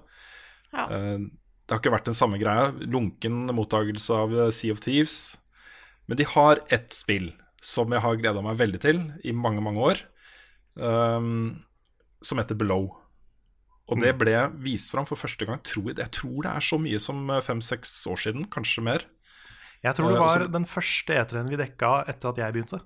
[0.73, 0.85] Ja.
[0.87, 1.25] Eh,
[1.73, 2.67] det har ikke vært den samme greia.
[2.85, 5.37] Lunken mottakelse av eh, Sea of Thieves.
[6.07, 7.31] Men de har ett spill
[7.63, 10.01] som jeg har gleda meg veldig til i mange, mange år
[10.75, 11.63] um,
[12.21, 12.89] som heter Below.
[13.91, 15.59] Og det ble vist fram for første gang.
[15.65, 19.03] Tror jeg, jeg tror det er så mye som eh, fem-seks år siden, kanskje mer.
[19.83, 22.79] Jeg tror det Eh, var så- den første E3-en vi dekka etter at jeg begynte.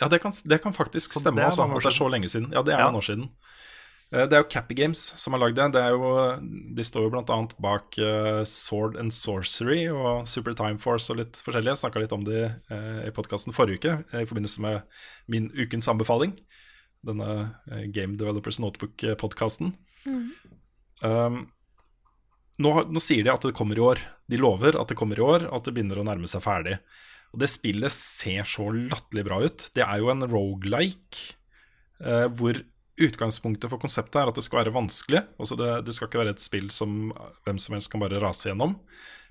[0.00, 2.50] Ja, det kan, det kan faktisk Så stemme, det altså, det er så lenge siden.
[2.52, 2.90] Ja, det er Ja.
[2.90, 3.28] noen år siden.
[4.10, 5.68] Eh, Det er jo Cappy Games som har lagd det.
[5.76, 6.10] det er jo,
[6.74, 11.38] de står jo annet bak eh, Sword and Sorcery og Super Time Force og litt
[11.44, 11.76] forskjellige.
[11.76, 14.82] Jeg snakka litt om det eh, i podkasten forrige uke i forbindelse med
[15.30, 16.34] min ukens anbefaling.
[17.06, 17.54] Denne
[17.94, 19.70] Game Developers Notebook-podkasten.
[21.00, 21.38] Um,
[22.60, 24.02] nå, nå sier de at det kommer i år.
[24.28, 26.74] De lover at det kommer i år, at det begynner å nærme seg ferdig.
[27.32, 29.70] Og det spillet ser så latterlig bra ut.
[29.72, 31.38] Det er jo en rogelike,
[32.04, 32.60] uh, hvor
[33.06, 35.24] utgangspunktet for konseptet er at det skal være vanskelig.
[35.40, 37.10] Altså det, det skal ikke være et spill som
[37.46, 38.76] hvem som helst kan bare rase gjennom.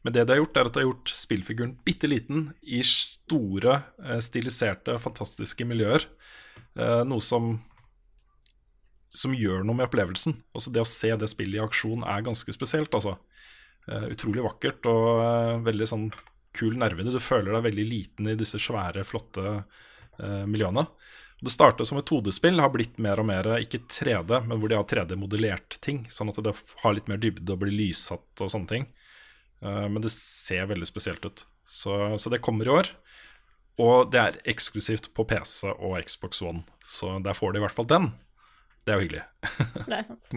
[0.06, 3.82] Men det de har gjort, er at de har gjort spillfiguren bitte liten i store,
[4.06, 6.06] eh, stiliserte, fantastiske miljøer.
[6.76, 7.58] Eh, noe som
[9.10, 10.36] som gjør noe med opplevelsen.
[10.54, 12.94] Altså Det å se det spillet i aksjon er ganske spesielt.
[12.94, 13.18] altså.
[13.90, 16.12] Eh, utrolig vakkert og veldig sånn
[16.54, 17.12] kul nervene.
[17.12, 19.64] Du føler deg veldig liten i disse svære, flotte
[20.20, 20.84] miljøene.
[21.40, 24.76] Det startet som et 2D-spill, har blitt mer og mer ikke 3D, men hvor de
[24.76, 26.02] har 3D-modellert ting.
[26.12, 28.88] Sånn at det har litt mer dybde og blir lyssatt og sånne ting.
[29.64, 31.46] Eh, men det ser veldig spesielt ut.
[31.70, 32.92] Så, så det kommer i år.
[33.80, 37.78] Og det er eksklusivt på PC og Xbox One, så der får de i hvert
[37.78, 38.10] fall den.
[38.84, 39.24] Det er jo hyggelig.
[39.90, 40.28] Det er sant.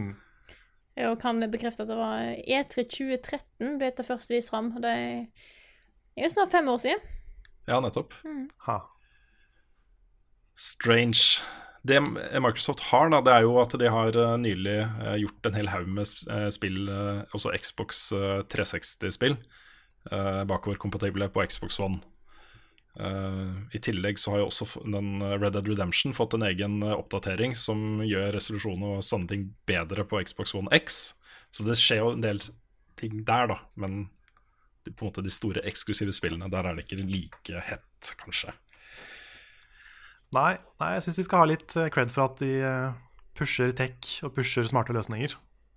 [0.93, 4.75] Jeg kan bekrefte at det var E3 2013 ble dette først vist fram.
[4.77, 7.01] og Det er jo snart fem år siden.
[7.67, 8.13] Ja, nettopp.
[8.67, 8.77] Ha.
[10.59, 11.43] Strange.
[11.83, 15.57] Det Microsoft har, da, det er jo at de har eh, nylig eh, gjort en
[15.59, 16.87] hel haug med eh, spill,
[17.35, 19.35] også Xbox eh, 360-spill,
[20.13, 22.03] uh, bakoverkompatible på Xbox One.
[22.93, 28.03] I tillegg så har jo også den Red Dead Redemption fått en egen oppdatering som
[28.05, 30.99] gjør resolusjon og sånne ting bedre på Xbox One X.
[31.49, 32.43] Så det skjer jo en del
[33.01, 33.57] ting der, da.
[33.81, 34.11] Men
[34.85, 38.53] på en måte de store eksklusive spillene, der er det ikke like hett, kanskje.
[40.33, 42.93] Nei, nei, jeg syns de skal ha litt eh, cred for at de eh,
[43.37, 45.35] pusher tech og pusher smarte løsninger.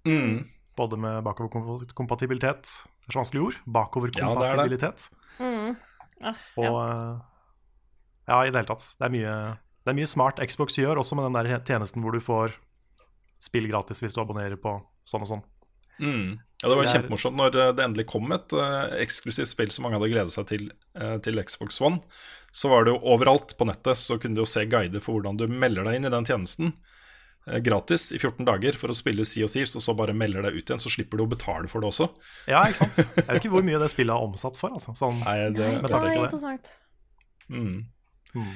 [0.07, 0.45] Mm.
[0.75, 3.55] Både med bakoverkompatibilitet Det er så vanskelig ord.
[3.57, 4.25] Ja, det er.
[4.25, 5.07] Bakoverkompatibilitet.
[6.23, 6.73] Ah, Og ja.
[6.87, 7.15] eh,
[8.31, 8.87] ja, i det hele tatt.
[8.99, 9.33] Det er mye,
[9.85, 12.55] det er mye smart Xbox gjør, også med den der tjenesten hvor du får
[13.43, 15.43] spill gratis hvis du abonnerer på sånn og sånn.
[16.01, 16.39] Mm.
[16.65, 19.99] Ja, Det var kjempemorsomt når eh, det endelig kom et uh, eksklusivt spill som mange
[19.99, 20.63] hadde gledet seg til
[20.97, 22.01] uh, til Xbox One.
[22.55, 25.37] Så var det jo overalt på nettet så kunne du jo se guider for hvordan
[25.37, 29.27] du melder deg inn i den tjenesten uh, gratis i 14 dager for å spille
[29.29, 30.81] Sea of Thieves, og så bare melder deg ut igjen.
[30.81, 32.09] Så slipper du å betale for det også.
[32.49, 32.97] Ja, ikke sant?
[33.21, 34.73] Jeg vet ikke hvor mye det spillet er omsatt for.
[34.73, 34.97] Altså.
[34.97, 36.29] Sånn, Nei, det, med det tanke på det.
[36.31, 36.73] interessant.
[37.53, 37.75] mm.
[38.41, 38.55] mm.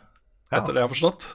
[0.50, 0.58] Ja.
[0.58, 1.26] etter det jeg har forstått.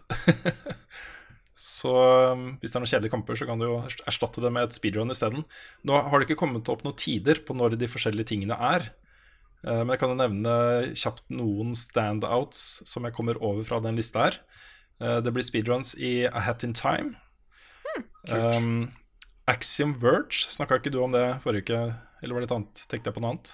[1.56, 1.94] så
[2.34, 3.78] um, hvis det er noen kjedelige kamper, så kan du jo
[4.10, 5.46] erstatte det med et speedrun isteden.
[5.88, 8.90] Nå har det ikke kommet opp noen tider på når de forskjellige tingene er.
[9.66, 10.56] Eh, Men jeg kan jo nevne
[11.00, 14.38] kjapt noen standouts som jeg kommer over fra den lista her.
[15.02, 17.16] Eh, Det blir speedruns i A Hat in Time.
[18.30, 18.92] Um,
[19.48, 21.80] Axiom Verge, snakka ikke du om det forrige uke?
[22.26, 22.80] Eller var det et annet?
[22.90, 23.52] Tenkte jeg på noe annet?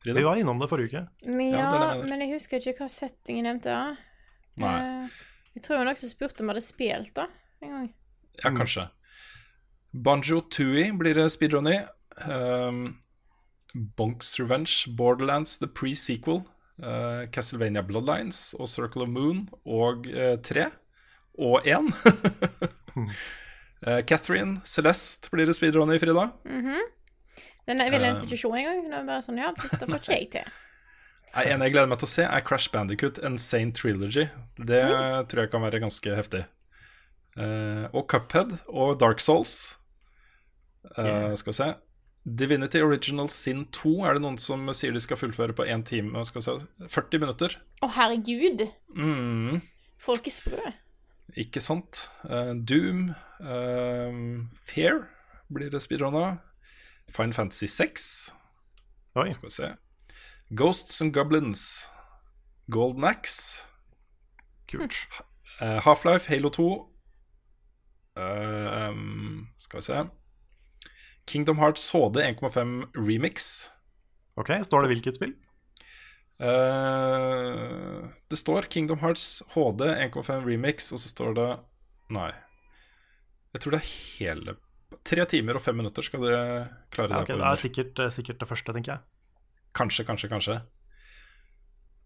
[0.00, 0.16] Frida?
[0.16, 1.02] Vi var innom det forrige uke.
[1.26, 3.74] Men, Ja, ja, det det jeg men jeg husker ikke hva setting jeg nevnte.
[4.62, 4.76] Nei.
[4.78, 5.18] Eh,
[5.58, 7.26] Jeg tror noen som spurte om jeg hadde spilt da,
[7.60, 7.88] en gang.
[8.38, 8.84] Ja, kanskje.
[9.92, 11.80] Banjo Tooie blir det speedrun i.
[12.30, 13.00] Um,
[13.98, 16.44] Bonks Revenge, Borderlands The Pre-Sequel,
[16.82, 20.68] uh, Castlevania Bloodlines og Circle of Moon og uh, 3
[21.42, 21.90] og 1.
[22.94, 26.30] uh, Catherine Celeste blir det speedrun i, Frida.
[26.46, 26.88] Mm er
[27.78, 28.14] vel en Eh.
[28.14, 28.82] institusjon en gang.
[28.90, 30.44] Det er bare sånn, ja, dette får ikke jeg til.
[31.36, 34.24] En jeg gleder meg til å se, er Crash Bandicut Insane Trilogy.
[34.58, 34.82] Det
[35.30, 36.40] tror jeg kan være ganske heftig.
[37.38, 39.78] Uh, og Cuphead og Dark Souls.
[40.98, 41.68] Uh, Skal vi se.
[42.26, 46.24] Divinity Original Sin 2 er det noen som sier de skal fullføre på 1 time
[46.26, 46.56] skal vi se,
[46.98, 47.54] 40 minutter.
[47.80, 48.66] Å, herregud!
[48.98, 49.60] Mm,
[50.02, 50.72] Folk er sprø.
[51.38, 52.08] ikke sant?
[52.26, 53.14] Uh, Doom.
[54.58, 55.04] Fair
[55.48, 56.40] blir det speedrunna.
[57.16, 58.34] Fine Fantasy 6.
[59.16, 59.30] Oi.
[59.30, 59.74] Skal vi se.
[60.56, 61.90] Ghosts and Goblins.
[62.70, 63.66] Golden Axe.
[64.68, 64.94] Kult.
[65.60, 66.86] Uh, Half-Life, Halo 2.
[68.16, 70.04] Uh, um, skal vi se.
[71.26, 73.70] Kingdom Hearts HD 1,5 Remix.
[74.36, 75.34] Ok, Står det hvilket spill?
[76.40, 81.50] Uh, det står Kingdom Hearts HD 1,5 Remix, og så står det
[82.10, 82.30] Nei.
[83.52, 84.56] Jeg tror det er hele
[85.06, 86.42] Tre timer og fem minutter skal dere
[86.92, 89.00] klare Ja, det det er sikkert, eh, sikkert det første, tenker jeg.
[89.74, 90.60] Kanskje, kanskje, kanskje.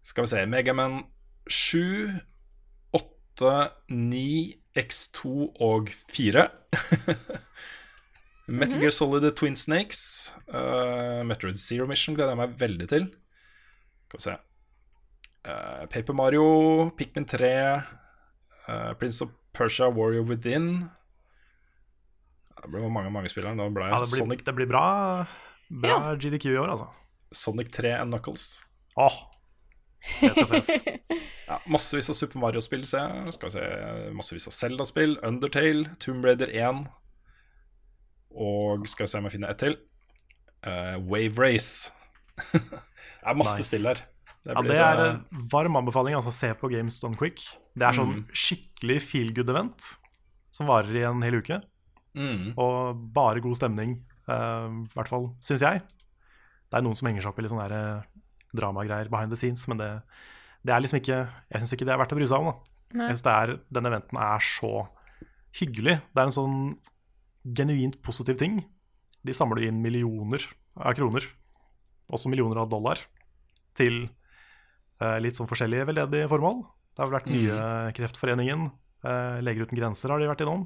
[0.05, 1.03] Skal vi se Megaman
[1.49, 2.21] 7,
[2.93, 3.53] 8,
[3.89, 6.47] 9, X2 og 4.
[8.47, 10.35] Metal Gear Solid The Twin Snakes.
[10.47, 13.07] Uh, Metroid Zero Mission gleder jeg meg veldig til.
[14.05, 14.37] Skal vi se
[15.45, 17.77] Uh, Paper Mario, Pikmin 3,
[18.67, 20.89] uh, Prince of Persia, Warrior Within.
[22.65, 23.53] Det blir mange mange spillere.
[23.59, 24.85] Da ble Ja, det, blir, Sonic, det blir bra,
[25.69, 26.89] bra GDQ i år, altså.
[27.35, 28.65] Sonic 3 and Knuckles.
[28.97, 29.17] Åh,
[30.21, 30.83] det skal ses.
[31.45, 33.33] Ja, massevis av Super Mario-spill, ser jeg.
[33.35, 33.65] Skal vi se,
[34.17, 35.11] massevis av Zelda-spill.
[35.27, 36.79] Undertale, Tomb Raider 1.
[38.33, 39.75] Og skal vi se om jeg finner ett til.
[40.65, 41.93] Uh, Wave Race.
[42.49, 43.69] det er masse Nice.
[43.69, 44.01] spill her.
[44.45, 45.21] Ja, det er en
[45.53, 46.17] varm anbefaling.
[46.17, 47.45] Altså, se på Games Done Quick.
[47.77, 49.91] Det er sånn skikkelig feel good-event
[50.53, 51.61] som varer i en hel uke.
[52.15, 53.97] Mm, Og bare god stemning,
[54.29, 55.83] uh, i hvert fall syns jeg.
[56.69, 58.23] Det er noen som henger seg opp i litt sånne der, eh,
[58.57, 59.89] dramagreier behind the scenes, men det,
[60.65, 62.49] det er liksom ikke Jeg syns ikke det er verdt å bry seg om.
[62.49, 62.75] Da.
[62.95, 63.07] Nei.
[63.07, 64.73] Jeg synes det er, Den eventen er så
[65.55, 65.99] hyggelig.
[66.11, 66.59] Det er en sånn
[67.45, 68.63] genuint positiv ting.
[69.25, 70.43] De samler inn millioner
[70.75, 71.27] av kroner,
[72.11, 72.99] også millioner av dollar,
[73.77, 74.07] til
[75.01, 76.63] uh, litt sånn forskjellige veldedige formål.
[76.95, 78.67] Det har vel vært mye Kreftforeningen,
[79.03, 80.61] eh, Leger uten grenser har de vært innom.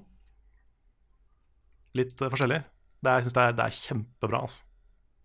[1.97, 2.59] Litt eh, forskjellig.
[2.99, 4.41] Det jeg syns det det er kjempebra.
[4.45, 4.63] Altså.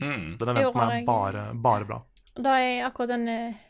[0.02, 0.26] mm.
[0.40, 2.00] Den eventen er bare, bare bra.
[2.34, 3.62] Da er akkurat den eh,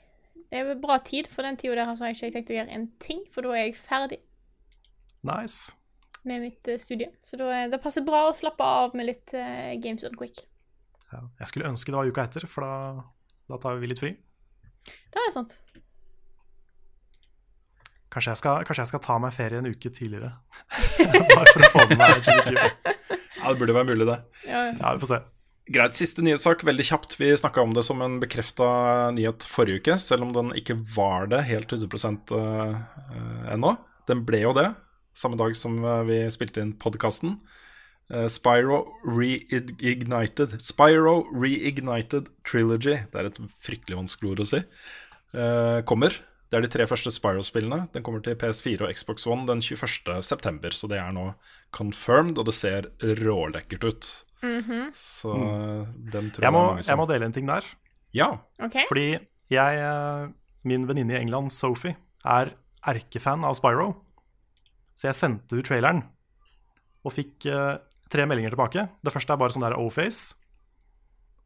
[0.51, 2.87] Det er bra tid, for den tida der har jeg ikke tenkt å gjøre en
[3.03, 4.21] ting, for da er jeg ferdig
[5.25, 5.73] Nice.
[6.29, 7.11] med mitt eh, studie.
[7.25, 10.45] Så da, det passer bra å slappe av med litt uh, Games on Quick.
[11.11, 11.25] Ja.
[11.41, 13.05] Jeg skulle ønske det var uka etter, for da,
[13.51, 14.13] da tar vi litt fri.
[14.85, 15.57] Det er sant.
[18.15, 20.37] Kanskje jeg, skal, kanskje jeg skal ta meg ferie en uke tidligere.
[21.35, 22.61] Bare for å få med meg GDPR.
[23.41, 24.21] Ja, det burde være mulig, det.
[24.47, 25.19] Ja, Ja, vi får se.
[25.75, 27.17] Greit, siste nyhetssak, veldig kjapt.
[27.19, 28.69] Vi snakka om det som en bekrefta
[29.17, 32.77] nyhet forrige uke, selv om den ikke var det helt 100 uh,
[33.51, 33.73] ennå.
[34.07, 34.69] Den ble jo det,
[35.17, 37.39] samme dag som eh, vi spilte inn podkasten.
[38.29, 46.19] Spyro Reignited Spyro Reignited Trilogy, det er et fryktelig vanskelig ord å si, eh, kommer.
[46.55, 47.89] Det er de tre første Spyro-spillene.
[47.91, 50.21] Den kommer til PS4 og Xbox One den 21.
[50.23, 51.33] september, så det er nå
[51.75, 54.11] confirmed, og det ser rålekkert ut.
[54.95, 55.33] Så
[56.13, 57.67] den tror jeg, Jeg må, som jeg må dele en ting der.
[58.15, 58.29] Ja.
[58.63, 58.85] Okay.
[58.87, 59.19] Fordi
[59.51, 60.29] jeg, eh,
[60.63, 62.55] min venninne i England, Sophie, er
[62.87, 63.91] erkefan av Spyro.
[64.95, 66.05] Så jeg sendte ut traileren
[67.03, 67.83] og fikk uh,
[68.15, 68.87] tre meldinger tilbake.
[69.03, 70.37] Det første er bare sånn der O-face.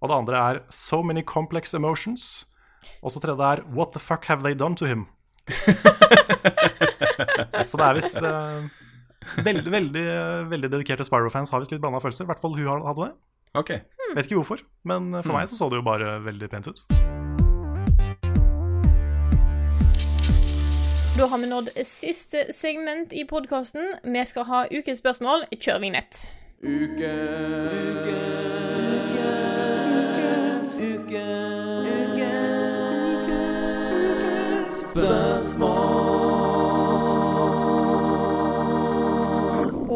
[0.05, 2.45] Og det andre er So many complex emotions.
[3.03, 5.07] Og så tredje er What the fuck have they done to him?
[7.69, 8.63] så det er visst uh,
[9.45, 10.05] veldig, veldig,
[10.51, 12.25] veldig dedikerte Spyro-fans har visst litt blanda følelser.
[12.27, 13.13] I hvert fall hun har- hadde det.
[13.57, 13.71] Ok.
[14.15, 16.85] Vet ikke hvorfor, men for meg så så det jo bare veldig pent ut.
[21.19, 23.89] Da har vi nådd siste segment i podkasten.
[24.05, 25.49] Vi skal ha ukens spørsmål.
[25.59, 26.21] Kjør vignett.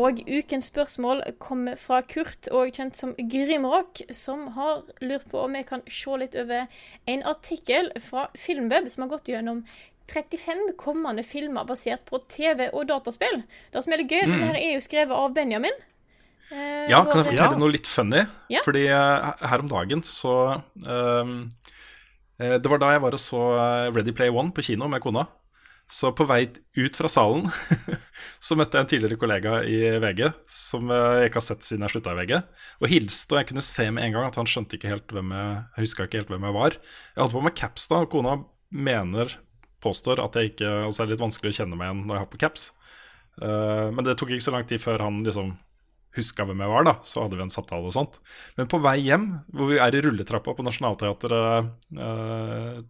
[0.03, 5.55] Og ukens spørsmål kommer fra Kurt, og kjent som Grimrock, som har lurt på om
[5.55, 6.65] vi kan se litt over
[7.09, 9.63] en artikkel fra Filmweb som har gått gjennom
[10.11, 13.45] 35 kommende filmer basert på TV og dataspill.
[13.73, 15.79] Det som er litt gøy, denne her er jo skrevet av Benjamin.
[16.51, 17.59] Eh, Ja, kan jeg fortelle Ja.
[17.63, 18.25] noe litt funny?
[18.51, 18.61] Ja.
[18.65, 20.35] Fordi eh, her om dagen så
[20.85, 21.31] eh,
[22.43, 23.41] Det var da jeg var og så
[23.95, 25.29] Ready Play One på kino med kona.
[25.91, 26.47] Så på vei
[26.79, 27.49] ut fra salen
[28.47, 31.95] så møtte jeg en tidligere kollega i VG som jeg ikke har sett siden jeg
[31.95, 32.35] slutta i VG.
[32.81, 35.35] Og hilste, og jeg kunne se med en gang at han skjønte ikke helt hvem
[35.37, 36.79] jeg huska ikke helt hvem jeg var.
[37.13, 38.39] Jeg hadde på meg caps da, og kona
[38.73, 39.37] mener,
[39.85, 42.25] påstår, at jeg ikke Altså det er litt vanskelig å kjenne meg igjen når jeg
[42.25, 42.71] har på caps.
[43.41, 45.53] Uh, men det tok ikke så lang tid før han liksom
[46.17, 46.95] huska hvem jeg var, da.
[47.09, 48.19] Så hadde vi en samtale og sånt.
[48.59, 51.71] Men på vei hjem, hvor vi er i rulletrappa på Nationaltheatret
[52.01, 52.81] uh,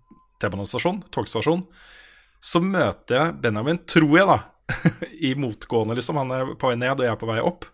[0.43, 1.63] T-banestasjon, togstasjon,
[2.43, 4.41] så møter jeg Benjamin, tror jeg, da.
[5.29, 6.19] I motgående, liksom.
[6.19, 7.69] Han er på vei ned, og jeg er på vei opp.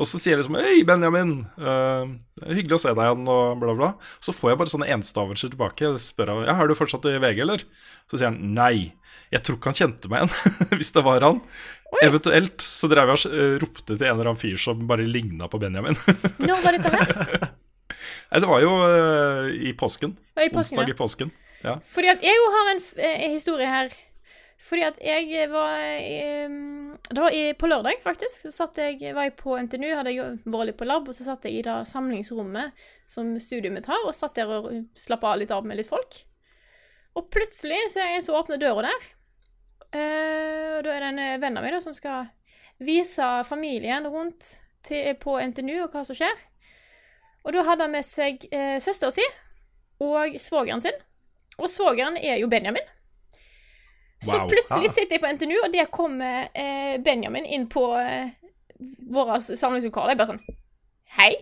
[0.00, 1.32] Og så sier jeg liksom 'Hei, Benjamin.
[1.60, 2.16] Uh,
[2.48, 3.90] hyggelig å se deg igjen', og bla, bla.
[4.24, 5.84] Så får jeg bare sånne enstavelser tilbake.
[5.84, 7.64] Jeg spør han ja, 'Er du fortsatt i VG, eller?'
[8.08, 8.94] Så sier han nei.
[9.32, 10.32] Jeg tror ikke han kjente meg igjen,
[10.80, 11.40] hvis det var han.
[12.04, 15.48] Eventuelt så drev jeg og eh, ropte til en eller annen fyr som bare ligna
[15.48, 15.96] på Benjamin.
[16.40, 17.48] Når var dette her?
[18.32, 20.16] Nei, det var jo uh, i påsken.
[20.36, 20.94] Ja, i påsken, Onsdag ja.
[20.94, 21.32] i påsken.
[21.62, 21.76] Ja.
[21.86, 23.92] Fordi at jeg jo har en, f- eh, historie her.
[24.62, 26.48] Fordi at jeg var eh,
[27.10, 28.46] Det var i, på lørdag, faktisk.
[28.54, 31.44] Så jeg, var jeg på NTNU, hadde jeg vært litt på lab, og så satt
[31.48, 32.72] jeg i det samlingsrommet
[33.10, 36.20] som studiet mitt har, og satt der og slappa av litt av med litt folk.
[37.18, 39.08] Og plutselig så er jeg så åpner døra der.
[39.92, 42.30] Eh, og da er det en eh, venn av meg da, som skal
[42.82, 44.54] vise familien rundt
[44.86, 46.38] til, på NTNU og hva som skjer.
[47.44, 49.24] Og da hadde han med seg eh, søstera si
[50.02, 50.96] og svogeren sin.
[51.58, 52.82] Og svogeren er jo Benjamin.
[54.22, 54.48] Så Wow.
[54.48, 54.94] plutselig Ah.
[54.94, 58.28] sitter jeg på NTNU, og der kommer eh, Benjamin inn på, eh,
[59.10, 60.08] våre samlingslokaler.
[60.14, 60.44] Jeg bare sånn
[61.18, 61.32] Hei?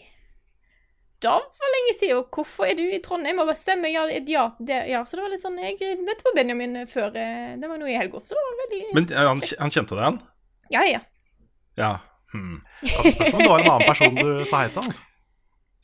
[1.21, 3.39] Da var lenge siden, og hvorfor er du i Trondheim?
[3.39, 5.03] Og bare stemmer, ja, ja, det, ja.
[5.05, 7.99] Så det var litt sånn Jeg møtte på Benjamin før eh, Det var noe i
[8.01, 10.21] helga, så det var veldig Men eh, han, han kjente deg igjen?
[10.71, 11.01] Ja, ja.
[11.77, 11.93] Ja.
[12.33, 12.63] Hmm.
[12.83, 14.83] Spørs om det var en annen person du sa hei til.
[14.87, 15.03] Altså.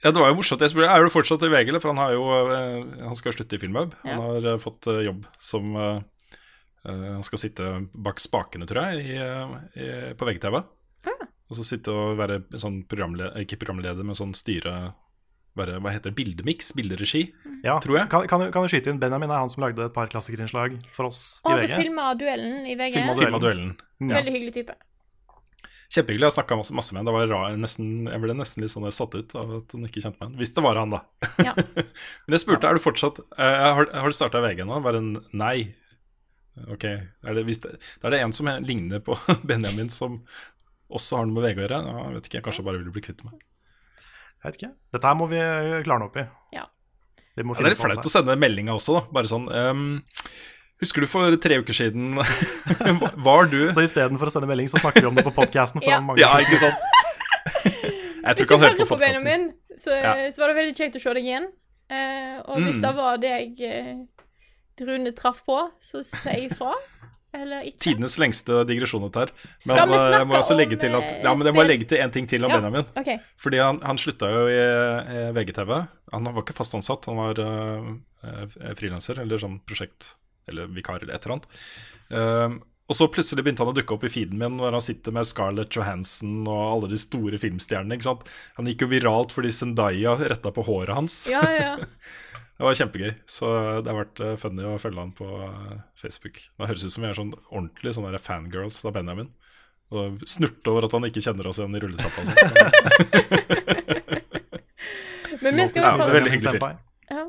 [0.04, 0.60] Ja, det var jo morsomt.
[0.60, 1.80] Jeg spurte, Er du fortsatt i VG, eller?
[1.82, 3.94] For han har jo eh, Han skal slutte i Filmweb.
[4.04, 6.02] Han har eh, fått eh, jobb som uh,
[6.84, 9.88] eh, Han skal sitte bak spakene, tror jeg, i, i,
[10.18, 10.60] på VGTV.
[11.08, 11.26] Ah.
[11.48, 14.92] Og så sitte og være sånn programleder, ikke programleder, men sånn styre
[15.56, 16.18] bare, Hva heter det?
[16.18, 16.74] Bildemiks?
[16.76, 17.22] Bilderegi?
[17.64, 17.78] Ja.
[17.80, 18.10] Tror jeg.
[18.12, 20.76] Kan, kan, du- kan du skyte inn Benjamin er han som lagde et par klassikerinnslag
[20.92, 21.78] for oss Og i så VG?
[21.80, 22.98] filma duellen i VG.
[22.98, 23.70] Filma Filma duellen.
[24.02, 24.18] Ja.
[24.18, 24.76] Veldig hyggelig type.
[25.92, 26.26] Kjempehyggelig.
[26.26, 27.60] Jeg snakka masse, masse med ham.
[27.62, 30.38] Nesten, jeg ble nesten litt sånn satt ut av at han ikke kjente meg igjen.
[30.40, 31.02] Hvis det var han, da.
[31.46, 31.54] Ja.
[32.26, 34.80] Men jeg spurte er du fortsatt uh, Har, har du starta VG nå?
[34.84, 35.56] Bare en nei.
[36.72, 36.88] Ok.
[36.88, 39.18] Er det, hvis det, da er det en som ligner på
[39.48, 40.22] Benjamin, som
[40.86, 41.82] også har noe med VG å gjøre.
[41.86, 43.38] Ja, jeg vet ikke, jeg kanskje bare vil bli kvitt meg.
[43.96, 44.72] Jeg vet ikke.
[44.94, 45.44] Dette her må vi
[45.86, 46.26] klarne opp i.
[46.56, 46.66] Ja.
[47.44, 49.02] Må Ja, det er litt flaut å sende meldinga også, da.
[49.12, 49.88] Bare sånn ehm,
[50.82, 52.18] Husker du for tre uker siden
[53.28, 55.80] Var du Så istedenfor å sende melding, så snakker vi om det på podkasten.
[55.86, 56.02] Ja.
[56.20, 56.82] Ja, ikke sant?
[58.26, 59.24] Jeg tror ikke han hører hører på på podkasten.
[59.24, 59.46] Benjamin,
[59.78, 60.12] så, Ja.
[60.34, 61.46] så var det veldig kjekt å se deg igjen.
[61.88, 62.82] Eh, og hvis Mm.
[62.82, 63.94] det var deg eh,
[64.86, 66.72] Rune traff på, så si ifra.
[67.36, 67.78] Eller ikke.
[67.86, 69.30] Tidenes lengste digresjon, dette her.
[69.66, 71.46] Men Skal vi eh, jeg må snakke også legge om, til at eh, Ja, men
[71.46, 72.58] jeg må legge til en ting til om Ja.
[72.60, 72.86] Benjamin.
[72.96, 73.10] OK.
[73.40, 75.72] Fordi han, han slutta jo i, i VGTV.
[76.12, 80.14] Han var ikke fast ansatt, han var uh, frilanser eller sånn prosjekt
[80.50, 81.48] eller vikar eller et eller annet.
[82.08, 85.14] Um, og så plutselig begynte han å dukke opp i feeden min når han sitter
[85.14, 87.96] med Scarlett Johansson og alle de store filmstjernene.
[87.98, 88.28] ikke sant?
[88.60, 91.24] Han gikk jo viralt fordi Zendaya retta på håret hans.
[91.32, 91.74] Ja, ja.
[92.56, 93.10] Det var kjempegøy.
[93.28, 93.48] Så
[93.84, 96.38] det har vært eh, funny å følge han på eh, Facebook.
[96.56, 99.28] Det høres ut som vi er sånn ordentlig sånne fangirls av Benjamin.
[99.92, 102.24] Og snurte over at han ikke kjenner oss igjen i rulletrappa.
[105.44, 106.80] Men vi skal, i hvert det er fall, veldig hyggelig fyr.
[107.12, 107.26] Ja.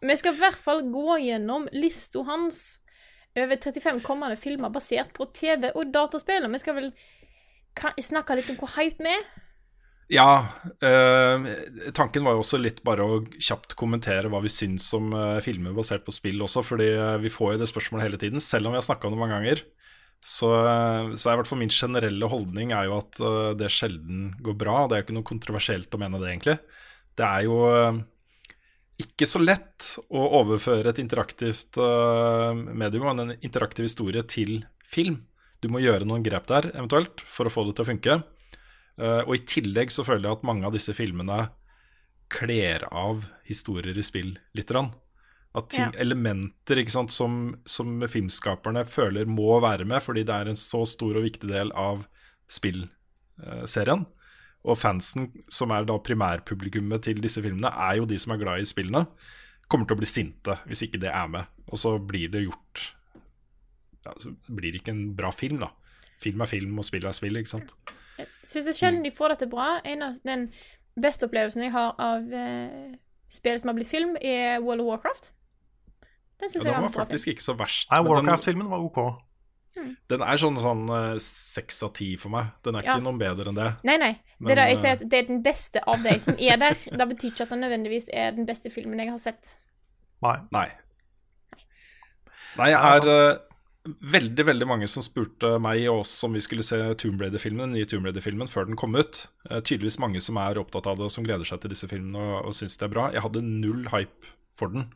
[0.00, 2.78] Vi skal i hvert fall gå gjennom lista hans
[3.38, 6.46] over 35 kommende filmer basert på TV og dataspill.
[6.46, 6.90] Og vi skal vel
[8.02, 9.28] snakke litt om hvor hype vi er.
[10.10, 10.42] Ja,
[10.82, 11.44] Øh,
[11.94, 15.76] tanken var jo også litt bare å kjapt kommentere hva vi syns om øh, filmer
[15.76, 18.74] basert på spill også, fordi øh, vi får jo det spørsmålet hele tiden, selv om
[18.74, 19.62] vi har snakka om det mange ganger.
[20.20, 20.50] Så,
[21.16, 23.16] så i hvert fall min generelle holdning er jo at
[23.56, 24.82] det sjelden går bra.
[24.84, 26.56] Det er jo ikke noe kontroversielt å mene det, egentlig.
[27.16, 27.54] Det er jo
[29.00, 35.22] ikke så lett å overføre et interaktivt eh, medium og en interaktiv historie til film.
[35.60, 38.18] Du må gjøre noen grep der, eventuelt, for å få det til å funke.
[39.00, 41.48] Eh, og i tillegg så føler jeg at mange av disse filmene
[42.30, 44.92] kler av historier i spill lite grann.
[45.56, 45.98] At ting, Ja.
[45.98, 51.16] elementer sant, som, som filmskaperne føler må være med, fordi det er en så stor
[51.18, 52.06] og viktig del av
[52.46, 54.06] spillserien.
[54.68, 58.60] Og fansen, som er da primærpublikummet til disse filmene, er jo de som er glad
[58.60, 59.06] i spillene,
[59.70, 61.48] kommer til å bli sinte hvis ikke det er med.
[61.70, 62.82] Og så blir det gjort
[64.04, 65.70] ja, Så blir det ikke en bra film, da.
[66.20, 67.72] Film er film, og spill er spill, ikke sant.
[68.18, 69.78] Jeg Syns jeg sjelden de får dette bra.
[69.88, 70.48] En av den
[71.00, 72.96] beste opplevelsen jeg har av eh,
[73.30, 75.32] spill som har blitt film, er World of Warcraft.
[76.40, 77.06] Den syns ja, jeg var var en bra film.
[77.06, 77.88] faktisk ikke så verst.
[77.92, 79.00] Nei, Warcraft-filmen var ok.
[80.10, 82.50] Den er sånn sånn eh, seks av ti for meg.
[82.66, 82.96] Den er Ja.
[82.96, 83.68] ikke noe bedre enn det.
[83.86, 84.12] Nei, nei.
[84.40, 86.56] Det er da jeg eh, sier at det er den beste av de som er
[86.60, 86.74] der.
[86.74, 89.54] Det betyr ikke at den nødvendigvis er den beste filmen jeg har sett.
[90.24, 90.36] Nei.
[90.52, 90.66] Nei.
[92.58, 96.66] Nei, jeg er uh, veldig veldig mange som spurte meg og oss om vi skulle
[96.66, 99.28] se Tomb Raider-filmen, den nye Tomb Raider-filmen før den kom ut.
[99.46, 102.18] Uh, tydeligvis mange som er opptatt av det og som gleder seg til disse filmene
[102.18, 103.06] og, og syns det er bra.
[103.14, 104.90] Jeg hadde null hype for den.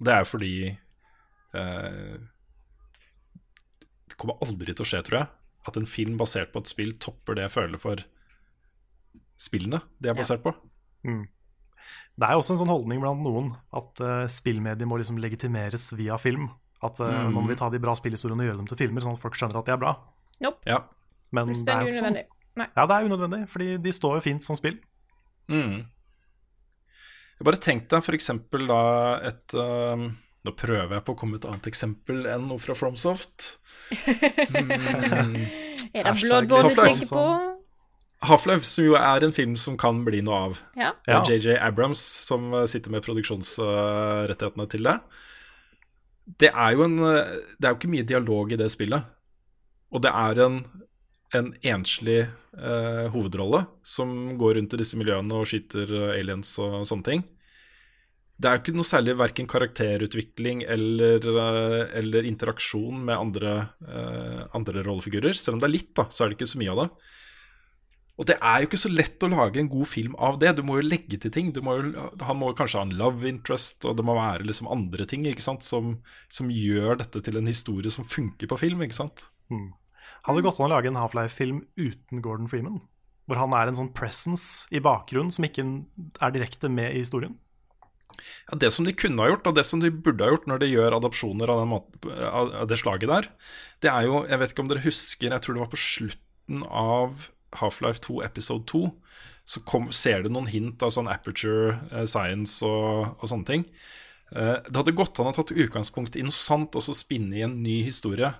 [0.00, 0.52] Det er fordi
[1.56, 2.20] uh,
[4.20, 5.28] kommer aldri til å skje, tror jeg,
[5.70, 8.02] at en film basert på et spill topper det jeg føler for
[9.40, 10.52] spillene det er basert på.
[12.20, 16.18] Det er også en sånn holdning blant noen at uh, spillmedier må liksom legitimeres via
[16.20, 16.50] film.
[16.84, 17.32] At uh, Mm.
[17.34, 19.36] nå må vi ta de bra spillhistoriene og gjøre dem til filmer, sånn at folk
[19.38, 19.94] skjønner at de er bra.
[20.44, 20.60] Nope.
[20.68, 20.82] Ja.
[21.32, 22.20] Men det er jo ikke sånn.
[22.60, 24.76] Ja, det er unødvendig, fordi de står jo fint som spill.
[25.48, 25.86] Mm.
[27.40, 28.80] Jeg bare tenk deg for eksempel da
[29.30, 30.10] et um,
[30.46, 33.56] Nå prøver jeg på å komme med et annet eksempel enn noe fra Fromsoft.
[33.92, 35.40] Mm.
[35.96, 37.24] Er det Bloodborne du tenker på?
[38.24, 40.58] Half-Life, som jo er en film som kan bli noe av.
[40.76, 40.90] Ja.
[41.06, 44.96] Det er JJ Abrams som eh, sitter med produksjonsrettighetene til det.
[46.44, 49.08] Det er jo en eh, Det er jo ikke mye dialog i det spillet.
[49.90, 50.60] Og det er en,
[51.34, 56.84] en enslig eh, hovedrolle som går rundt i disse miljøene og skyter eh, aliens og
[56.88, 57.24] sånne ting.
[58.40, 64.46] Det er jo ikke noe særlig verken karakterutvikling eller, eh, eller interaksjon med andre, uh,
[64.56, 65.36] andre rollefigurer.
[65.36, 66.86] Selv om det er litt, da, så er det ikke så mye av det.
[68.20, 70.54] Og det er jo ikke så lett å lage en god film av det.
[70.56, 71.52] Du må jo legge til ting.
[71.64, 75.06] Må jo, han må kanskje ha en love interest, og det må være liksom andre
[75.08, 75.24] ting?
[75.40, 75.60] Som,
[76.28, 78.84] som gjør dette til en historie som funker på film.
[78.84, 79.24] ikke sant?
[79.48, 82.82] Hadde det gått an å lage en Half-Life-film uten Gordon Freeman?
[83.24, 85.64] Hvor han er en sånn presence i bakgrunnen som ikke
[86.20, 87.38] er direkte med i historien?
[88.50, 90.62] Ja, Det som de kunne ha gjort, og det som de burde ha gjort når
[90.62, 91.76] de gjør adopsjoner av,
[92.10, 93.30] av det slaget der,
[93.80, 96.64] det er jo Jeg vet ikke om dere husker, jeg tror det var på slutten
[96.66, 97.30] av
[97.60, 98.82] Half-Life 2 episode 2,
[99.50, 103.64] så kom, ser du noen hint av sånn aperture eh, science og, og sånne ting.
[104.30, 107.42] Eh, det hadde gått an å tatt utgangspunkt i noe sant og så spinne i
[107.46, 108.30] en ny historie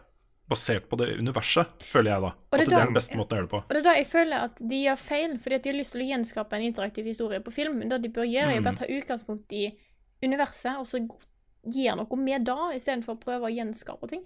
[0.51, 2.31] basert på det universet, føler jeg da.
[2.51, 3.61] Og det At det da- er den beste måten å gjøre det på.
[3.63, 5.93] Og det er da jeg føler at de gjør feil, fordi at de har lyst
[5.95, 7.79] til å gjenskape en interaktiv historie på film.
[7.79, 9.65] Men det de bør gjøre, er bare ta utgangspunkt i
[10.23, 11.01] universet, og så
[11.65, 14.25] gjøre noe med det, istedenfor å prøve å gjenskape ting.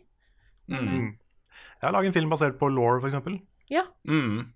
[0.71, 1.15] Mm.
[1.81, 3.41] Jeg har laget en film basert på law, f.eks.
[3.71, 3.85] Ja.
[4.09, 4.53] Mm.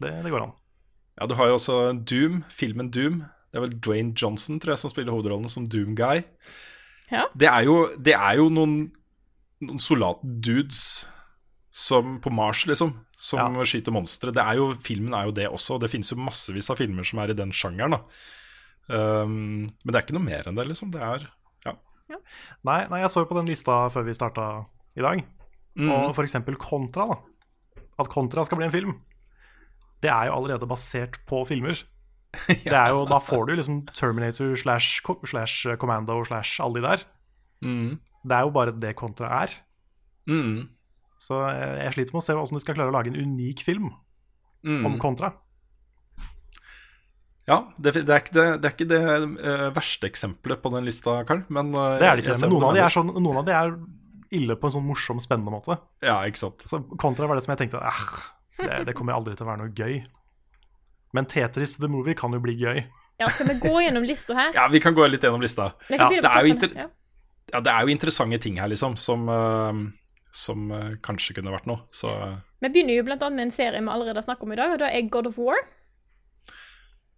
[0.00, 0.52] Det, det går an.
[1.18, 3.22] Ja, du har jo også Doom, filmen Doom.
[3.50, 6.24] Det er vel Dwayne Johnson tror jeg, som spiller hovedrollen som Doom Guy.
[7.10, 7.24] Ja.
[7.38, 7.64] Det er
[8.02, 8.90] det er jo noen,
[9.64, 10.80] noen soldatdudes
[11.76, 14.32] som på Mars, liksom, som skyter monstre.
[14.32, 15.76] Det er jo, filmen er jo det også.
[15.80, 17.98] Det finnes jo massevis av filmer som er i den sjangeren.
[18.86, 20.92] Um, men det er ikke noe mer enn det, liksom.
[20.94, 21.26] Det er
[22.06, 22.20] ja.
[22.66, 24.46] Nei, nei, jeg så jo på den lista før vi starta
[24.96, 25.24] i dag.
[25.76, 25.90] Mm.
[25.90, 26.38] Og f.eks.
[26.62, 27.08] Kontra.
[27.10, 28.94] da At Kontra skal bli en film.
[30.02, 31.82] Det er jo allerede basert på filmer.
[32.46, 35.00] Det er jo, Da får du liksom Terminator slash
[35.80, 37.04] Commando slash alle de der.
[37.64, 37.96] Mm.
[38.26, 39.54] Det er jo bare det Kontra er.
[40.28, 40.68] Mm.
[41.22, 43.92] Så jeg, sliter med å se hvordan de skal klare å lage en unik film
[44.66, 44.82] Mm.
[44.88, 45.28] om Kontra.
[47.46, 49.00] Ja, det, det, er ikke det, det, er ikke det
[49.46, 51.44] eh, verste eksempelet på den lista, Karl.
[51.54, 53.54] Men, eh, Det er det ikke, men noen av, de er sånn, noen av de
[53.54, 53.76] er
[54.34, 55.76] ille på en sånn morsom, spennende måte.
[56.02, 56.64] Ja, ikke sant.
[56.66, 58.02] Så Kontra var det som jeg tenkte eh,
[58.58, 60.00] det, det kommer aldri til å være noe gøy.
[61.14, 62.82] Men Tetris The Movie kan jo bli gøy.
[63.22, 64.50] ja, skal vi gå gjennom lista her?
[64.58, 65.70] Ja, vi kan gå litt gjennom lista.
[65.86, 66.90] Ja, det, er jo inter ja.
[67.52, 69.80] Ja, det er jo interessante ting her, liksom, som, eh,
[70.34, 71.84] som eh, kanskje kunne vært noe.
[71.94, 72.10] Så
[72.62, 74.74] Vi begynner jo blant annet med en serie vi allerede har snakket om i dag,
[74.74, 75.60] og det er God of War.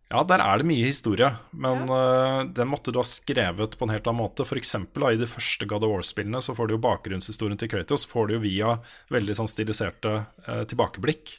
[0.08, 3.94] ja, der er det mye historie, men eh, den måtte du ha skrevet på en
[3.94, 4.44] helt annen måte.
[4.48, 7.72] For eksempel da, i de første God of War-spillene så får du jo bakgrunnshistorien til
[7.72, 8.78] Kratos får du jo via
[9.12, 10.14] veldig sånn stiliserte
[10.48, 11.38] uh, tilbakeblikk.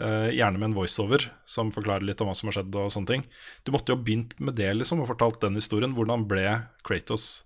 [0.00, 3.10] Uh, gjerne med en voiceover som forklarer litt om hva som har skjedd og sånne
[3.10, 3.26] ting.
[3.62, 5.94] Du måtte jo ha begynt med det, liksom, og fortalt den historien.
[5.94, 6.46] Hvordan ble
[6.82, 7.44] Kratos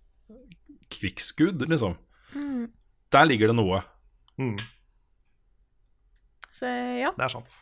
[0.93, 1.97] krigsgud, liksom?
[3.15, 3.81] Der ligger det noe.
[4.37, 4.57] Mm,
[6.53, 6.69] Så
[7.01, 7.13] ja.
[7.17, 7.55] det er sant.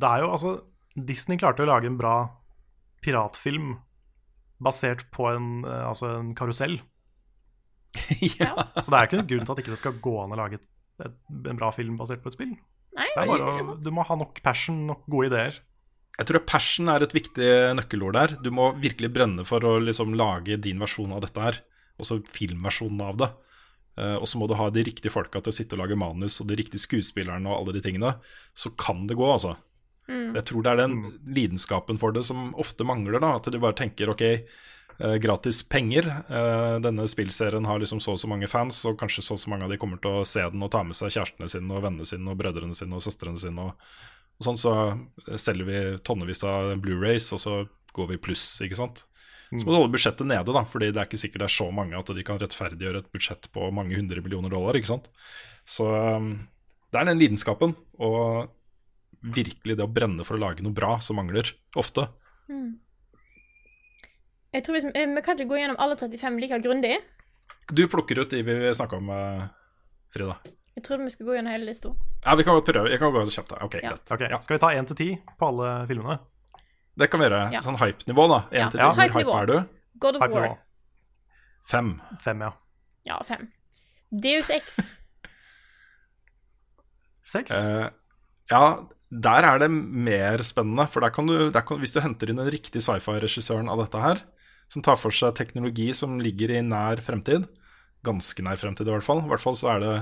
[0.00, 0.52] Det er jo altså
[0.96, 2.14] Disney klarte å lage en bra
[3.04, 3.74] piratfilm
[4.62, 6.78] basert på en, eh, altså en karusell.
[8.40, 8.52] ja.
[8.80, 10.60] Så det er ikke noen grunn til at ikke det skal gå an å lage
[10.60, 10.66] et,
[11.04, 11.16] et,
[11.52, 12.54] en bra film basert på et spill.
[12.96, 15.58] Nei, Det er bare det er du må ha nok passion, nok gode ideer.
[16.16, 18.36] Jeg tror passion er et viktig nøkkelord der.
[18.40, 21.58] Du må virkelig brenne for å liksom lage din versjon av dette her.
[22.02, 23.30] Også filmversjonen av det.
[23.96, 26.40] Uh, og så må du ha de riktige folka til å sitte og lage manus,
[26.42, 28.12] og de riktige skuespillerne og alle de tingene.
[28.52, 29.56] Så kan det gå, altså.
[30.06, 30.98] Jeg tror det er den
[31.34, 33.18] lidenskapen for det som ofte mangler.
[33.18, 34.22] da At de bare tenker ok,
[35.00, 36.06] uh, gratis penger.
[36.28, 39.50] Uh, denne spillserien har liksom så og så mange fans, og kanskje så og så
[39.50, 41.82] mange av de kommer til å se den og ta med seg kjærestene sine og
[41.88, 43.66] vennene sine og brødrene sine og søstrene sine.
[43.66, 43.96] Og,
[44.36, 44.76] og sånn så
[45.40, 47.58] selger vi tonnevis av Blu-rays, og så
[47.96, 49.06] går vi pluss, ikke sant.
[49.50, 51.68] Så må du holde budsjettet nede, da, fordi det er ikke sikkert det er så
[51.74, 54.74] mange at de kan rettferdiggjøre et budsjett på mange hundre millioner dollar.
[54.74, 55.06] ikke sant?
[55.66, 56.48] Så um,
[56.90, 58.50] det er den lidenskapen, og
[59.22, 62.08] virkelig det å brenne for å lage noe bra som mangler, ofte.
[64.56, 66.96] Jeg tror vi, eh, vi kan ikke gå gjennom alle 35 like grundig.
[67.68, 69.48] Du plukker ut de vi snakka om, eh,
[70.14, 70.38] Frida.
[70.76, 71.94] Jeg trodde vi skulle gå gjennom hele lista.
[72.24, 72.90] Ja, vi kan godt prøve.
[72.90, 73.48] Jeg kan gå kjapt.
[73.48, 73.56] da.
[73.64, 73.90] Ok, Ja.
[73.90, 74.12] greit.
[74.12, 76.20] Okay, Ja, Skal vi ta én til ti på alle filmene?
[76.98, 77.40] Det kan være.
[77.52, 77.60] Ja.
[77.64, 78.38] Sånn hype-nivå, da.
[78.52, 78.90] Ja, Én til ja.
[78.92, 79.32] Hvor Hype-nivå.
[79.32, 79.56] hype er du?
[80.04, 80.46] God of Hype War.
[80.46, 80.58] nivå.
[81.66, 81.90] Fem.
[82.22, 82.52] Fem, ja.
[83.06, 83.48] Ja, fem.
[84.10, 84.78] Deus X.
[87.26, 87.50] Seks?
[87.70, 87.88] Eh,
[88.52, 88.62] ja,
[89.10, 90.86] der er det mer spennende.
[90.90, 94.02] For der kan du, der kan, hvis du henter inn den riktige sci-fi-regissøren av dette
[94.02, 94.22] her,
[94.70, 97.46] som tar for seg teknologi som ligger i nær fremtid,
[98.06, 99.94] ganske nær fremtid i hvert fall, i hvert fall så er det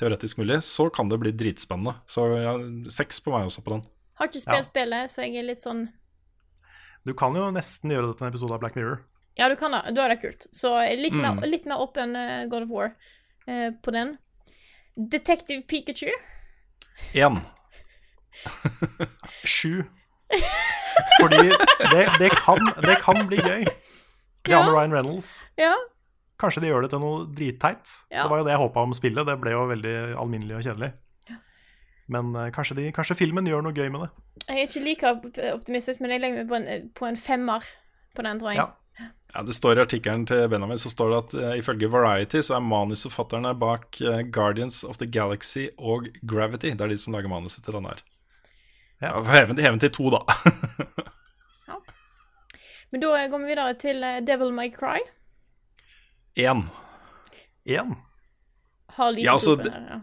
[0.00, 1.96] teoretisk mulig, så kan det bli dritspennende.
[2.10, 2.54] Så ja,
[2.90, 3.82] seks på meg også på den.
[4.18, 4.68] Har ikke spilt Ja.
[4.68, 5.86] spillet, så jeg er litt sånn
[7.06, 9.00] Du kan jo nesten gjøre det til en episode av Black Mirror.
[9.38, 9.80] Ja, du kan da.
[9.94, 10.46] Da er det kult.
[10.52, 11.22] Så litt, Mm.
[11.40, 12.90] mer, litt mer åpen eh, God of War
[13.48, 14.16] eh, på den.
[14.96, 16.10] Detective Pikachu.
[17.14, 17.40] Én.
[19.44, 19.84] Sju.
[21.20, 21.48] Fordi
[21.90, 23.64] det, det, kan, det kan bli gøy.
[24.46, 25.46] De har Ryan Reynolds.
[25.60, 25.72] Ja.
[26.40, 27.90] Kanskje de gjør det til noe dritteit.
[28.12, 28.24] Ja.
[28.24, 29.26] Det var jo det jeg håpa om spillet.
[29.28, 30.90] Det ble jo veldig alminnelig og kjedelig.
[32.10, 34.10] Men eh, kanskje, de, kanskje filmen gjør noe gøy med det.
[34.48, 35.14] Jeg er ikke like
[35.54, 37.66] optimistisk, men jeg legger meg på en, på en femmer
[38.16, 38.62] på den, tror jeg.
[38.64, 38.68] Ja.
[39.34, 42.56] Ja, Det står i artikkelen til Benjamin så står det at uh, ifølge Variety så
[42.56, 46.72] er manusforfatterne bak uh, Guardians of the Galaxy og Gravity.
[46.74, 48.02] Det er de som lager manuset til den her.
[49.00, 49.14] Ja.
[49.22, 50.24] Heven, heven til to, da.
[51.70, 51.78] ja.
[52.90, 54.98] Men da går vi videre til uh, Devil May Cry.
[56.34, 56.66] Én.
[57.68, 57.94] Én.
[58.98, 60.00] Har lite Ja, altså, ja.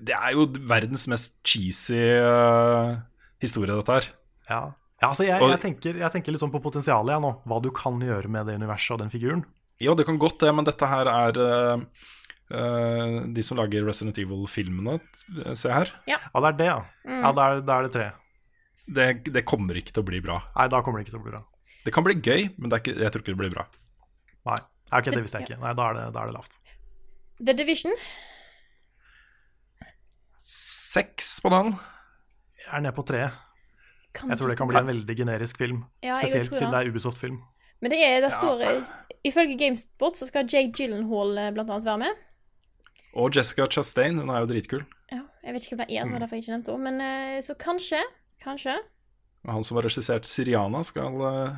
[0.00, 2.96] Det er jo verdens mest cheesy uh,
[3.42, 4.06] historie, dette her.
[4.50, 4.60] Ja.
[5.00, 7.34] ja, altså jeg, jeg, tenker, jeg tenker liksom på potensialet jeg nå.
[7.44, 9.44] Hva du kan gjøre med det universet og den figuren.
[9.80, 11.84] Ja, det kan godt det, men dette her er uh,
[12.52, 14.98] uh, de som lager Resident Evil-filmene.
[15.56, 15.92] Se her.
[16.10, 16.80] Ja, det er det, ja.
[17.04, 17.20] Mm.
[17.20, 18.08] Ja, Da er, er det tre.
[18.90, 20.40] Det, det kommer ikke til å bli bra.
[20.56, 21.44] Nei, da kommer det ikke til å bli bra.
[21.84, 23.68] Det kan bli gøy, men det er ikke, jeg tror ikke det blir bra.
[24.50, 24.58] Nei,
[24.90, 25.60] okay, det visste jeg ikke.
[25.62, 26.58] Nei, Da er det, da er det lavt.
[27.40, 27.94] The Division.
[30.90, 31.74] Seks på den.
[32.64, 33.28] Jeg er nede på tre.
[34.14, 35.84] Kan Jeg tror det kan bli en veldig generisk film.
[36.02, 36.80] Ja, Spesielt siden det.
[36.80, 37.36] er Ubisoft-film.
[37.80, 38.72] Men det er, der står ja.
[39.24, 42.18] Ifølge GameSpot så skal Jake Gyllenhaal eh, blant annet være med.
[43.14, 44.82] Og Jessica Chastain, hun er jo dritkul.
[45.12, 46.12] Ja, jeg vet ikke hvem det er, det Mm.
[46.12, 46.90] var derfor jeg ikke nevnte henne.
[46.90, 47.00] Men
[47.36, 48.00] eh, så kanskje,
[48.42, 48.74] kanskje
[49.48, 51.54] han som har regissert 'Siriana', skal uh,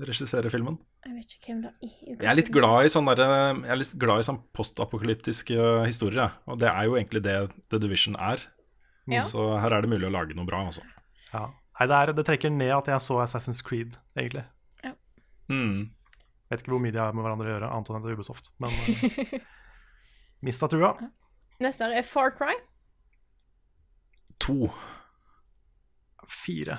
[0.00, 0.78] regissere filmen.
[1.04, 1.92] Jeg vet ikke hvem det er.
[2.14, 5.86] Jeg er litt glad i sånn derre- Jeg er litt glad i sånn postapokalyptiske eh,
[5.90, 6.32] historier, jeg.
[6.46, 7.36] Og det er jo egentlig det
[7.68, 8.38] The Division er.
[9.10, 9.24] Ja.
[9.26, 10.84] Så her er det mulig å lage noe bra, altså.
[11.32, 11.48] Ja.
[11.80, 14.44] Nei, det, er, det trekker ned at jeg så Assassin's Creed, egentlig.
[15.50, 15.90] Mm.
[16.48, 18.18] Vet ikke hvor mye de har med hverandre å gjøre, annet enn at det er
[18.20, 18.52] Ubisoft.
[18.62, 19.34] Men uh,
[20.46, 20.94] mista trua.
[21.62, 22.54] Neste er Far Cry.
[24.46, 24.70] To.
[26.30, 26.78] Fire.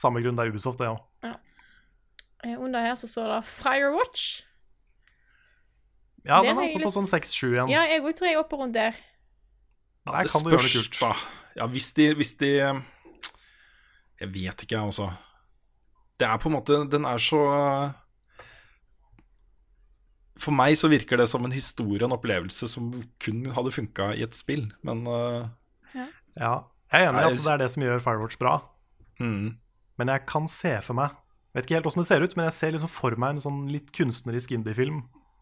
[0.00, 1.00] Samme grunn, det er Ubisoft, det òg.
[1.26, 1.34] Ja.
[2.56, 4.42] Under her så står det Firewatch.
[6.24, 7.70] Ja, Det den er oppe litt- på sånn seks-sju igjen.
[7.72, 8.96] Ja, jeg tror jeg er oppe rundt der.
[10.08, 11.00] Der det kan du gjøre det kult.
[11.00, 11.12] da.
[11.56, 12.50] Ja, hvis de, hvis de
[14.20, 15.10] Jeg vet ikke, jeg, altså.
[16.20, 17.40] Det er på en måte Den er så
[20.40, 22.90] For meg så virker det som en historie, en opplevelse, som
[23.20, 24.70] kun hadde funka i et spill.
[24.82, 25.48] Men uh,
[26.36, 26.62] Ja,
[26.92, 28.54] jeg er enig i at det er det som gjør Firewatch bra.
[29.20, 29.58] Mm,
[30.00, 31.10] Men jeg kan se for meg
[31.54, 33.60] Vet ikke helt åssen det ser ut, men jeg ser liksom for meg en sånn
[33.72, 35.00] litt kunstnerisk indie-film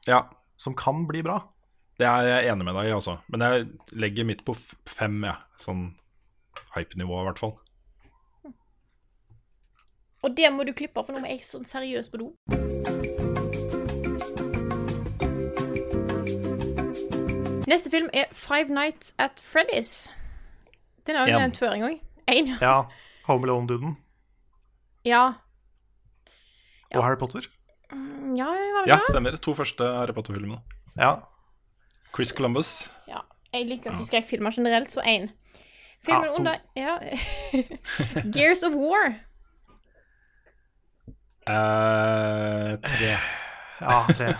[0.09, 0.23] Ja,
[0.57, 1.39] som kan bli bra.
[2.01, 3.19] det er jeg enig med deg i, altså.
[3.29, 4.55] Men jeg legger midt på
[4.87, 5.35] fem, jeg.
[5.35, 5.59] Ja.
[5.61, 5.83] Sånn
[6.77, 7.57] hype-nivå, i hvert fall.
[10.25, 12.33] Og det må du klippe, for nå er jeg sånn seriøs på do.
[17.69, 20.09] Neste film er Five Nights at Freddy's.
[21.07, 21.41] Den har jo En.
[21.43, 22.01] nevnt før en gang.
[22.29, 22.49] Én.
[22.61, 22.85] Ja,
[23.29, 23.97] Home Alone-duden
[25.07, 25.23] Ja.
[26.95, 27.47] og Harry Potter.
[27.93, 29.37] Mm, Ja, var det Ja, stemmer.
[29.37, 30.61] To første Harry Potter-filmene.
[30.97, 31.15] Ja.
[32.15, 32.91] Chris Columbus.
[33.09, 33.21] Ja.
[33.53, 35.29] Jeg liker ikke skrekkfilmer generelt, så én.
[36.05, 36.99] Filmen Ja, under Ja.
[38.35, 39.15] Gears of War.
[41.49, 43.15] Uh, tre.
[43.81, 44.35] Ja, tre.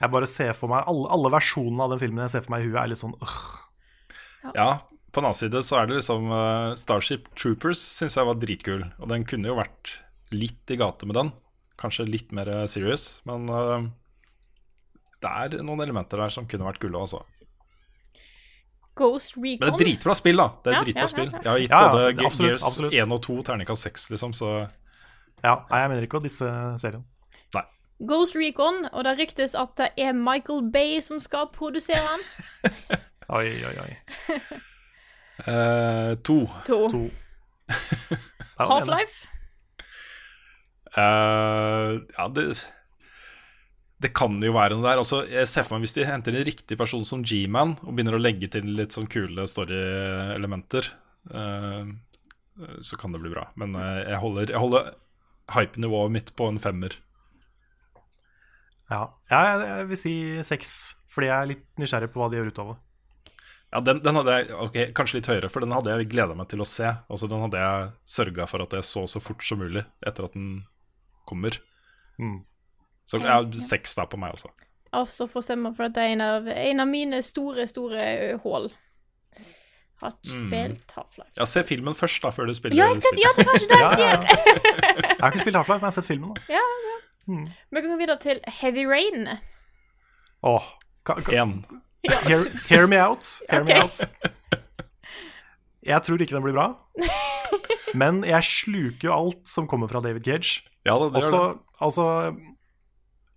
[0.00, 2.64] Jeg bare ser for meg Alle, alle versjonene av den filmen jeg ser for meg
[2.66, 3.36] i huet, er litt sånn øh.
[4.52, 4.66] Ja,
[5.14, 8.82] på den annen side så er det liksom uh, Starship Troopers syns jeg var dritkul.
[8.98, 9.92] Og den kunne jo vært
[10.34, 11.30] litt i gate med den.
[11.78, 13.86] Kanskje litt mer eh, serious, men uh,
[15.22, 17.22] det er noen elementer der som kunne vært gulle, altså.
[18.94, 19.58] Ghost Recon.
[19.58, 20.48] Men det er dritbra spill, da.
[20.62, 21.30] Det er Ja, dritbra ja, ja, spill.
[21.32, 21.40] ja.
[21.42, 22.94] Jeg har gitt Ja, ja, både det- absolutt, Gears absolutt.
[22.94, 24.50] 1 og 2 terningkast 6, liksom, så
[25.44, 27.04] Ja, jeg mener ikke å disse seriene.
[27.54, 27.64] nei.
[28.06, 32.98] Ghost Recon, og det ryktes at det er Michael Bay som skal produsere den.
[33.34, 33.98] Oi, oi, oi.
[35.42, 36.38] Eh, to.
[36.68, 36.78] To.
[36.92, 37.02] To.
[38.58, 39.26] Half-Life.
[40.94, 42.44] Uh, ja, det
[44.04, 45.00] Det kan jo være noe der.
[45.02, 48.14] Altså, jeg ser for meg Hvis de henter en riktig person som G-man og begynner
[48.18, 50.86] å legge til litt sånn kule story-elementer,
[51.34, 51.88] uh,
[52.84, 53.48] så kan det bli bra.
[53.58, 54.92] Men uh, jeg holder, jeg holder
[55.56, 56.94] hype-nivået mitt på en femmer.
[58.92, 59.08] Ja.
[59.32, 60.14] ja, jeg- jeg vil si
[60.46, 60.70] seks,
[61.10, 62.83] fordi jeg er litt nysgjerrig på hva de gjør ut av det.
[63.74, 66.46] Ja, den, den hadde jeg ok, kanskje litt høyere, for den hadde jeg gleda meg
[66.52, 66.92] til å se.
[67.10, 70.36] Altså, den hadde jeg sørga for at jeg så så fort som mulig etter at
[70.36, 70.60] den
[71.26, 71.56] kommer.
[72.22, 72.44] Mm.
[73.04, 74.52] Så ja, seks der på meg også.
[74.94, 78.32] Altså får stemme for at det er en av, en av mine store, store ø,
[78.46, 78.70] hull.
[80.04, 80.46] Har Mm.
[80.50, 81.32] spilt Half-Life.
[81.38, 83.78] Ja, Se filmen først, da, før du spiller Ja, jeg ja, det er kanskje det
[83.80, 84.38] jeg skal gjøre.
[85.14, 86.34] Jeg har ikke spilt Half-Life, men jeg har sett filmen.
[86.34, 86.42] da.
[86.54, 86.96] Ja, ja.
[87.72, 89.28] Vi kan gå videre til Heavy Rain.
[90.44, 90.66] Åh,
[91.32, 91.54] Én.
[92.28, 93.28] hear, hear me out.
[93.50, 94.00] Hear me out.
[95.84, 96.68] Jeg tror ikke den blir bra,
[98.00, 100.62] men jeg sluker jo alt som kommer fra David Cage.
[100.84, 101.60] Ja det, det Også, gjør det.
[101.86, 102.06] altså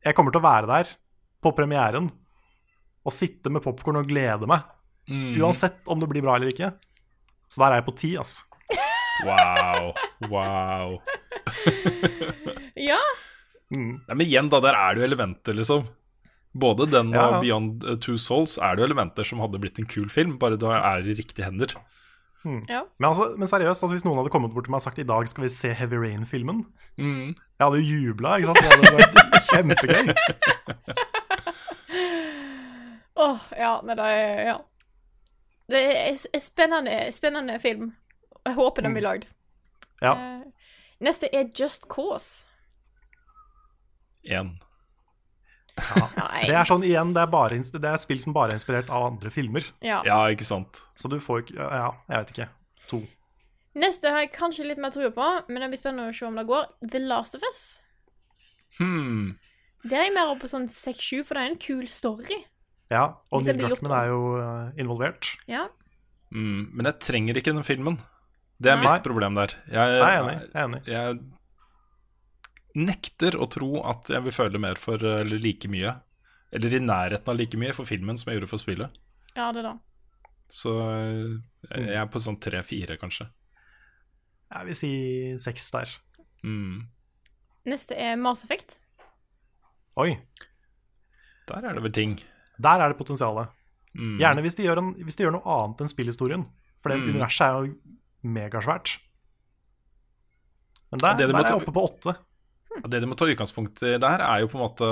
[0.08, 0.90] Jeg kommer til å være der
[1.44, 2.10] på premieren
[3.08, 4.66] og sitte med popkorn og glede meg
[5.08, 5.38] Mm.
[5.40, 6.68] Uansett om det blir bra eller ikke.
[7.48, 8.44] Så der er jeg på ti, altså.
[9.24, 9.94] Wow.
[10.28, 10.98] Wow.
[12.76, 12.98] Ja.
[13.72, 14.02] Mm.
[14.04, 15.86] Nei, men igjen, da, der er det jo elementer, liksom.
[16.58, 17.40] Både den og ja.
[17.44, 20.58] Beyond uh, Two Souls er det jo elementer som hadde blitt en kul film, bare
[20.60, 21.68] du er i riktige hender.
[22.70, 22.82] ja.
[23.00, 25.08] Men, altså, men seriøst, altså, hvis noen hadde kommet bort til meg og sagt i
[25.08, 26.60] dag skal vi se Heavy Rain-filmen
[26.98, 27.28] Mm.
[27.60, 28.58] Jeg hadde jo jubla, ikke sant?
[28.58, 29.14] Det hadde vært
[29.52, 30.06] kjempegøy.
[33.28, 34.58] Åh, ja, Nei, det er Ja.
[35.68, 37.90] Det er en spennende, spennende film.
[38.46, 39.26] Jeg håper den blir lagd.
[40.02, 40.14] Ja.
[40.16, 40.42] Eh,
[41.04, 42.48] neste er Just Cause.
[44.24, 44.54] Én.
[46.18, 46.44] Nei.
[46.50, 49.06] Det er sånn igjen, det er, bare, det er spill som bare er inspirert av
[49.12, 49.66] andre filmer.
[49.86, 50.02] Ja.
[50.08, 50.82] Ja, ikke sant.
[50.98, 52.50] Så du får ikke Ja, jeg vet ikke.
[52.92, 53.02] To.
[53.78, 56.38] Neste har jeg kanskje litt mer tro på, men det blir spennende å se om
[56.40, 56.66] det går.
[56.90, 57.62] The Last of Us.
[58.80, 59.38] Hmm.
[59.86, 62.40] Der er jeg mer oppe på sånn 6-7, for det er en kul story.
[62.92, 65.34] Ja, og Neil Druckman er jo eh, involvert.
[65.52, 65.68] Ja.
[66.34, 66.72] Mm.
[66.74, 68.00] Men jeg trenger ikke den filmen.
[68.58, 68.88] Det er Nei.
[68.90, 69.54] mitt problem der.
[69.70, 70.38] Jeg, Jeg er enig.
[70.42, 70.82] Jeg er enig.
[70.90, 71.20] jeg
[72.78, 75.96] nekter å tro at jeg vil føle mer for, eller like mye,
[76.54, 78.94] eller i nærheten av like mye for filmen som jeg gjorde for spillet.
[79.36, 79.76] ja, det da.
[80.50, 81.34] Så eh,
[81.76, 83.26] jeg er på sånn tre-fire, kanskje.
[84.54, 84.92] Jeg vil si
[85.44, 85.90] seks der.
[86.48, 86.86] Mm.
[87.68, 88.78] Neste er Mass Effect.
[90.00, 90.14] Oi,
[91.50, 92.14] Der er det vel ting.
[92.60, 93.50] der er det potensialet.
[93.98, 94.20] Mm.
[94.22, 96.46] Gjerne hvis de, gjør en, hvis de gjør noe annet enn spillhistorien.
[96.82, 97.10] For det Mm.
[97.16, 97.76] universet er jo
[98.24, 98.98] megasvært.
[100.92, 102.16] Men der, Det de der er jeg oppe på åtte.
[102.86, 104.88] Det du må ta utgangspunkt i der, er jo på en måte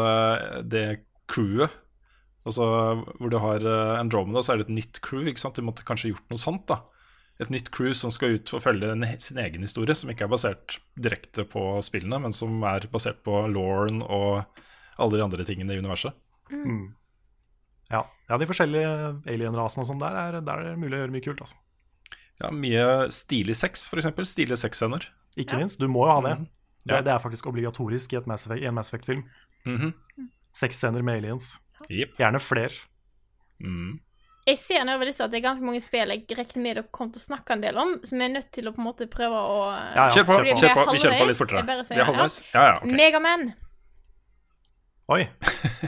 [0.66, 0.86] det
[1.30, 1.70] crewet.
[2.46, 2.66] Altså
[3.18, 5.26] hvor du har eh, Andromeda, så er det et nytt crew.
[5.30, 5.56] ikke sant?
[5.58, 6.80] Du måtte kanskje gjort noe sant, da.
[7.42, 10.78] Et nytt crew som skal ut og følge sin egen historie, som ikke er basert
[10.96, 14.46] direkte på spillene, men som er basert på Lauren og
[14.98, 16.14] alle de andre tingene i universet.
[16.54, 16.94] Mm.
[17.92, 18.04] Ja.
[18.30, 18.92] ja, de forskjellige
[19.30, 21.42] alien-rasene og sånn, der, er- der er det mulig å gjøre mye kult.
[21.44, 21.58] altså.
[22.42, 22.86] Ja, Mye
[23.16, 24.08] stilig sex, f.eks.
[24.32, 25.06] Stilige sexscener.
[25.40, 25.80] Ikke minst.
[25.82, 26.36] Du må jo ha det.
[26.40, 26.48] Mhm.
[26.86, 26.98] Ja.
[26.98, 27.06] det.
[27.08, 29.24] Det er faktisk obligatorisk i, et Mass Effect, i en Mass Effect-film.
[29.66, 29.94] Mhm.
[30.56, 31.58] Seks scener med aliens.
[31.90, 32.16] Yep.
[32.18, 32.72] Gjerne flere.
[33.60, 34.00] Mm.
[34.46, 37.16] Jeg ser nå veldig at det er ganske mange spill jeg regner med dere kommer
[37.16, 39.40] til å snakke en del om, som er nødt til å på en måte prøve
[39.42, 40.10] å Ja, ja.
[40.14, 40.84] Kjør på, kjør på.
[40.94, 41.64] Vi kjører på litt fortere.
[41.66, 42.38] Vi er halvveis.
[42.54, 42.94] Ja, ja, okay.
[42.94, 43.48] Megaman
[45.16, 45.24] Oi.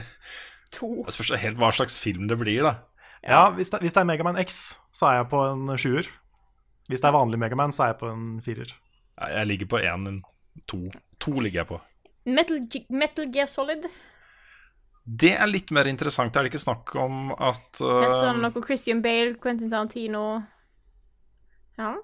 [0.74, 0.90] to.
[1.06, 2.74] Det spørs helt hva slags film det blir, da.
[3.26, 6.10] Ja, hvis det, hvis det er Megaman X, så er jeg på en sjuer.
[6.90, 8.70] Hvis det er vanlig Megaman, så er jeg på en firer.
[9.18, 10.06] Ja, Jeg ligger på én,
[10.66, 10.88] to.
[11.20, 11.80] To ligger jeg på.
[12.26, 12.60] Metal,
[12.90, 13.86] Metal Gear Solid.
[15.08, 16.36] Det er litt mer interessant.
[16.36, 20.42] Er det ikke snakk om at uh, Jeg står noe Christian Bale, Quentin Tarantino
[21.78, 21.94] Ja.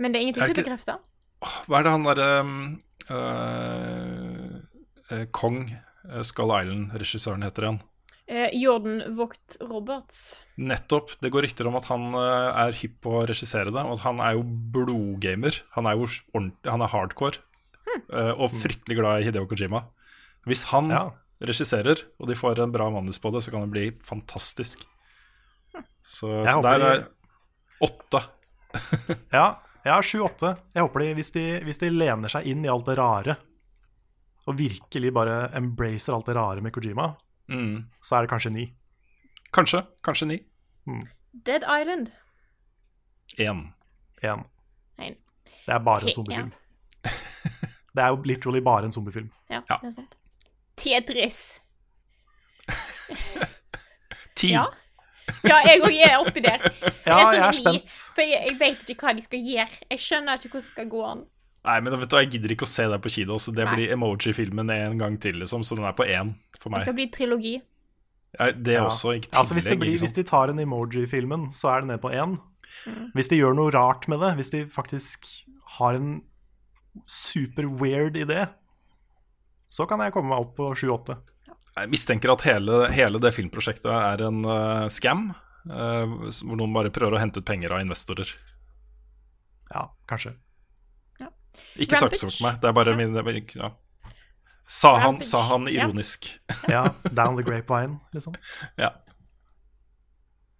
[0.00, 0.98] Men det er ingenting Er som det ikke- bekrefter.
[1.68, 2.30] Hva er det han derre
[3.10, 4.56] uh,
[5.14, 5.62] uh, Kong,
[6.10, 7.80] uh, Skull Island-regissøren heter igjen?
[8.30, 10.44] Eh, Jordan Vogt Roberts.
[10.54, 11.16] Nettopp.
[11.18, 14.04] Det går rykter om at han uh, er hypp på å regissere det, og at
[14.04, 15.56] han er jo blodgamer.
[15.74, 16.06] Han er jo
[16.38, 17.40] han er hardcore,
[18.14, 19.82] uh, og fryktelig glad i Hideo Kojima.
[20.46, 21.08] Hvis han Ja.
[21.42, 24.84] regisserer, og de får en bra manus på det, så kan det bli fantastisk.
[26.00, 27.02] Så, så der er
[27.82, 28.22] åtte.
[29.34, 30.52] Ja, ja sju-åtte.
[30.76, 33.36] Jeg håper de hvis, de, hvis de lener seg inn i alt det rare,
[34.46, 37.08] og virkelig bare embracer alt det rare med Kojima,
[37.50, 37.84] Mm.
[38.02, 38.64] så er det kanskje ni.
[39.52, 39.82] Kanskje.
[40.06, 40.38] Kanskje ni.
[41.46, 42.08] Dead Island.
[43.38, 43.64] Én.
[44.24, 44.44] Én.
[45.66, 46.52] Det er bare T en zombiefilm.
[47.94, 49.30] Det er jo literally bare en zombiefilm.
[49.50, 49.76] Ja, Ja.
[49.82, 50.14] det er sant.
[50.76, 51.60] Tetris.
[54.36, 54.52] Ti.
[54.54, 54.64] Ja.
[55.46, 56.62] Ja, jeg òg er oppi der.
[57.06, 57.90] Ja, er sånn jeg er spent.
[57.90, 58.14] spent.
[58.14, 59.78] For jeg, jeg vet ikke hva de skal gjøre.
[59.90, 61.22] Jeg skjønner ikke hvordan det skal gå an.
[61.66, 63.74] Nei, men vet du, jeg gidder ikke å se det på kino, så det Nei.
[63.74, 65.64] blir emoji-filmen en gang til, liksom.
[65.66, 66.80] Så den er på én for meg.
[66.80, 67.56] Det skal bli trilogi.
[68.38, 68.86] Ja, det Ja.
[68.86, 70.06] også, ikke Altså, hvis, det blir, liksom.
[70.06, 72.38] hvis de tar en emoji-filmen, så er det ned på én.
[72.86, 73.12] Mm.
[73.12, 75.26] Hvis de gjør noe rart med det, hvis de faktisk
[75.76, 76.22] har en
[77.06, 78.48] super weird idé,
[79.68, 81.18] så kan jeg komme meg opp på sju-åtte.
[81.76, 85.34] Jeg mistenker at hele, hele det filmprosjektet er en uh, scam,
[85.68, 86.08] Uh,
[86.40, 88.30] hvor noen bare prøver å hente ut penger av investorer.
[89.68, 90.32] Ja, kanskje.
[91.78, 93.70] Ikke saksøk meg, det er bare min ja.
[94.70, 96.28] Sa han, sa han ironisk.
[96.70, 96.84] Ja,
[97.18, 98.34] Down the grapevine, liksom.
[98.78, 98.92] Ja.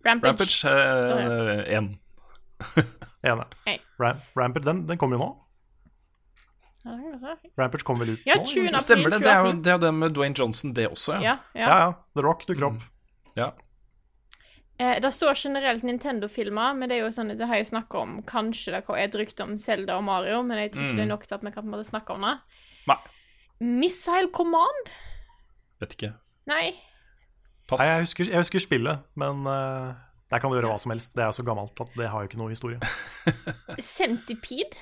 [0.06, 0.30] Rampage.
[0.30, 1.92] Rampage eh, én.
[3.22, 3.44] Ene.
[4.00, 5.30] Ram Rampage, den, den kommer jo nå.
[6.84, 7.36] Ja.
[7.60, 8.78] Rampage kommer vel ut Ja, nå?
[8.80, 9.20] Stemmer det?
[9.20, 11.20] Det er jo det er jo den med Dwayne Johnson, det også, ja.
[11.20, 11.66] Ja, ja.
[11.68, 11.92] Ja, ja.
[12.16, 12.86] The Rock dukker opp.
[13.36, 13.50] ja.
[14.80, 18.14] Eh, det står generelt Nintendo-filmer, men det er jo sånn, det har jeg snakket om
[18.28, 21.10] Kanskje det er et rykte om Zelda og Mario, men jeg tror ikke det er
[21.10, 22.36] nok til at vi kan på en måte snakke om det.
[22.88, 22.96] Nei,
[23.60, 24.92] Missile Command?
[25.82, 26.14] vet ikke.
[26.48, 26.70] Nei.
[27.68, 27.82] Pass.
[27.82, 29.92] Nei, jeg husker, jeg husker spillet, men uh,
[30.32, 31.12] Der kan du gjøre hva som helst.
[31.14, 32.80] Det er jo så gammelt at det har jo ikke noe historie.
[33.78, 34.76] Centipede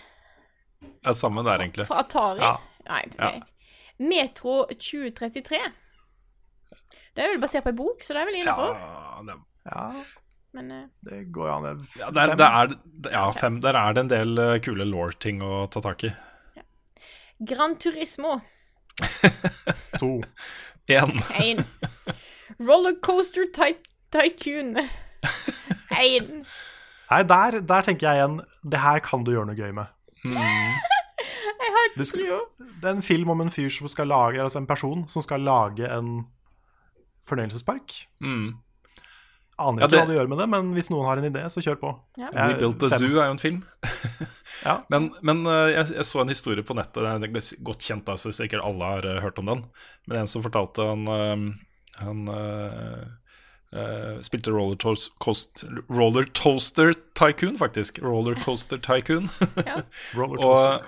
[1.04, 1.86] Ja, samme der, egentlig.
[1.90, 2.40] fra Atari.
[2.42, 2.54] Ja.
[2.88, 3.46] Nei, det er Ja.
[3.98, 5.58] Metro 2033.
[7.16, 8.76] Det er vel basert på ei bok, så det er vel innafor.
[8.78, 9.34] Ja, det,
[9.68, 9.90] Ja,
[10.56, 11.66] Men uh, det går jo an.
[11.78, 12.38] Det- ja, der, fem.
[12.40, 13.58] Der, er, ja, fem.
[13.60, 16.12] Der er det en del eh, kule law-ting å ta tak i.
[17.46, 18.40] Gran Turismo
[20.00, 20.08] To.
[20.90, 21.12] Én.
[21.38, 21.60] Én.
[22.58, 23.74] Rollercoaster ty
[24.10, 24.72] Tycoon
[26.00, 26.32] Én.
[27.10, 29.92] Nei, der, der tenker jeg igjen Det her kan du gjøre noe gøy med.
[31.58, 32.40] Jeg har ikke tro.
[32.80, 35.40] Det er en film om en fyr som skal lage Altså en person som skal
[35.46, 36.24] lage en
[37.28, 37.94] fornøyelsespark.
[38.24, 38.56] Mm.
[39.59, 41.43] Aner Ja, ikke det- hva det gjør med det, men hvis noen har en idé,
[41.51, 41.93] så kjør på.
[42.16, 42.28] Ja.
[42.32, 42.98] Jeg- We Built a fem.
[43.02, 43.62] Zoo er jo en film.
[44.64, 44.80] Ja.
[44.90, 48.16] Men, men eh, jeg, jeg så en historie på nettet, den er godt kjent, da,
[48.18, 49.60] så sikkert alle har eh, hørt om den.
[50.10, 52.24] Men en som fortalte han, eh, han
[53.68, 55.62] Uh, eh, spilte roller, toast, coast,
[55.93, 58.01] roller Toaster Tycoon, faktisk.
[58.02, 59.28] Roller Coaster Tycoon.
[60.16, 60.86] Roller og,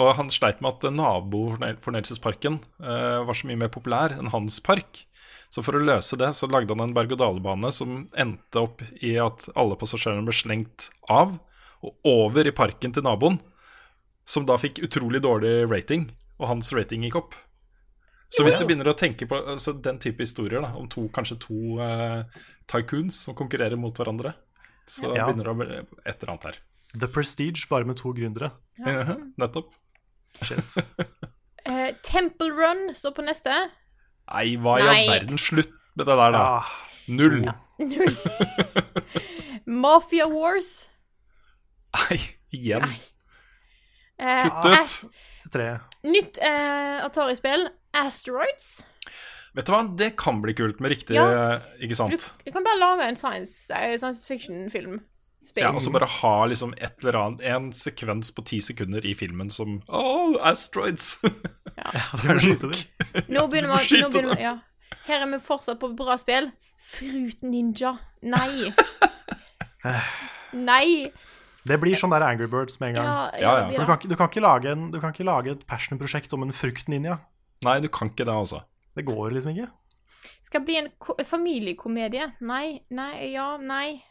[0.00, 5.04] og han sleit med at nabofornøyelsesparken uh, var så mye mer populær enn hans park.
[5.50, 9.48] Så for å løse det, så lagde han en berg-og-dal-bane som endte opp i at
[9.58, 11.36] alle passasjerene ble slengt av
[11.82, 13.40] og over i parken til naboen,
[14.28, 16.04] som da fikk utrolig dårlig rating,
[16.38, 17.34] og hans rating gikk opp.
[18.30, 21.40] Så hvis du begynner å tenke på altså, den type historier, da, om to, kanskje
[21.42, 22.22] to uh,
[22.70, 24.36] tycoons som konkurrerer mot hverandre,
[24.86, 25.26] så Ja.
[25.26, 26.60] begynner det å bli et eller annet her.
[26.94, 28.52] The Prestige, bare med to gründere.
[28.78, 29.74] Ja, nettopp.
[30.46, 30.78] Shit.
[31.66, 33.56] uh, Temple Run står på neste.
[34.30, 35.38] Nei, hva i all verden?
[35.40, 36.42] Slutt med det der, da.
[36.44, 36.62] Ja.
[37.10, 37.40] Null.
[37.80, 38.14] Null.
[39.82, 40.88] Mafia Wars.
[41.96, 42.18] Nei,
[42.54, 42.84] igjen.
[42.86, 43.00] Nei.
[44.20, 44.78] Eh, Kutt ut.
[44.78, 45.06] As-
[46.06, 47.66] Nytt eh, Atari-spill,
[47.96, 48.84] Asteroids.
[49.56, 51.56] Vet du hva, det kan bli kult med riktig Ja.
[51.82, 52.28] Ikke sant?
[52.46, 55.00] du kan bare lage en science, eh, science fiction-film.
[55.40, 55.64] Space.
[55.64, 59.14] Ja, og så bare ha liksom et eller annet En sekvens på ti sekunder i
[59.16, 61.16] filmen som Oh, asteroids!
[61.80, 61.92] Ja,
[62.28, 62.42] er.
[63.32, 64.58] Nå begynner vi, Skyte nå begynner vi ja.
[65.06, 66.50] Her er vi fortsatt på bra spill.
[66.76, 67.94] Fruit Ninja.
[68.20, 68.68] Nei.
[70.70, 71.08] Nei.
[71.64, 73.08] Det blir sånn der Angry Birds med en gang.
[73.08, 73.70] Ja, Ja, ja.
[73.72, 76.44] For du, kan, du, kan ikke lage en, du kan ikke lage et passion-prosjekt om
[76.44, 77.16] en fruktninja.
[77.64, 78.62] Nei, du kan ikke det, altså.
[78.96, 79.70] Det går liksom ikke.
[80.44, 82.32] Skal bli en ko familiekomedie.
[82.44, 84.02] Nei, nei, ja, nei.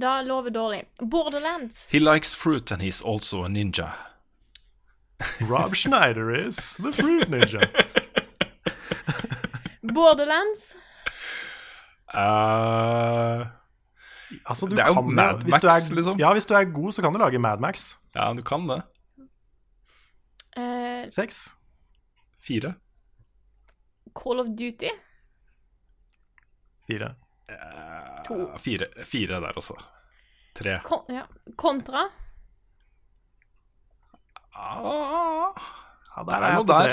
[0.00, 0.84] Da lover dårlig.
[1.00, 1.90] Borderlands.
[1.92, 3.90] He likes fruit and he's also a ninja.
[5.50, 7.68] Rob Schneider is the fruit ninja.
[9.94, 10.74] Borderlands.
[12.14, 13.46] Uh,
[14.46, 16.18] Altså, du Det er jo kan Mad hvis Max, er, liksom.
[16.18, 17.96] Ja, hvis du er god, så kan du lage Mad Max.
[18.14, 18.82] ja, du kan det.
[20.58, 21.54] Uh, Seks.
[22.40, 22.74] Fire.
[24.16, 24.90] Call of Duty.
[26.86, 27.14] Fire.
[28.26, 28.38] To.
[28.58, 29.76] Fire, fire der også.
[30.56, 30.78] Tre.
[30.86, 31.26] Kon ja.
[31.56, 32.06] Kontra.
[34.56, 35.52] Ah,
[36.16, 36.92] Ja, Det der er noe der.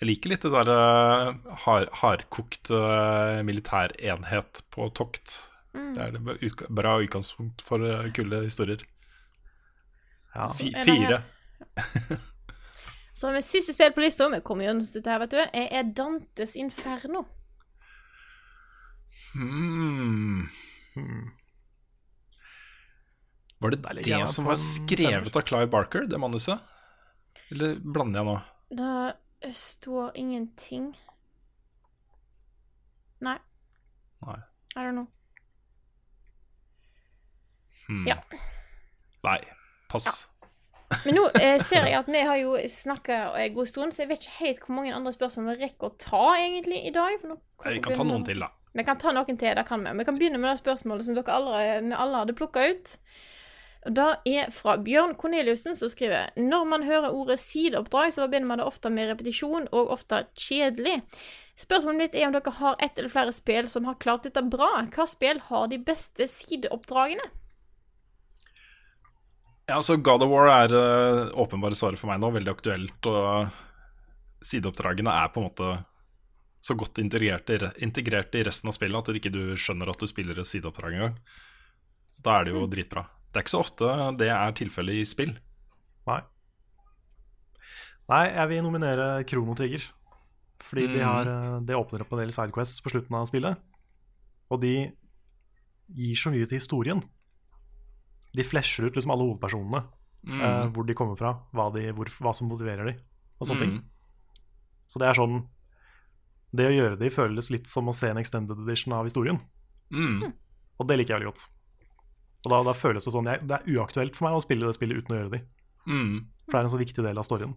[0.00, 5.38] jeg liker litt det der uh, hard, hardkokt uh, militær enhet på tokt.
[5.72, 5.94] Mm.
[5.96, 8.84] Det er et bra utgangspunkt for uh, kule historier.
[10.34, 10.50] Ja.
[10.52, 11.22] Det fire.
[13.14, 16.56] Så med siste spill på lista, vi kommer gjennom dette her, vet du, er Dantes
[16.58, 17.24] Inferno.
[19.34, 20.48] Hmm.
[23.58, 26.60] Var det Der det som var skrevet av Clive Barker, det manuset?
[27.50, 28.36] Eller blander jeg nå?
[29.44, 30.92] Det står ingenting.
[33.24, 33.38] Nei.
[34.26, 34.38] Nei.
[34.76, 35.06] I don't know.
[37.88, 38.06] Hmm.
[38.08, 38.16] Ja.
[39.24, 39.38] Nei.
[39.92, 40.28] Pass.
[41.04, 44.10] Men nå eh, ser jeg at vi har jo snakka en god stund, så jeg
[44.12, 47.16] vet ikke helt hvor mange andre spørsmål vi rekker å ta egentlig i dag.
[47.20, 47.40] for nå-
[47.72, 48.50] Vi kan ta noen til, da.
[48.74, 49.92] Vi kan ta noen til, det kan vi.
[50.00, 52.96] Vi kan begynne med det spørsmålet som dere alle, vi alle hadde plukka ut.
[53.84, 58.58] Det er fra Bjørn Korneliussen, som skriver Når man hører ordet sideoppdrag, så forbinder man
[58.58, 61.02] det ofte med repetisjon, og ofte kjedelig.
[61.60, 64.70] Spørsmålet mitt er om dere har ett eller flere spill som har klart dette bra.
[64.94, 67.28] Hva spill har de beste sideoppdragene?
[69.68, 73.06] Ja, altså God of War er uh, åpenbare svaret for meg nå, veldig aktuelt.
[73.08, 75.76] Og sideoppdragene er på en måte
[76.64, 80.06] så godt integrert i, integrert i resten av spillet at du ikke skjønner at du
[80.08, 81.18] spiller et sideoppdrag engang.
[82.24, 83.02] Da er det jo dritbra.
[83.28, 85.34] Det er ikke så ofte det er tilfellet i spill.
[86.08, 86.20] Nei.
[88.08, 89.84] Nei, jeg vil nominere Krono Trigger.
[90.64, 91.04] Fordi de Mm.
[91.04, 91.24] har,
[91.60, 93.58] de det åpner opp en del sidequests på slutten av spillet.
[94.50, 94.92] Og de
[95.92, 97.02] gir så mye til historien.
[98.34, 99.84] De flesjer ut liksom alle hovedpersonene.
[100.26, 102.96] eh, hvor de kommer fra, hva, de, hvor, hva som motiverer dem
[103.38, 103.72] og sånne ting.
[103.72, 103.84] Mm.
[104.88, 105.46] Så det er sånn
[106.54, 109.40] Det å gjøre det føles litt som å se en extended edition av historien.
[109.94, 110.32] Mm.
[110.78, 111.44] Og det liker jeg veldig godt.
[112.44, 114.76] Og da, da føles det sånn jeg, Det er uaktuelt for meg å spille det
[114.76, 115.44] spillet uten å gjøre det.
[115.88, 116.16] Mm.
[116.44, 117.54] For det er en så viktig del av storyen.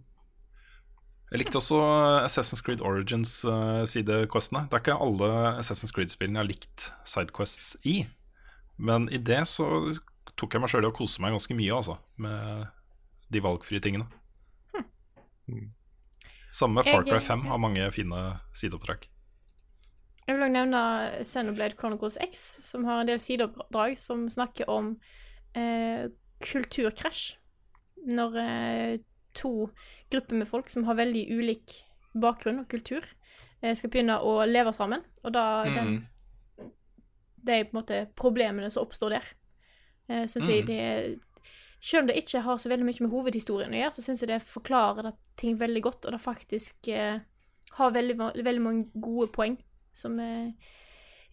[1.27, 1.79] Jeg likte også
[2.23, 4.63] Assassin's Creed Origins uh, sidequestene.
[4.71, 7.97] Det er ikke alle Assassin's Creed-spillene jeg har likt sidequests i.
[8.79, 9.67] Men i det så
[10.39, 11.97] tok jeg meg sjøl i å kose meg ganske mye, altså.
[12.23, 12.69] Med
[13.33, 14.07] de valgfrie tingene.
[16.57, 18.21] Samme Far Cry 5 har mange fine
[18.57, 19.05] sideoppdrag.
[20.27, 20.79] Jeg vil også nevne
[21.23, 24.95] Xenoblade Chronicles X, som har en del sideoppdrag som snakker om
[25.55, 26.07] eh,
[26.43, 27.37] kulturkrasj.
[28.07, 28.97] Når eh,
[29.37, 29.69] to
[30.11, 31.77] grupper med folk som har veldig ulik
[32.17, 33.05] bakgrunn og kultur,
[33.61, 35.05] eh, skal begynne å leve sammen.
[35.23, 36.05] Og da den, Mm.
[37.47, 39.27] Det er på en måte problemene som oppstår der.
[40.09, 40.67] Eh, jeg Mm.
[40.67, 41.19] det
[41.83, 44.31] Selv om det ikke har så veldig mye med hovedhistorien å gjøre, så syns jeg
[44.31, 47.19] det forklarer det ting veldig godt, og det faktisk eh,
[47.77, 49.59] har veldig, veldig mange gode poeng
[49.97, 50.73] som eh,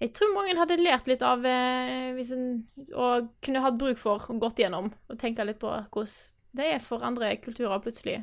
[0.03, 2.47] jeg tror mange hadde lært litt av eh, hvis en,
[2.93, 6.15] og kunne hatt bruk for og gått gjennom og tenke litt på hvordan
[6.55, 8.21] det er for andre kulturer plutselig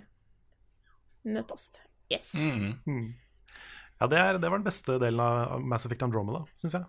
[1.27, 1.81] møtes.
[2.11, 2.34] Yes.
[2.35, 2.77] Mm.
[2.85, 3.10] Mm.
[3.99, 6.88] Ja, det, er, det var den beste delen av Mass Effect Andromeda, syns jeg.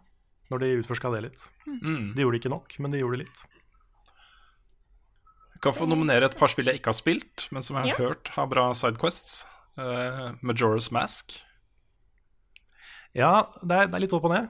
[0.52, 1.42] Når de utforska det litt.
[1.66, 2.12] Mm.
[2.14, 3.42] De gjorde det ikke nok, men de gjorde det litt.
[5.62, 8.08] Kan få nominere et par spill jeg ikke har spilt, men som jeg har Ja.
[8.08, 9.44] hørt har bra sidequests.
[9.78, 11.36] Uh, Majora's Mask.
[13.14, 14.48] Ja, det er, det er litt opp og ned,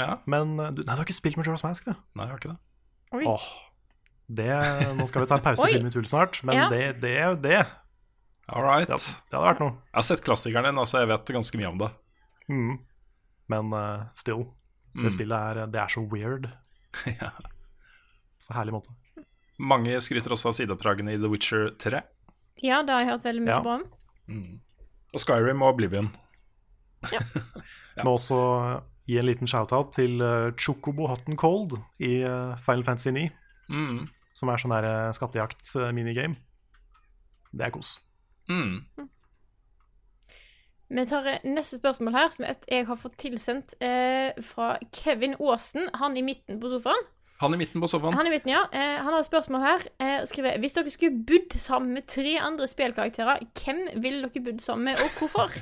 [0.00, 1.92] Ja, men eh, du, Nei, du har ikke spilt Majora's Mask, du?
[2.16, 2.58] nei, jeg har ikke det.
[3.18, 3.24] Oi.
[3.28, 3.46] Åh,
[4.30, 4.48] det,
[5.00, 6.68] nå skal vi ta en pause i Film tull snart, men Ja.
[6.70, 7.58] det, det, det,
[8.48, 8.86] All right.
[8.88, 9.74] det, det hadde vært noe.
[9.90, 11.90] Jeg har sett klassikeren din, altså jeg vet ganske mye om det.
[12.52, 12.78] Mm.
[13.48, 14.46] Men uh, still,
[14.90, 15.04] Mm.
[15.06, 16.48] det spillet er, det er så weird.
[17.20, 17.28] Ja.
[18.42, 18.90] Så herlig måte.
[19.60, 22.00] Mange skryter også av sideoppdragene i The Witcher 3.
[22.64, 23.60] Ja, det har jeg hørt veldig mye Ja.
[23.64, 23.84] bra om.
[25.14, 26.08] Og Skyrim og Oblivion.
[28.04, 28.38] Må også
[29.08, 33.28] gi en liten shout-out til eh, Chocobo Hot and Cold i eh, Final Fantasy 9,
[33.70, 34.08] Mm.
[34.34, 36.36] som er sånn der uh, skattejakt-minigame.
[37.54, 37.96] Det er kos.
[38.48, 38.80] Mm.
[40.90, 45.36] Vi tar eh, neste spørsmål her, som et jeg har fått tilsendt eh, fra Kevin
[45.38, 45.86] Aasen.
[46.00, 47.04] Han i midten på sofaen.
[47.40, 48.12] Han i midten på sofaen.
[48.14, 48.66] Han i midten, ja.
[48.72, 49.84] Eh, han har et spørsmål her.
[49.98, 54.60] Eh, skriver Hvis dere skulle bodd sammen med tre andre spillkarakterer, hvem ville dere bodd
[54.60, 55.54] sammen med, og hvorfor?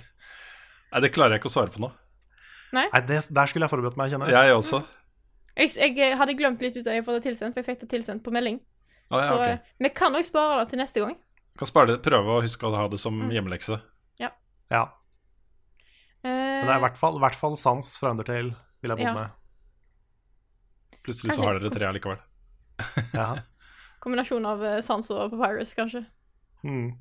[0.92, 1.92] Nei, det klarer jeg ikke å svare på nå.
[2.74, 4.48] Nei, det, Der skulle jeg forberedt meg, kjenner jeg.
[4.50, 4.82] Jeg også.
[5.58, 7.88] Jeg, jeg hadde glemt litt ut av jeg får det tilsendt, for jeg fikk det
[7.94, 8.58] tilsendt på melding.
[9.10, 9.46] Ah, ja, Så ok.
[9.48, 11.14] eh, vi kan nok spare det til neste gang.
[11.58, 13.30] Kan spare det, prøve å huske å ha det som Mm.
[13.34, 13.78] hjemmelekse.
[14.20, 14.28] Ja,
[14.70, 14.84] ja.
[16.22, 19.04] Men det er i hvert fall, i hvert fall sans fra Undertale, vil jeg bo
[19.06, 19.14] Ja.
[19.14, 19.30] med.
[21.08, 22.20] Plutselig så har dere tre allikevel.
[23.16, 23.30] Ja.
[23.98, 26.04] Kombinasjon av eh, Sans og Papyrus, kanskje.
[26.62, 26.92] Mm.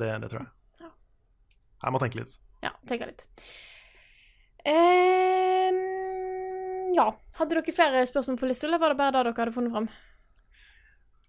[0.00, 0.50] Det, det tror jeg.
[0.82, 0.90] Ja.
[1.84, 2.32] Jeg må tenke litt.
[2.64, 3.22] Ja, tenker litt.
[4.64, 5.78] Um,
[6.96, 7.06] ja.
[7.38, 9.88] Hadde dere flere spørsmål på lista, eller var det bare det dere hadde funnet fram?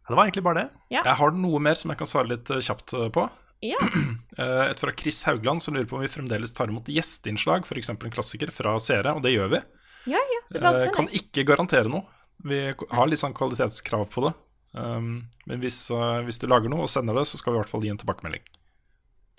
[0.06, 0.84] Ja, det var egentlig bare det.
[0.94, 3.28] Jeg har noe mer som jeg kan svare litt eh, kjapt eh, på.
[3.66, 3.82] Ja.
[4.36, 7.88] Eh, Et fra Chris Haugland som lurer på om vi fremdeles tar imot gjesteinnslag, f.eks.
[7.94, 9.62] en klassiker fra seere, og det gjør vi.
[10.10, 10.41] Ja, ja.
[10.49, 10.94] Det er bare å Eh.
[10.95, 12.06] Kan ikke garantere noe.
[12.45, 12.60] Vi
[12.91, 14.34] har litt sånn kvalitetskrav på det.
[14.76, 17.61] Um, men hvis, uh, hvis du lager noe og sender det, så skal vi i
[17.64, 18.44] hvert fall gi en tilbakemelding.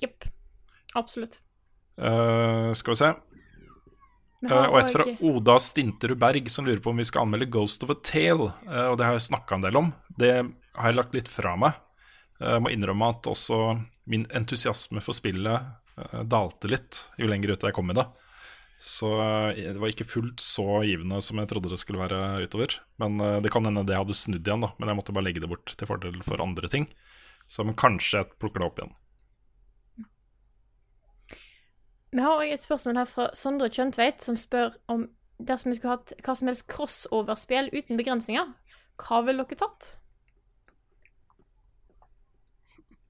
[0.02, 0.26] Jepp.
[0.97, 1.40] Absolutt.
[2.01, 3.14] Uh, skal vi se.
[4.47, 7.82] Eh, og et fra Oda Stinterud Berg som lurer på om vi skal anmelde Ghost
[7.82, 8.52] of a Tale.
[8.68, 9.88] Og det har jeg snakka en del om.
[10.12, 10.34] Det
[10.76, 11.80] har jeg lagt litt fra meg.
[12.38, 13.59] Jeg må innrømme at også
[14.12, 15.72] min entusiasme for spillet
[16.28, 18.05] dalte litt jo lenger ute jeg kom i det.
[18.78, 22.77] Så eh, det var ikke fullt så givende som jeg trodde det skulle være utover.
[23.01, 24.73] Men eh, det kan hende det hadde snudd igjen, da.
[24.77, 26.89] Men jeg måtte bare legge det bort til fordel for andre ting.
[27.48, 28.97] Så men kanskje jeg plukker det opp igjen.
[32.16, 35.97] Vi har også et spørsmål her fra Sondre Kjøntveit, som spør om dersom vi skulle
[35.98, 38.53] hatt hva som helst crossoverspill uten begrensninger,
[39.03, 39.89] hva ville dere tatt?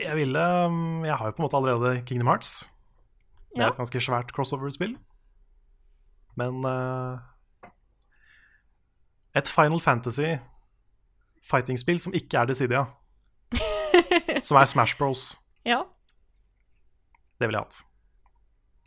[0.02, 2.66] Jeg ville um, Jeg har jo på en måte allerede Kingdom Hearts.
[3.54, 4.96] Det er et ganske svært crossover-spill.
[6.36, 7.18] Men uh,
[9.36, 10.34] et Final Fantasy
[11.46, 12.84] fighting-spill som ikke er Decidia,
[14.46, 15.82] som er Smash Bros, Ja.
[17.40, 17.82] det ville jeg hatt.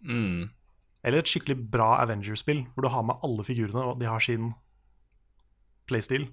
[0.04, 0.50] Mm.
[1.04, 4.52] Eller et skikkelig bra Avenger-spill, hvor du har med alle figurene, og de har sin
[5.88, 6.28] playstil.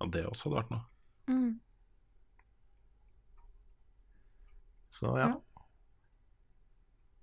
[0.00, 0.82] Ja, det også hadde vært noe.
[1.28, 1.60] Mm.
[4.92, 5.28] Så ja.
[5.28, 5.34] Ja.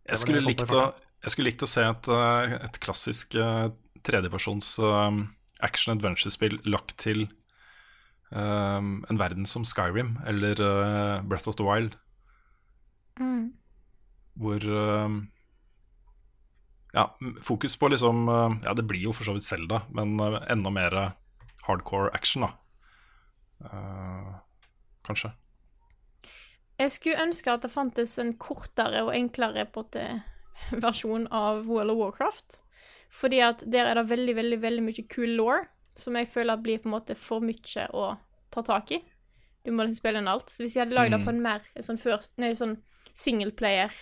[0.10, 0.85] Jeg skulle, likt å,
[1.23, 3.67] jeg skulle likt å se et, eh, et klassisk eh,
[4.07, 5.19] tredjepersons eh,
[5.65, 7.25] action adventure-spill lagt til
[8.31, 11.97] um, en verden som Skyrim eller uh, Breath of the Wild,
[13.19, 13.49] Mm.
[14.39, 15.15] hvor eh,
[16.93, 17.03] ja,
[17.43, 18.29] fokus på liksom
[18.63, 20.13] Ja, det blir jo for så vidt Selda, men
[20.47, 20.95] enda mer
[21.67, 22.53] hardcore action, da.
[23.59, 24.39] Uh,
[25.03, 25.33] kanskje.
[26.79, 30.05] Jeg skulle ønske at det fantes en kortere og enklere på måte,
[30.86, 32.60] versjon av World of Warcraft.
[33.10, 35.64] Fordi at der er det veldig, veldig veldig mye cool law
[35.98, 38.11] som jeg føler blir på en måte for mye å
[38.53, 39.02] ta tak i.
[39.65, 40.52] Du må liksom spille inn alt.
[40.52, 42.77] Så hvis jeg hadde lagd det på en mer sånn, first, nei, sånn
[43.18, 43.94] singleplayer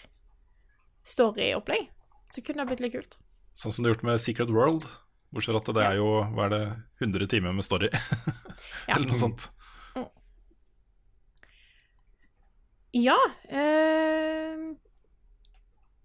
[1.08, 1.88] story-opplegg,
[2.36, 3.18] så kunne det blitt litt kult.
[3.58, 4.86] Sånn som du har gjort med Secret World.
[5.34, 6.64] Bortsett fra at det er jo hva er det,
[7.02, 7.92] 100 timer med story.
[8.88, 8.96] Ja.
[8.96, 9.50] Eller noe sånt.
[12.96, 13.18] Ja
[13.52, 14.56] eh,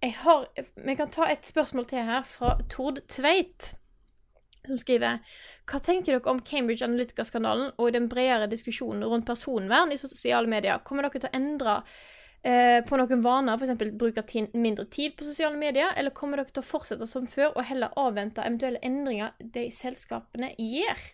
[0.02, 0.48] Jeg har
[0.86, 3.74] Vi kan ta et spørsmål til her fra Tord Tveit,
[4.66, 5.20] som skriver
[5.70, 10.82] Hva tenker dere om Cambridge Analytica-skandalen og den bredere diskusjonen rundt personvern i sosiale medier?
[10.82, 11.76] Kommer dere til å endre
[12.42, 13.94] eh, på noen vaner, f.eks.
[13.98, 14.26] bruke
[14.58, 17.94] mindre tid på sosiale medier, eller kommer dere til å fortsette som før og heller
[17.98, 21.10] avvente eventuelle endringer de selskapene gjør?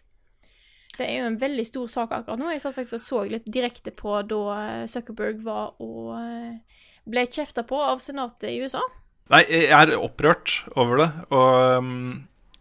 [0.98, 2.50] Det er jo en veldig stor sak akkurat nå.
[2.50, 7.24] Jeg satt faktisk og så litt direkte på da eh, Zuckerberg var og eh, ble
[7.30, 8.82] kjefta på av senatet i USA.
[9.30, 11.08] Nei, jeg er opprørt over det.
[11.36, 11.98] Og um,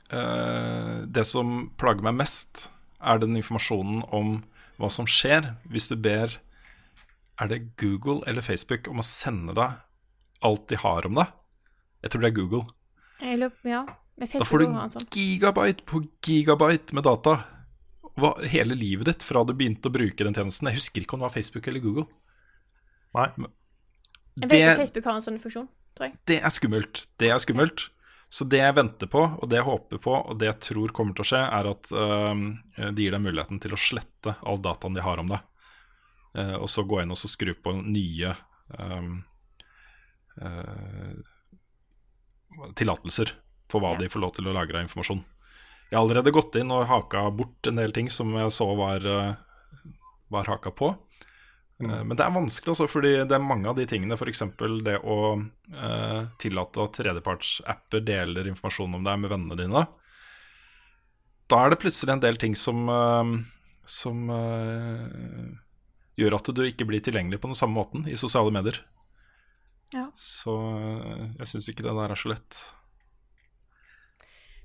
[0.07, 2.67] det som plager meg mest,
[2.99, 4.37] er den informasjonen om
[4.77, 6.37] hva som skjer hvis du ber
[7.37, 9.77] Er det Google eller Facebook om å sende deg
[10.47, 11.33] alt de har om deg?
[12.01, 12.63] Jeg tror det er Google.
[13.21, 13.83] Jeg lurer ja.
[14.17, 14.65] Med Da får du
[14.95, 15.05] sånn.
[15.13, 17.35] gigabyte på gigabyte med data.
[18.17, 20.69] Hva, hele livet ditt fra du begynte å bruke den tjenesten.
[20.71, 22.07] Jeg husker ikke om det var Facebook eller Google.
[23.17, 23.27] Nei.
[24.37, 26.17] Jeg vet ikke at Facebook har en sånn funksjon, tror jeg.
[26.29, 27.03] det er skummelt.
[27.21, 27.87] Det er skummelt.
[28.29, 31.15] Så det jeg venter på, og det jeg håper på, og det jeg tror kommer
[31.15, 32.43] til å skje, er at øhm,
[32.75, 35.45] de gir deg muligheten til å slette all dataen de har om deg.
[36.37, 38.33] Uh, og så gå inn og så skru på nye
[38.77, 39.23] um,
[40.43, 41.15] uh,
[42.77, 43.31] tillatelser
[43.71, 44.03] for hva Ja.
[44.03, 45.23] de får lov til å lagre av informasjon.
[45.87, 49.05] Jeg har allerede gått inn og haka bort en del ting som jeg så var,
[49.07, 49.91] eh,
[50.33, 50.91] var haka på.
[51.79, 52.07] Mm.
[52.07, 54.41] Men det er vanskelig også, fordi det er mange av de tingene, f.eks.
[54.83, 59.85] det å eh, tillate at tredjepartsapper deler informasjon om deg med vennene dine.
[61.47, 63.31] Da er det plutselig en del ting som, eh,
[63.85, 65.45] som eh,
[66.17, 68.81] gjør at du ikke blir tilgjengelig på den samme måten i sosiale medier.
[69.93, 70.09] Ja.
[70.17, 72.57] Så eh, jeg syns ikke det der er så lett.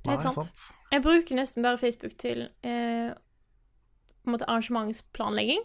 [0.03, 0.65] Er Nei, sant.
[0.91, 3.13] Jeg bruker nesten bare Facebook til eh,
[4.23, 5.63] på en måte arrangementsplanlegging.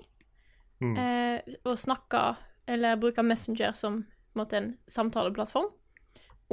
[0.82, 0.94] Mm.
[1.02, 2.36] Eh, og snakke,
[2.70, 5.72] eller bruke Messenger som på en, måte, en samtaleplattform.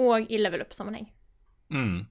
[0.01, 1.11] Og i level up-sammenheng.
[1.70, 2.06] Mm.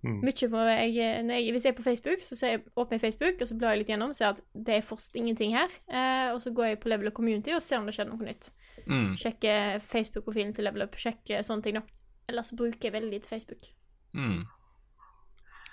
[0.00, 3.00] Mye for jeg, når jeg, Hvis jeg er på Facebook, så ser jeg, åpner jeg
[3.00, 5.68] Facebook, og så blar jeg litt gjennom og ser at det er fortsatt ingenting her.
[5.92, 8.24] Eh, og så går jeg på Level Up Community og ser om det skjer noe
[8.24, 8.48] nytt.
[8.86, 9.12] Mm.
[9.20, 11.84] Sjekker Facebook-profilen til Level Up, sjekker sånne ting, da.
[12.30, 13.68] Ellers så bruker jeg veldig lite Facebook.
[14.16, 14.46] Mm.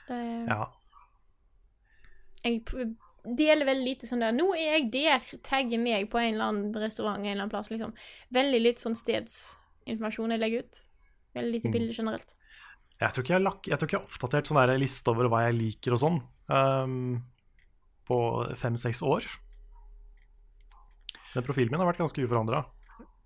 [0.07, 0.71] Det, Ja.
[2.43, 2.63] Jeg
[3.35, 6.75] deler veldig lite sånn der 'Nå er jeg der', tagger meg på en eller annen
[6.75, 7.93] restaurant en eller annen plass, liksom.
[8.31, 10.83] Veldig litt sånn stedsinformasjon jeg legger ut.
[11.35, 12.33] Veldig lite bilder generelt.
[12.97, 15.11] Jeg tror ikke jeg har, lagt, jeg tror ikke jeg har oppdatert sånn der liste
[15.11, 17.23] over hva jeg liker og sånn um,
[18.07, 18.17] på
[18.57, 19.27] fem-seks år.
[21.35, 22.63] Den profilen min har vært ganske uforandra.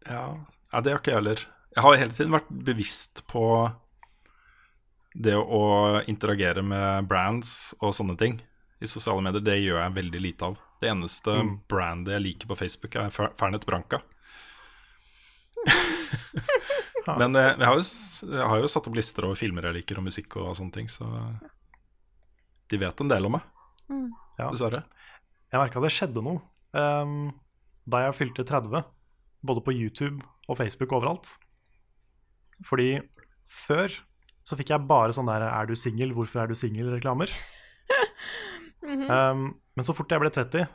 [0.09, 0.25] Ja,
[0.73, 1.45] ja, det har ikke jeg heller.
[1.71, 3.43] Jeg har hele tiden vært bevisst på
[5.13, 8.37] det å interagere med brands og sånne ting
[8.81, 9.43] i sosiale medier.
[9.43, 10.59] Det gjør jeg veldig lite av.
[10.81, 11.35] Det eneste
[11.69, 13.99] brandet jeg liker på Facebook, er Fer- Fernet Branca.
[17.19, 17.85] Men eh, jeg har, jo,
[18.31, 20.89] jeg har jo satt opp lister over filmer jeg liker, og musikk og sånne ting,
[20.91, 21.07] så
[22.71, 23.45] de vet en del om meg,
[24.39, 24.47] Ja.
[24.49, 24.83] dessverre.
[25.51, 26.39] Jeg merka det skjedde noe
[26.71, 27.33] um,
[27.91, 28.85] da jeg fylte 30,
[29.43, 31.33] både på YouTube og Facebook overalt.
[32.63, 33.01] Fordi
[33.51, 33.91] før
[34.51, 37.31] så fikk jeg bare sånn der 'er du singel, hvorfor er du singel?'-reklamer.
[38.81, 39.43] Ehm,
[39.77, 40.65] men så fort jeg ble 30,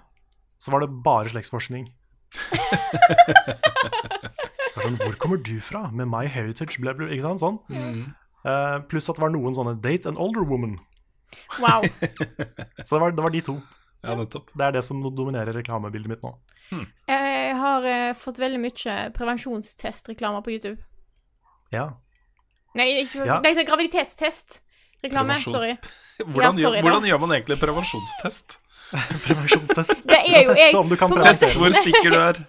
[0.63, 1.89] så var det bare slektsforskning.
[4.77, 5.91] Sånn, Hvor kommer du fra?
[5.91, 7.43] Med My Heritage, ble, ble, ikke sant?
[7.43, 7.59] Sånn.
[8.47, 10.79] Eh, pluss at det var noen sånne 'Date an older woman'.
[11.59, 11.83] Wow.
[12.87, 13.59] Så det var, det var de to.
[14.07, 14.55] Ja, nettopp.
[14.55, 16.31] Det er det som dominerer reklamebildet mitt nå.
[17.11, 20.79] Jeg har uh, fått veldig mye prevensjonstestreklamer på YouTube.
[21.75, 21.99] Ja.
[22.77, 23.41] Nei, ikke Ja.
[23.45, 25.35] Nei, sånn graviditetstest-reklame.
[25.37, 25.77] Prevensjons- Sorry.
[26.17, 28.55] Hvordan, sorry, gjør, hvordan gjør man egentlig prevensjonstest?
[29.27, 29.91] Prevensjonstest.
[30.13, 31.51] Det er jo jeg- om du kan på en preventere.
[31.53, 32.41] måte- Hvor sikker du er?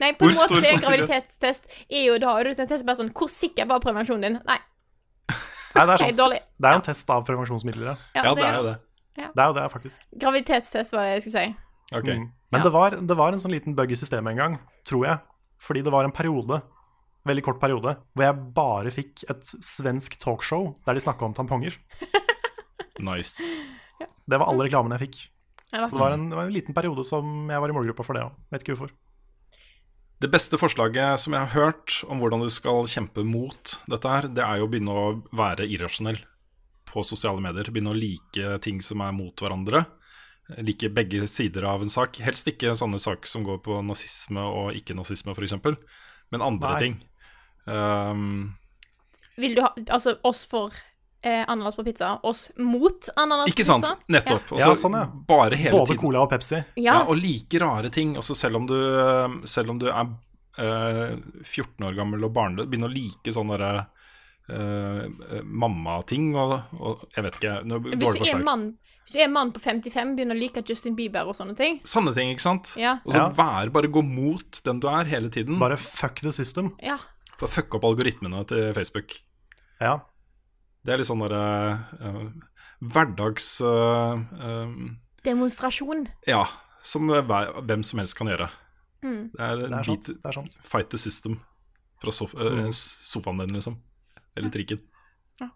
[0.00, 3.30] Nei, på Hvor en måte er graviditetstest er jo da du tester bare sånn Hvor
[3.30, 4.38] sikker var prevensjonen din?
[4.48, 4.58] Nei,
[5.74, 6.16] Nei, det er sant.
[6.18, 6.40] dårlig.
[6.60, 7.96] Det er jo en test av prevensjonsmidler, ja.
[8.14, 8.74] ja, Ja, det er jo det.
[9.16, 10.02] Det er jo det, faktisk.
[10.20, 11.54] Graviditetstest var det jeg skulle si.
[11.96, 12.08] Ok.
[12.08, 12.26] Mm.
[12.52, 12.64] Men Ja.
[12.66, 15.18] det, var, det var en sånn liten bug i systemet en gang, tror jeg.
[15.62, 16.60] Fordi det var en periode
[17.28, 21.78] veldig kort periode hvor jeg bare fikk et svensk talkshow der de snakka om tamponger.
[23.02, 23.42] Nice.
[24.30, 25.16] Det var alle reklamene jeg fikk.
[25.72, 28.04] Det Så det var en, det var en liten periode som jeg var i målgruppa
[28.06, 28.36] for det òg.
[28.52, 28.92] Vet ikke hvorfor.
[30.22, 34.28] Det beste forslaget som jeg har hørt om hvordan du skal kjempe mot dette her,
[34.30, 36.20] det er jo å begynne å være irrasjonell
[36.92, 37.72] på sosiale medier.
[37.72, 39.82] Begynne å like ting som er mot hverandre.
[40.62, 42.20] Like begge sider av en sak.
[42.22, 45.56] Helst ikke sånne saker som går på nazisme og ikke-nazisme, f.eks.,
[46.32, 46.78] men andre Nei.
[46.84, 46.94] ting.
[47.66, 48.54] Um,
[49.36, 50.72] Vil du ha Altså oss for
[51.22, 53.84] eh, ananas på pizza, oss mot ananas ikke på sant?
[53.86, 53.96] pizza?
[54.16, 54.50] Nettopp.
[54.52, 55.04] Og Ja, så sånn, ja.
[55.28, 56.00] bare hele Både tiden.
[56.02, 56.58] Cola og Pepsi.
[56.82, 57.00] Ja.
[57.06, 58.16] Og like rare ting.
[58.18, 58.74] Også selv om du,
[59.46, 60.02] selv om du er
[60.58, 63.86] eh, 14 år gammel og barnløs, begynner å like sånne derre
[64.50, 67.54] eh, mammating og, og Jeg vet ikke.
[67.70, 68.66] Nå, Hvis du, er mann,
[69.06, 72.12] hvis du er mann på 55, begynner å like Justin Bieber og sånne ting Sanne
[72.16, 72.74] ting, ikke sant?
[72.80, 72.98] Ja.
[73.06, 73.28] Og så Ja.
[73.38, 75.58] være, bare gå mot den du er hele tiden.
[75.62, 76.74] Bare fuck the system.
[76.82, 76.98] Ja.
[77.42, 79.16] For å fucke opp algoritmene til Facebook.
[79.82, 79.96] Ja.
[80.86, 81.40] Det er litt sånn derre
[81.98, 82.28] uh,
[82.82, 84.70] hverdags uh,
[85.26, 86.04] Demonstrasjon.
[86.26, 86.44] Ja,
[86.82, 88.46] som hver, hvem som helst kan gjøre.
[89.02, 89.24] Mm.
[89.34, 90.06] Det er, Det er sant.
[90.12, 90.56] Det er sant.
[90.66, 91.40] fight the system
[92.02, 92.70] fra sof eh, Mm.
[92.74, 93.76] sofaen din, liksom.
[94.36, 94.80] Eller trikken.
[95.42, 95.48] Ja.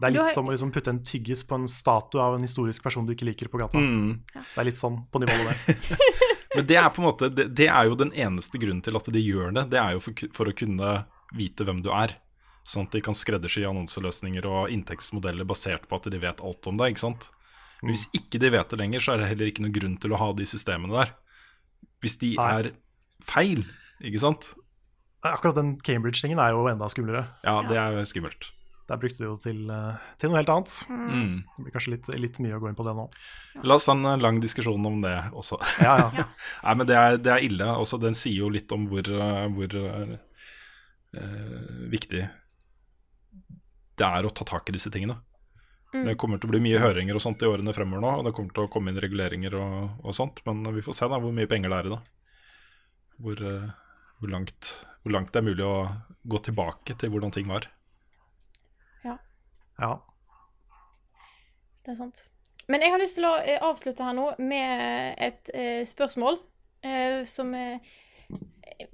[0.00, 2.40] Det er litt har- som å liksom putte en tyggis på en statue av en
[2.44, 3.76] historisk person du ikke liker på gata.
[3.78, 4.22] Mm.
[4.32, 5.96] Det er litt sånn på nivået der.
[6.56, 9.10] Men det er på en måte det, det er jo den eneste grunnen til at
[9.14, 9.68] de gjør det.
[9.70, 10.94] Det er jo for, for å kunne
[11.36, 12.16] vite hvem du er.
[12.66, 16.80] Sånn at de kan skreddersy annonseløsninger og inntektsmodeller basert på at de vet alt om
[16.80, 16.94] deg.
[16.94, 17.30] ikke sant?
[17.80, 20.14] Men hvis ikke de vet det lenger, så er det heller ikke noen grunn til
[20.14, 21.14] å ha de systemene der.
[22.04, 22.50] Hvis de Nei.
[22.58, 22.70] er
[23.24, 23.64] feil,
[24.04, 24.50] ikke sant?
[25.26, 27.26] Akkurat den Cambridge-tingen er jo enda skumlere.
[27.44, 28.50] Ja, det er skummelt.
[28.90, 30.72] Der brukte de jo til, eh, til noe helt annet.
[30.90, 31.34] Mm.
[31.54, 33.04] Det blir kanskje litt, litt mye å gå inn på det nå.
[33.62, 35.60] La oss ta en lang diskusjon om det også.
[35.84, 36.26] Ja, ja.
[36.64, 37.70] Nei, men det er, det er ille.
[37.78, 40.18] Også, den sier jo litt om hvor, eh, hvor uh,
[41.92, 42.26] viktig
[44.00, 45.20] det er å ta tak i disse tingene.
[45.90, 48.32] Det kommer til å bli mye høringer og sånt i årene fremover nå, og det
[48.34, 51.34] kommer til å komme inn reguleringer og, og sånt, men vi får se da hvor
[51.34, 51.98] mye penger det er i det.
[53.20, 55.76] Hvor, uh, hvor, langt, hvor langt det er mulig å
[56.30, 57.66] gå tilbake til hvordan ting var.
[59.80, 59.94] Ja.
[61.84, 62.26] Det er sant.
[62.70, 66.38] Men jeg har lyst til å eh, avslutte her nå med et eh, spørsmål
[66.86, 67.80] eh, som eh,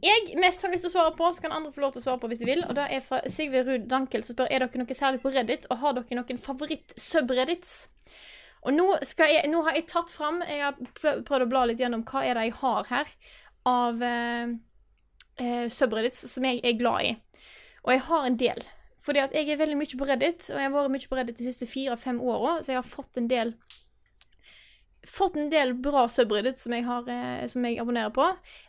[0.03, 2.07] jeg mest har lyst til å svare på, så kan andre få lov til å
[2.07, 2.65] svare på hvis de vil.
[2.67, 5.69] Og det er fra Sigve Ruud Dankel som spør er dere noe særlig på Reddit,
[5.71, 7.77] og har dere noen favoritt-subreddits.
[8.67, 12.03] Og nå, jeg, nå har jeg tatt fram Jeg har prøvd å bla litt gjennom
[12.09, 13.13] hva er det jeg har her
[13.67, 14.55] av eh,
[15.43, 17.13] eh, subreddits som jeg er glad i.
[17.87, 18.65] Og jeg har en del.
[19.07, 21.39] Fordi at jeg er veldig mye på Reddit, og jeg har vært mye på Reddit
[21.39, 23.55] de siste fire-fem åra, så jeg har fått en del
[25.07, 28.25] Fått en del bra subreddits som eh, som jeg abonnerer på.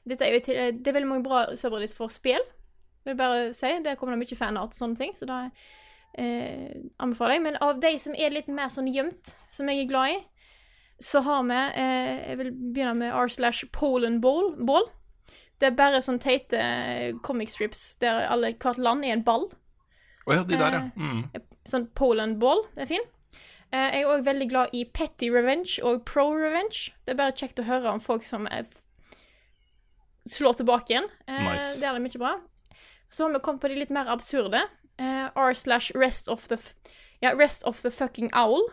[0.05, 2.43] Er jo, til- det er veldig mange bra subreddits for spill,
[3.03, 3.71] vil jeg bare si.
[3.81, 5.39] Der kommer det mye fanart og sånne ting, så da
[6.13, 7.41] eh, anbefaler jeg.
[7.47, 10.19] Men av de som er litt mer sånn gjemt, som jeg er glad i,
[11.01, 14.53] så har vi eh, Jeg vil begynne med r slash Poland ball.
[15.57, 19.49] Det er bare sånne teite eh, comic strips der alle, hvert land er en ball.
[20.27, 20.81] Å ja, de der, ja.
[20.99, 21.21] Mm.
[21.67, 23.05] Sånn Poland Ball det er fin.
[23.71, 26.91] Eh, jeg er òg veldig glad i Petty Revenge og Pro Revenge.
[27.05, 28.65] Det er bare kjekt å høre om folk som eh,
[30.27, 31.07] slår tilbake igjen.
[31.27, 31.77] Eh, Nice.
[31.81, 32.33] Det er det mye bra.
[33.09, 34.65] Så har vi kommet på de litt mer absurde.
[34.99, 36.59] Eh, R slash Rest of the
[37.21, 38.67] Ja, Rest of the Fucking Owl.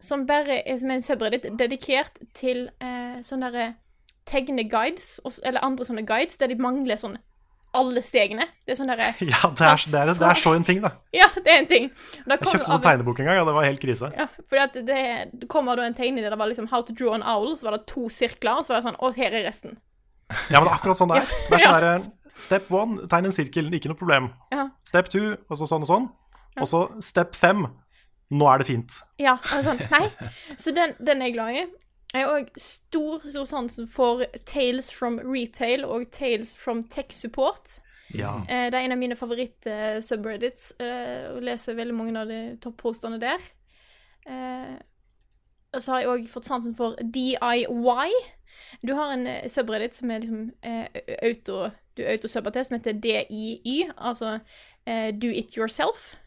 [0.00, 3.68] Som bare er som en subreddit dedikert til eh, sånne derre
[4.28, 7.16] tegneguides, eller andre sånne guides, der de mangler sånn
[7.78, 8.46] alle stegene.
[8.66, 10.92] Det er sånn derre ja det, er, det, er, det er så en ting, da.
[11.20, 11.90] Ja, det er en ting.
[11.92, 14.10] Jeg kjøpte sånn tegnebok en gang, og det var helt krise.
[14.16, 15.02] ja, fordi at det,
[15.42, 17.68] det kommer da en tegning der det var liksom How to draw an owl, så
[17.68, 19.78] var det to sirkler, og så var det sånn Og her er resten.
[20.48, 21.32] Ja, men det er akkurat sånn det er.
[21.50, 22.10] Det er sånn der,
[22.42, 24.30] Step one, tegn en sirkel, ikke noe problem.
[24.50, 24.70] Ja.
[24.88, 26.08] Step two, og så sånn og sånn.
[26.60, 27.66] Og så step fem,
[28.32, 28.96] nå er det fint.
[29.20, 30.06] Ja, sånn, nei.
[30.60, 31.62] Så den, den er jeg glad i.
[32.12, 37.78] Jeg har òg stor, stor sansen for Tales from Retail og Tales from Tech Support.
[38.12, 38.34] Ja.
[38.48, 43.40] Eh, det er en av mine favoritt-subreddits, Jeg leser veldig mange av de toppostene der.
[44.28, 44.76] Eh,
[45.72, 48.12] og så har jeg òg fått sansen for DIY.
[48.86, 50.86] Du har en eh, subreddit som er liksom eh,
[51.22, 54.38] auto, du autosubber til, som heter DIY, altså
[54.86, 56.18] eh, Do It Yourself.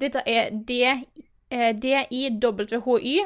[0.00, 0.82] Dette er D,
[1.50, 3.24] eh, DIWHY.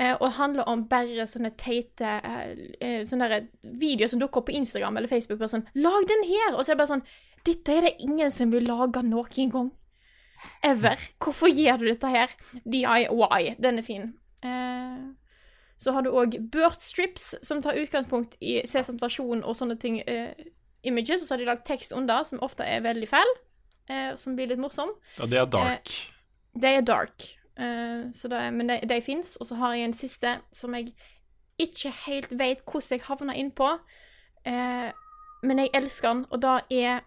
[0.00, 4.56] Eh, og handler om bare sånne teite eh, eh, sånne videoer som dukker opp på
[4.56, 5.38] Instagram eller Facebook.
[5.42, 7.06] Bare sånn 'Lag den her!' Og så er det bare sånn
[7.44, 9.72] 'Dette er det ingen som vil lage noen gang.
[10.64, 10.96] Ever.
[11.20, 13.56] Hvorfor gjør du dette her?' DIY.
[13.60, 14.14] Den er fin.
[14.42, 15.12] Eh,
[15.76, 20.00] så har du òg Burst Strips, som tar utgangspunkt i Sesam Stasjon og sånne ting.
[20.06, 20.32] Eh,
[20.84, 23.08] images, og så har de lagd tekst under, som ofte er veldig
[23.88, 24.94] eh, som blir litt morsom.
[25.18, 25.92] Ja, det er dark.
[26.54, 27.26] Det er dark,
[28.28, 29.36] det, men de, de fins.
[29.36, 30.94] Og så har jeg en siste som jeg
[31.58, 33.68] ikke helt vet hvordan jeg havna innpå.
[34.46, 34.90] Eh,
[35.42, 37.00] men jeg elsker den, og det er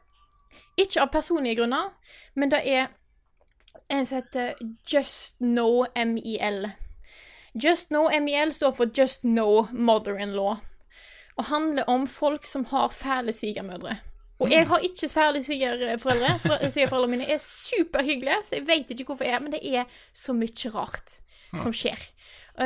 [0.77, 1.93] Ikke av personlige grunner,
[2.35, 2.87] men det er
[3.89, 4.53] en som heter
[4.93, 6.71] Just Know MEL.
[7.63, 10.57] Just Know MEL står for Just Know Mother-in-Law,
[11.37, 13.95] og handler om folk som har fæle svigermødre.
[14.39, 16.39] Og jeg har ikke fæle svigerforeldre.
[16.43, 19.85] For- Svigerforeldrene mine er superhyggelige, så jeg vet ikke hvorfor jeg er men det er
[20.13, 21.19] så mye rart
[21.55, 22.01] som skjer.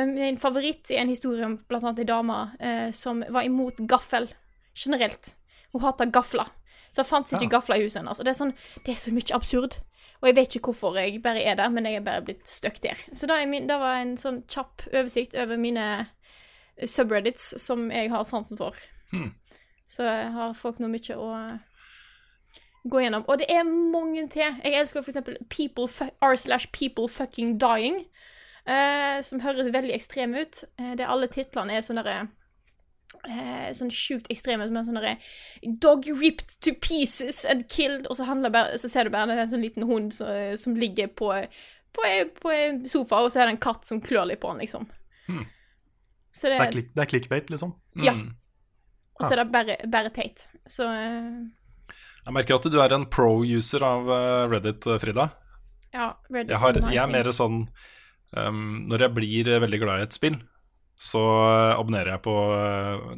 [0.06, 4.28] Min favoritt er en historie om annet ei dame eh, som var imot gaffel
[4.74, 5.34] generelt.
[5.72, 6.46] Hun hata gafler.
[6.90, 8.18] Så det fantes ikke gafler i huset hennes.
[8.18, 8.24] Altså.
[8.24, 8.52] det sånn,
[8.86, 9.78] det er så mye absurd.
[10.22, 12.80] Og jeg vet ikke hvorfor jeg bare er der, men jeg er bare blitt stuck
[12.82, 12.98] der.
[13.14, 16.06] Så det var en sånn kjapp oversikt over mine
[16.84, 18.74] subreddits som jeg har sansen for.
[19.90, 21.28] Så har folk nå mye å
[22.90, 23.24] gå gjennom.
[23.28, 24.54] Og det er mange til.
[24.64, 28.04] Jeg elsker fu- r slash people fucking dying,
[28.66, 30.62] eh, som høres veldig ekstrem ut.
[30.78, 32.28] Eh, det alle titlene er sånne derre
[33.28, 35.16] eh, sånn sjukt ekstreme, som er sånn derre
[35.82, 39.64] Dog ripped to pieces and killed, og så, bare, så ser du bare en sånn
[39.64, 41.32] liten hund som, som ligger på,
[41.92, 42.06] på,
[42.40, 44.86] på en sofa, og så er det en katt som klør litt på den, liksom.
[45.26, 45.50] Så det,
[46.32, 47.74] Så det er, det er clickbait, liksom.
[48.06, 48.14] Ja.
[49.20, 50.46] Og så er det bare, bare teit.
[50.68, 51.94] Så eh,
[52.24, 55.30] Jeg merker at du er en pro-user av eh, Reddit, eh, Frida.
[55.92, 57.62] ja, Reddit Jeg, har, jeg er mer sånn
[58.32, 60.40] um, Når jeg blir veldig glad i et spill,
[61.00, 61.22] så
[61.78, 62.34] abonnerer jeg på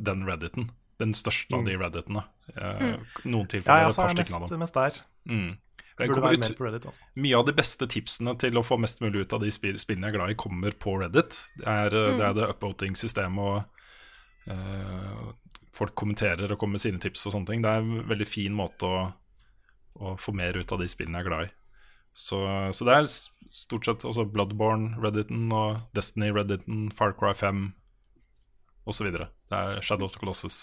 [0.07, 0.71] den Redditen.
[1.03, 2.23] Den største av de Redditene.
[2.55, 3.03] Mm.
[3.27, 4.63] Noen Ja, altså, et par er stykker av mest, dem.
[4.63, 5.01] mest der.
[5.27, 5.51] Mm.
[5.99, 7.05] Jeg Burde være ut, mer på Reddit, altså.
[7.21, 10.09] mye av de beste tipsene til å få mest mulig ut av de spill, spillene
[10.09, 11.37] jeg er glad i, kommer på Reddit.
[11.59, 12.19] Det er mm.
[12.19, 15.27] det, er det upvoting-systemet, og eh,
[15.73, 17.65] folk kommenterer og kommer med sine tips og sånne ting.
[17.65, 19.03] Det er en veldig fin måte å,
[19.99, 21.53] å få mer ut av de spillene jeg er glad i.
[22.13, 22.39] Så,
[22.77, 27.71] så det er stort sett også Bloodborne, Redditen og Destiny, Redditen, Far Cry 5
[28.89, 29.09] osv.
[29.13, 30.63] Det er Shadows of Colossus.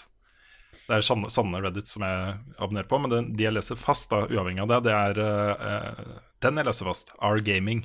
[0.86, 4.24] Det er sanne, Reddit som jeg abonnerer på, men den, de jeg leser fast, da,
[4.26, 7.84] uavhengig av det, det er uh, den jeg leser fast, R-Gaming,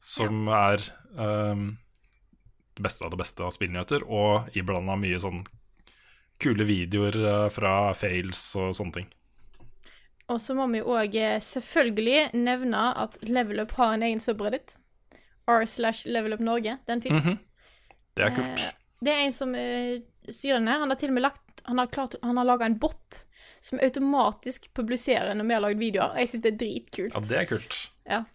[0.00, 1.74] som er um,
[2.76, 5.42] det beste av det beste av spillnyheter, og iblanda mye sånn
[6.40, 9.08] kule videoer eh, fra fails og sånne ting.
[10.30, 14.76] Og så må vi òg selvfølgelig nevne at LevelUp har en egen subreddit.
[15.50, 16.76] R slash LevelUp Norge.
[16.86, 17.26] Den fins.
[17.26, 17.40] Mhm.
[18.14, 18.62] Det er kult.
[18.62, 19.54] Eh, det er en som
[20.30, 20.84] styrer den her.
[20.84, 23.24] Han har til og med lagt Han har, klart, han har laga en bot
[23.60, 26.14] som automatisk publiserer når vi har lagd videoer.
[26.14, 27.14] Og jeg syns det er dritkult.
[27.14, 27.76] Ja, det er kult.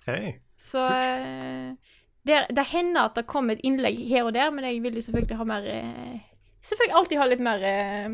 [0.06, 0.36] Hei.
[0.62, 1.96] Så kult.
[2.30, 5.04] det, det hender at det kommer et innlegg her og der, men jeg vil jo
[5.08, 5.66] selvfølgelig ha mer
[6.74, 8.10] eh, jeg alltid ha litt mer eh,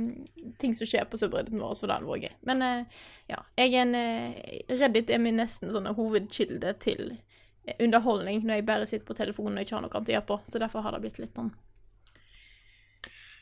[0.60, 2.38] ting som skjer på subredditen vår, for hadde vært gøy.
[2.50, 3.02] Men eh,
[3.32, 8.60] ja, jeg er en eh, Reddit er min nesten sånn hovedkilde til eh, underholdning når
[8.60, 10.40] jeg bare sitter på telefonen og ikke har noe annet å gjøre på.
[10.50, 11.54] Så derfor har det blitt litt sånn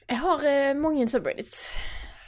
[0.10, 1.66] Jeg har eh, mange subreddits.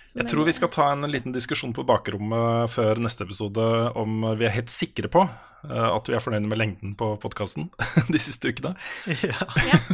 [0.10, 3.68] som Jeg tror vi skal ta en liten diskusjon på bakrommet før neste episode
[4.00, 7.70] om vi er helt sikre på eh, at vi er fornøyde med lengden på podkasten
[8.14, 8.74] de siste ukene.
[9.22, 9.46] Ja.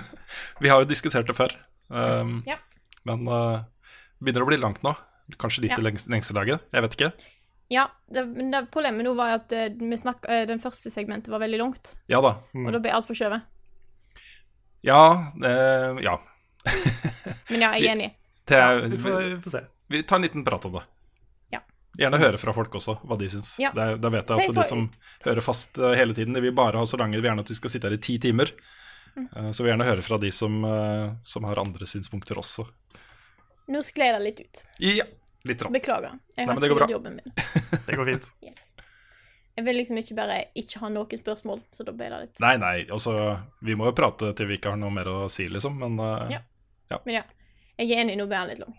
[0.64, 1.52] vi har jo diskutert det før,
[1.92, 2.62] um, Ja.
[3.08, 3.64] Men uh,
[4.22, 4.94] begynner å bli langt nå.
[5.42, 5.82] Kanskje litt Ja.
[5.82, 6.62] i lengste, lengste laget.
[6.72, 7.10] Jeg vet ikke.
[7.74, 11.28] Ja, det, men det, problemet nå var at eh, vi snakk, eh, den første segmentet
[11.34, 12.38] var veldig langt, Ja da.
[12.56, 13.44] og da ble alt forskjøvet.
[14.88, 15.02] Ja,
[15.44, 16.14] eh, ja.
[17.52, 18.08] Men ja, jeg er enig.
[18.14, 19.62] Vi, til, ja, Vi får, vi, vi får se.
[19.92, 20.84] vi tar en liten prat om det.
[21.58, 21.62] Ja.
[22.00, 23.54] Gjerne høre fra folk også, hva de syns.
[23.60, 23.74] Ja.
[23.76, 24.88] Det Da vet jeg at for- de som
[25.28, 27.60] hører fast hele tiden, de vil bare ha så lange, de vil gjerne at vi
[27.60, 28.54] skal sitte her i ti timer.
[29.18, 32.68] Eh, Så vi vil gjerne høre fra de som, eh, som har andre synspunkter også.
[33.68, 34.64] Nå skled det litt ut.
[34.80, 35.06] Ja,
[35.48, 35.74] litt rann.
[35.76, 36.20] Beklager.
[36.38, 37.34] Jeg Nei, har det ikke går gjort jobben min.
[37.88, 38.30] Det går fint.
[38.46, 38.76] Yes.
[39.58, 42.54] Jeg vil liksom ikke bare ikke ha noen spørsmål, så da ble det litt Nei,
[42.62, 43.14] nei, altså
[43.66, 46.28] Vi må jo prate til vi ikke har noe mer å si, liksom, men uh,
[46.30, 46.44] Ja.
[47.04, 47.24] Men ja,
[47.82, 48.76] jeg er enig, nå ble han litt lang.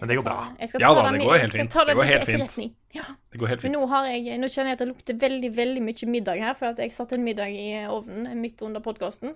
[0.00, 0.36] Men det går bra.
[0.60, 1.76] Jeg skal Ja ta da, det, går helt fint.
[1.86, 2.76] Det går helt fint.
[2.96, 3.04] Ja.
[3.32, 3.76] det går helt Men fint.
[3.80, 6.70] nå, har jeg, nå kjenner jeg at det lukter veldig veldig mye middag her, for
[6.70, 9.34] at jeg satte en middag i ovnen midt under podkasten.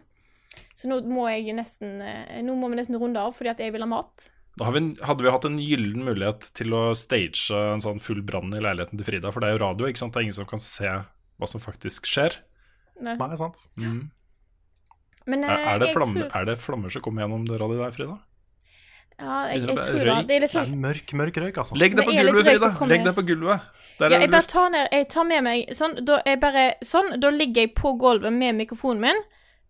[0.74, 3.72] Så nå må jeg nesten eh, Nå må vi nesten runde av fordi at jeg
[3.74, 4.30] vil ha mat.
[4.58, 8.20] Da har vi, hadde vi hatt en gyllen mulighet til å stage en sånn full
[8.26, 10.12] brann i leiligheten til Frida, for det er jo radio, ikke sant?
[10.12, 12.40] Det er ingen som kan se hva som faktisk skjer.
[13.00, 13.14] Nei.
[13.16, 13.62] Nei, sant.
[15.30, 17.78] Men Er, eh, er, det flamme, tror- er det flammer som kommer gjennom døra di
[17.78, 18.18] der, Frida?
[19.20, 20.06] Ja, jeg, jeg tror det.
[20.10, 20.26] røyk?
[20.26, 21.76] Det er litt Det er sånn mørk, mørk røyk, altså.
[21.76, 22.86] Legg deg på Det er gulvet, Frida!
[22.94, 23.60] Legg deg på gulvet.
[24.00, 24.48] Der ja, er det luft.
[24.54, 25.98] tar ned Jeg tar med meg sånn.
[26.08, 29.20] Da, jeg bare, sånn, da ligger jeg på gulvet med mikrofonen min.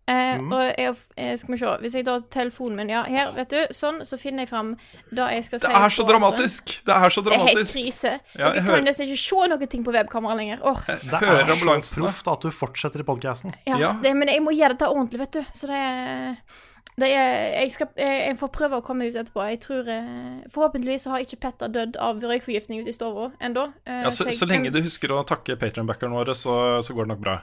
[0.09, 3.49] Eh, Og jeg, eh, skal vi se Hvis jeg tar telefonen min Ja, her, vet
[3.53, 3.59] du.
[3.75, 4.71] Sånn, så finner jeg fram
[5.13, 5.67] det jeg skal si.
[5.67, 6.73] Det er så dramatisk!
[6.87, 8.13] Det er så Det er helt krise.
[8.33, 10.59] Ja, jeg jeg kan nesten ikke se noen ting på webkamera lenger.
[10.63, 13.53] Åh, Det Hører er så proft at du fortsetter i podkasten.
[13.67, 13.93] ja, Ja.
[14.01, 15.43] Det, men jeg må gjøre dette ordentlig, vet du.
[15.53, 19.43] Så det er, det er jeg, skal, jeg, får prøve å komme ut etterpå.
[19.47, 23.69] Jeg tror eh, Forhåpentligvis har ikke Petter dødd av røykforgiftning ute i stua ennå.
[23.85, 27.07] Eh, Ja, så, så, så lenge du husker å takke patronbackerne våre, så, så går
[27.07, 27.37] det nok bra.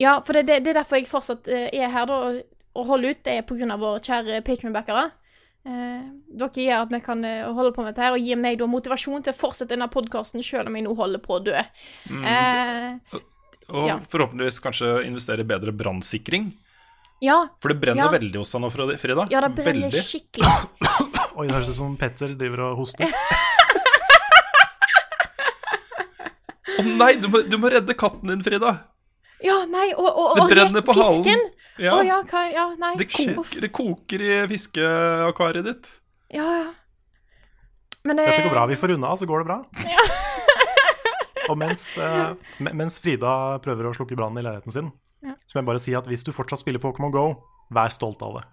[0.00, 2.18] Ja, for det, det, det er derfor jeg fortsatt eh, er her, da,
[2.76, 3.22] og, holder ut.
[3.24, 5.06] Det er av våre kjære patronbackere.
[5.66, 6.02] Eh,
[6.40, 7.24] dere gjør at vi kan
[7.56, 10.44] holde på med dette her, og gir meg da motivasjon til å fortsette denne podkasten
[10.44, 11.56] selv om jeg nå holder på å dø.
[12.10, 13.22] Eh,
[13.66, 13.96] Og Ja.
[13.98, 16.52] forhåpentligvis kanskje investere i bedre brannsikring.
[17.24, 18.10] Ja, For det brenner Ja.
[18.12, 18.70] veldig hos deg nå,
[19.00, 19.26] Frida.
[19.30, 20.02] ja, det brenner veldig.
[20.04, 20.50] skikkelig.
[21.36, 23.10] Oi, det høres ut som Petter driver og hoster.
[26.76, 28.74] Å nei, du må, du må redde katten din, Frida!
[29.44, 31.24] Ja, nei, og, og, Det og brenner på halen.
[31.24, 31.42] fisken.
[31.80, 31.92] Ja.
[31.98, 32.94] Å ja, hva Ja, nei.
[32.96, 35.90] Det, koker, det koker i fiskeakvariet ditt.
[36.32, 36.70] Ja, ja.
[38.06, 38.64] Men det Dette går bra.
[38.70, 39.58] Vi får unna, så går det bra.
[41.50, 42.32] Og mens, eh,
[42.74, 43.32] mens Frida
[43.62, 44.88] prøver å slukke brannen i leiligheten sin,
[45.34, 47.24] så må jeg bare si at hvis du fortsatt spiller Pokémon Go,
[47.74, 48.44] vær stolt av det.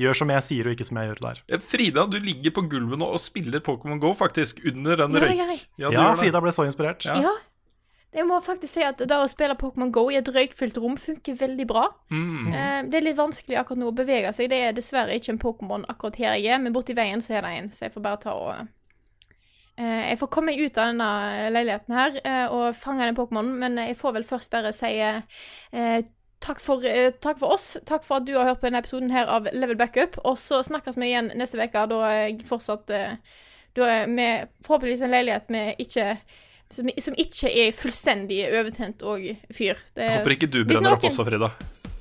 [0.00, 1.40] Gjør som jeg sier, og ikke som jeg gjør der.
[1.52, 5.24] Eh, Frida, du ligger på gulvet nå og spiller Pokémon Go, faktisk, under en Ja,
[5.26, 5.40] røyk...
[5.42, 5.58] jeg.
[5.84, 6.14] Ja, Ja.
[6.16, 7.04] Frida ble så inspirert.
[7.04, 7.20] Ja.
[7.28, 7.34] Ja.
[8.12, 11.36] Jeg må faktisk si at det å spille Pokémon GO i et røykfylt rom funker
[11.40, 11.86] veldig bra.
[12.12, 12.50] Mm.
[12.52, 14.50] Eh, det er litt vanskelig akkurat nå å bevege seg.
[14.52, 17.46] Det er dessverre ikke en Pokémon akkurat her jeg er, men borti veien så er
[17.46, 18.66] det en, så jeg får bare ta og eh,
[19.80, 21.06] Jeg får komme meg ut av denne
[21.54, 26.02] leiligheten her eh, og fange den Pokémonen, men jeg får vel først bare si eh,
[26.42, 27.76] Takk for, eh, takk for oss.
[27.86, 30.18] Takk for at du har hørt på denne episoden her av Level Backup.
[30.24, 33.14] Og så snakkes vi igjen neste uke, da jeg fortsatt eh,
[33.72, 34.26] Da er vi
[34.66, 36.16] forhåpentligvis en leilighet med ikke
[36.72, 39.80] som, som ikke er fullstendig overtent og fyr.
[39.94, 41.52] Det, Håper ikke du brenner brenner opp også, Frida.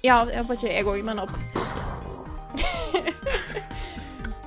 [0.02, 1.91] Ja, jeg håper ikke jeg òg brenner opp.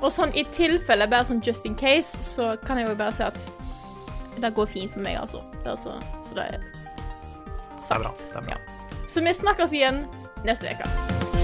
[0.05, 3.25] Og sånn i tilfelle, bare sånn just in case, så kan jeg jo bare si
[3.25, 3.41] at
[4.43, 5.41] det går fint med meg, altså.
[5.65, 6.65] Det så, så det er
[7.81, 7.89] sagt.
[7.89, 8.15] Det er bra.
[8.19, 8.59] Det er bra.
[8.59, 9.09] Ja.
[9.09, 10.05] Så vi snakkes igjen
[10.45, 11.44] neste uke.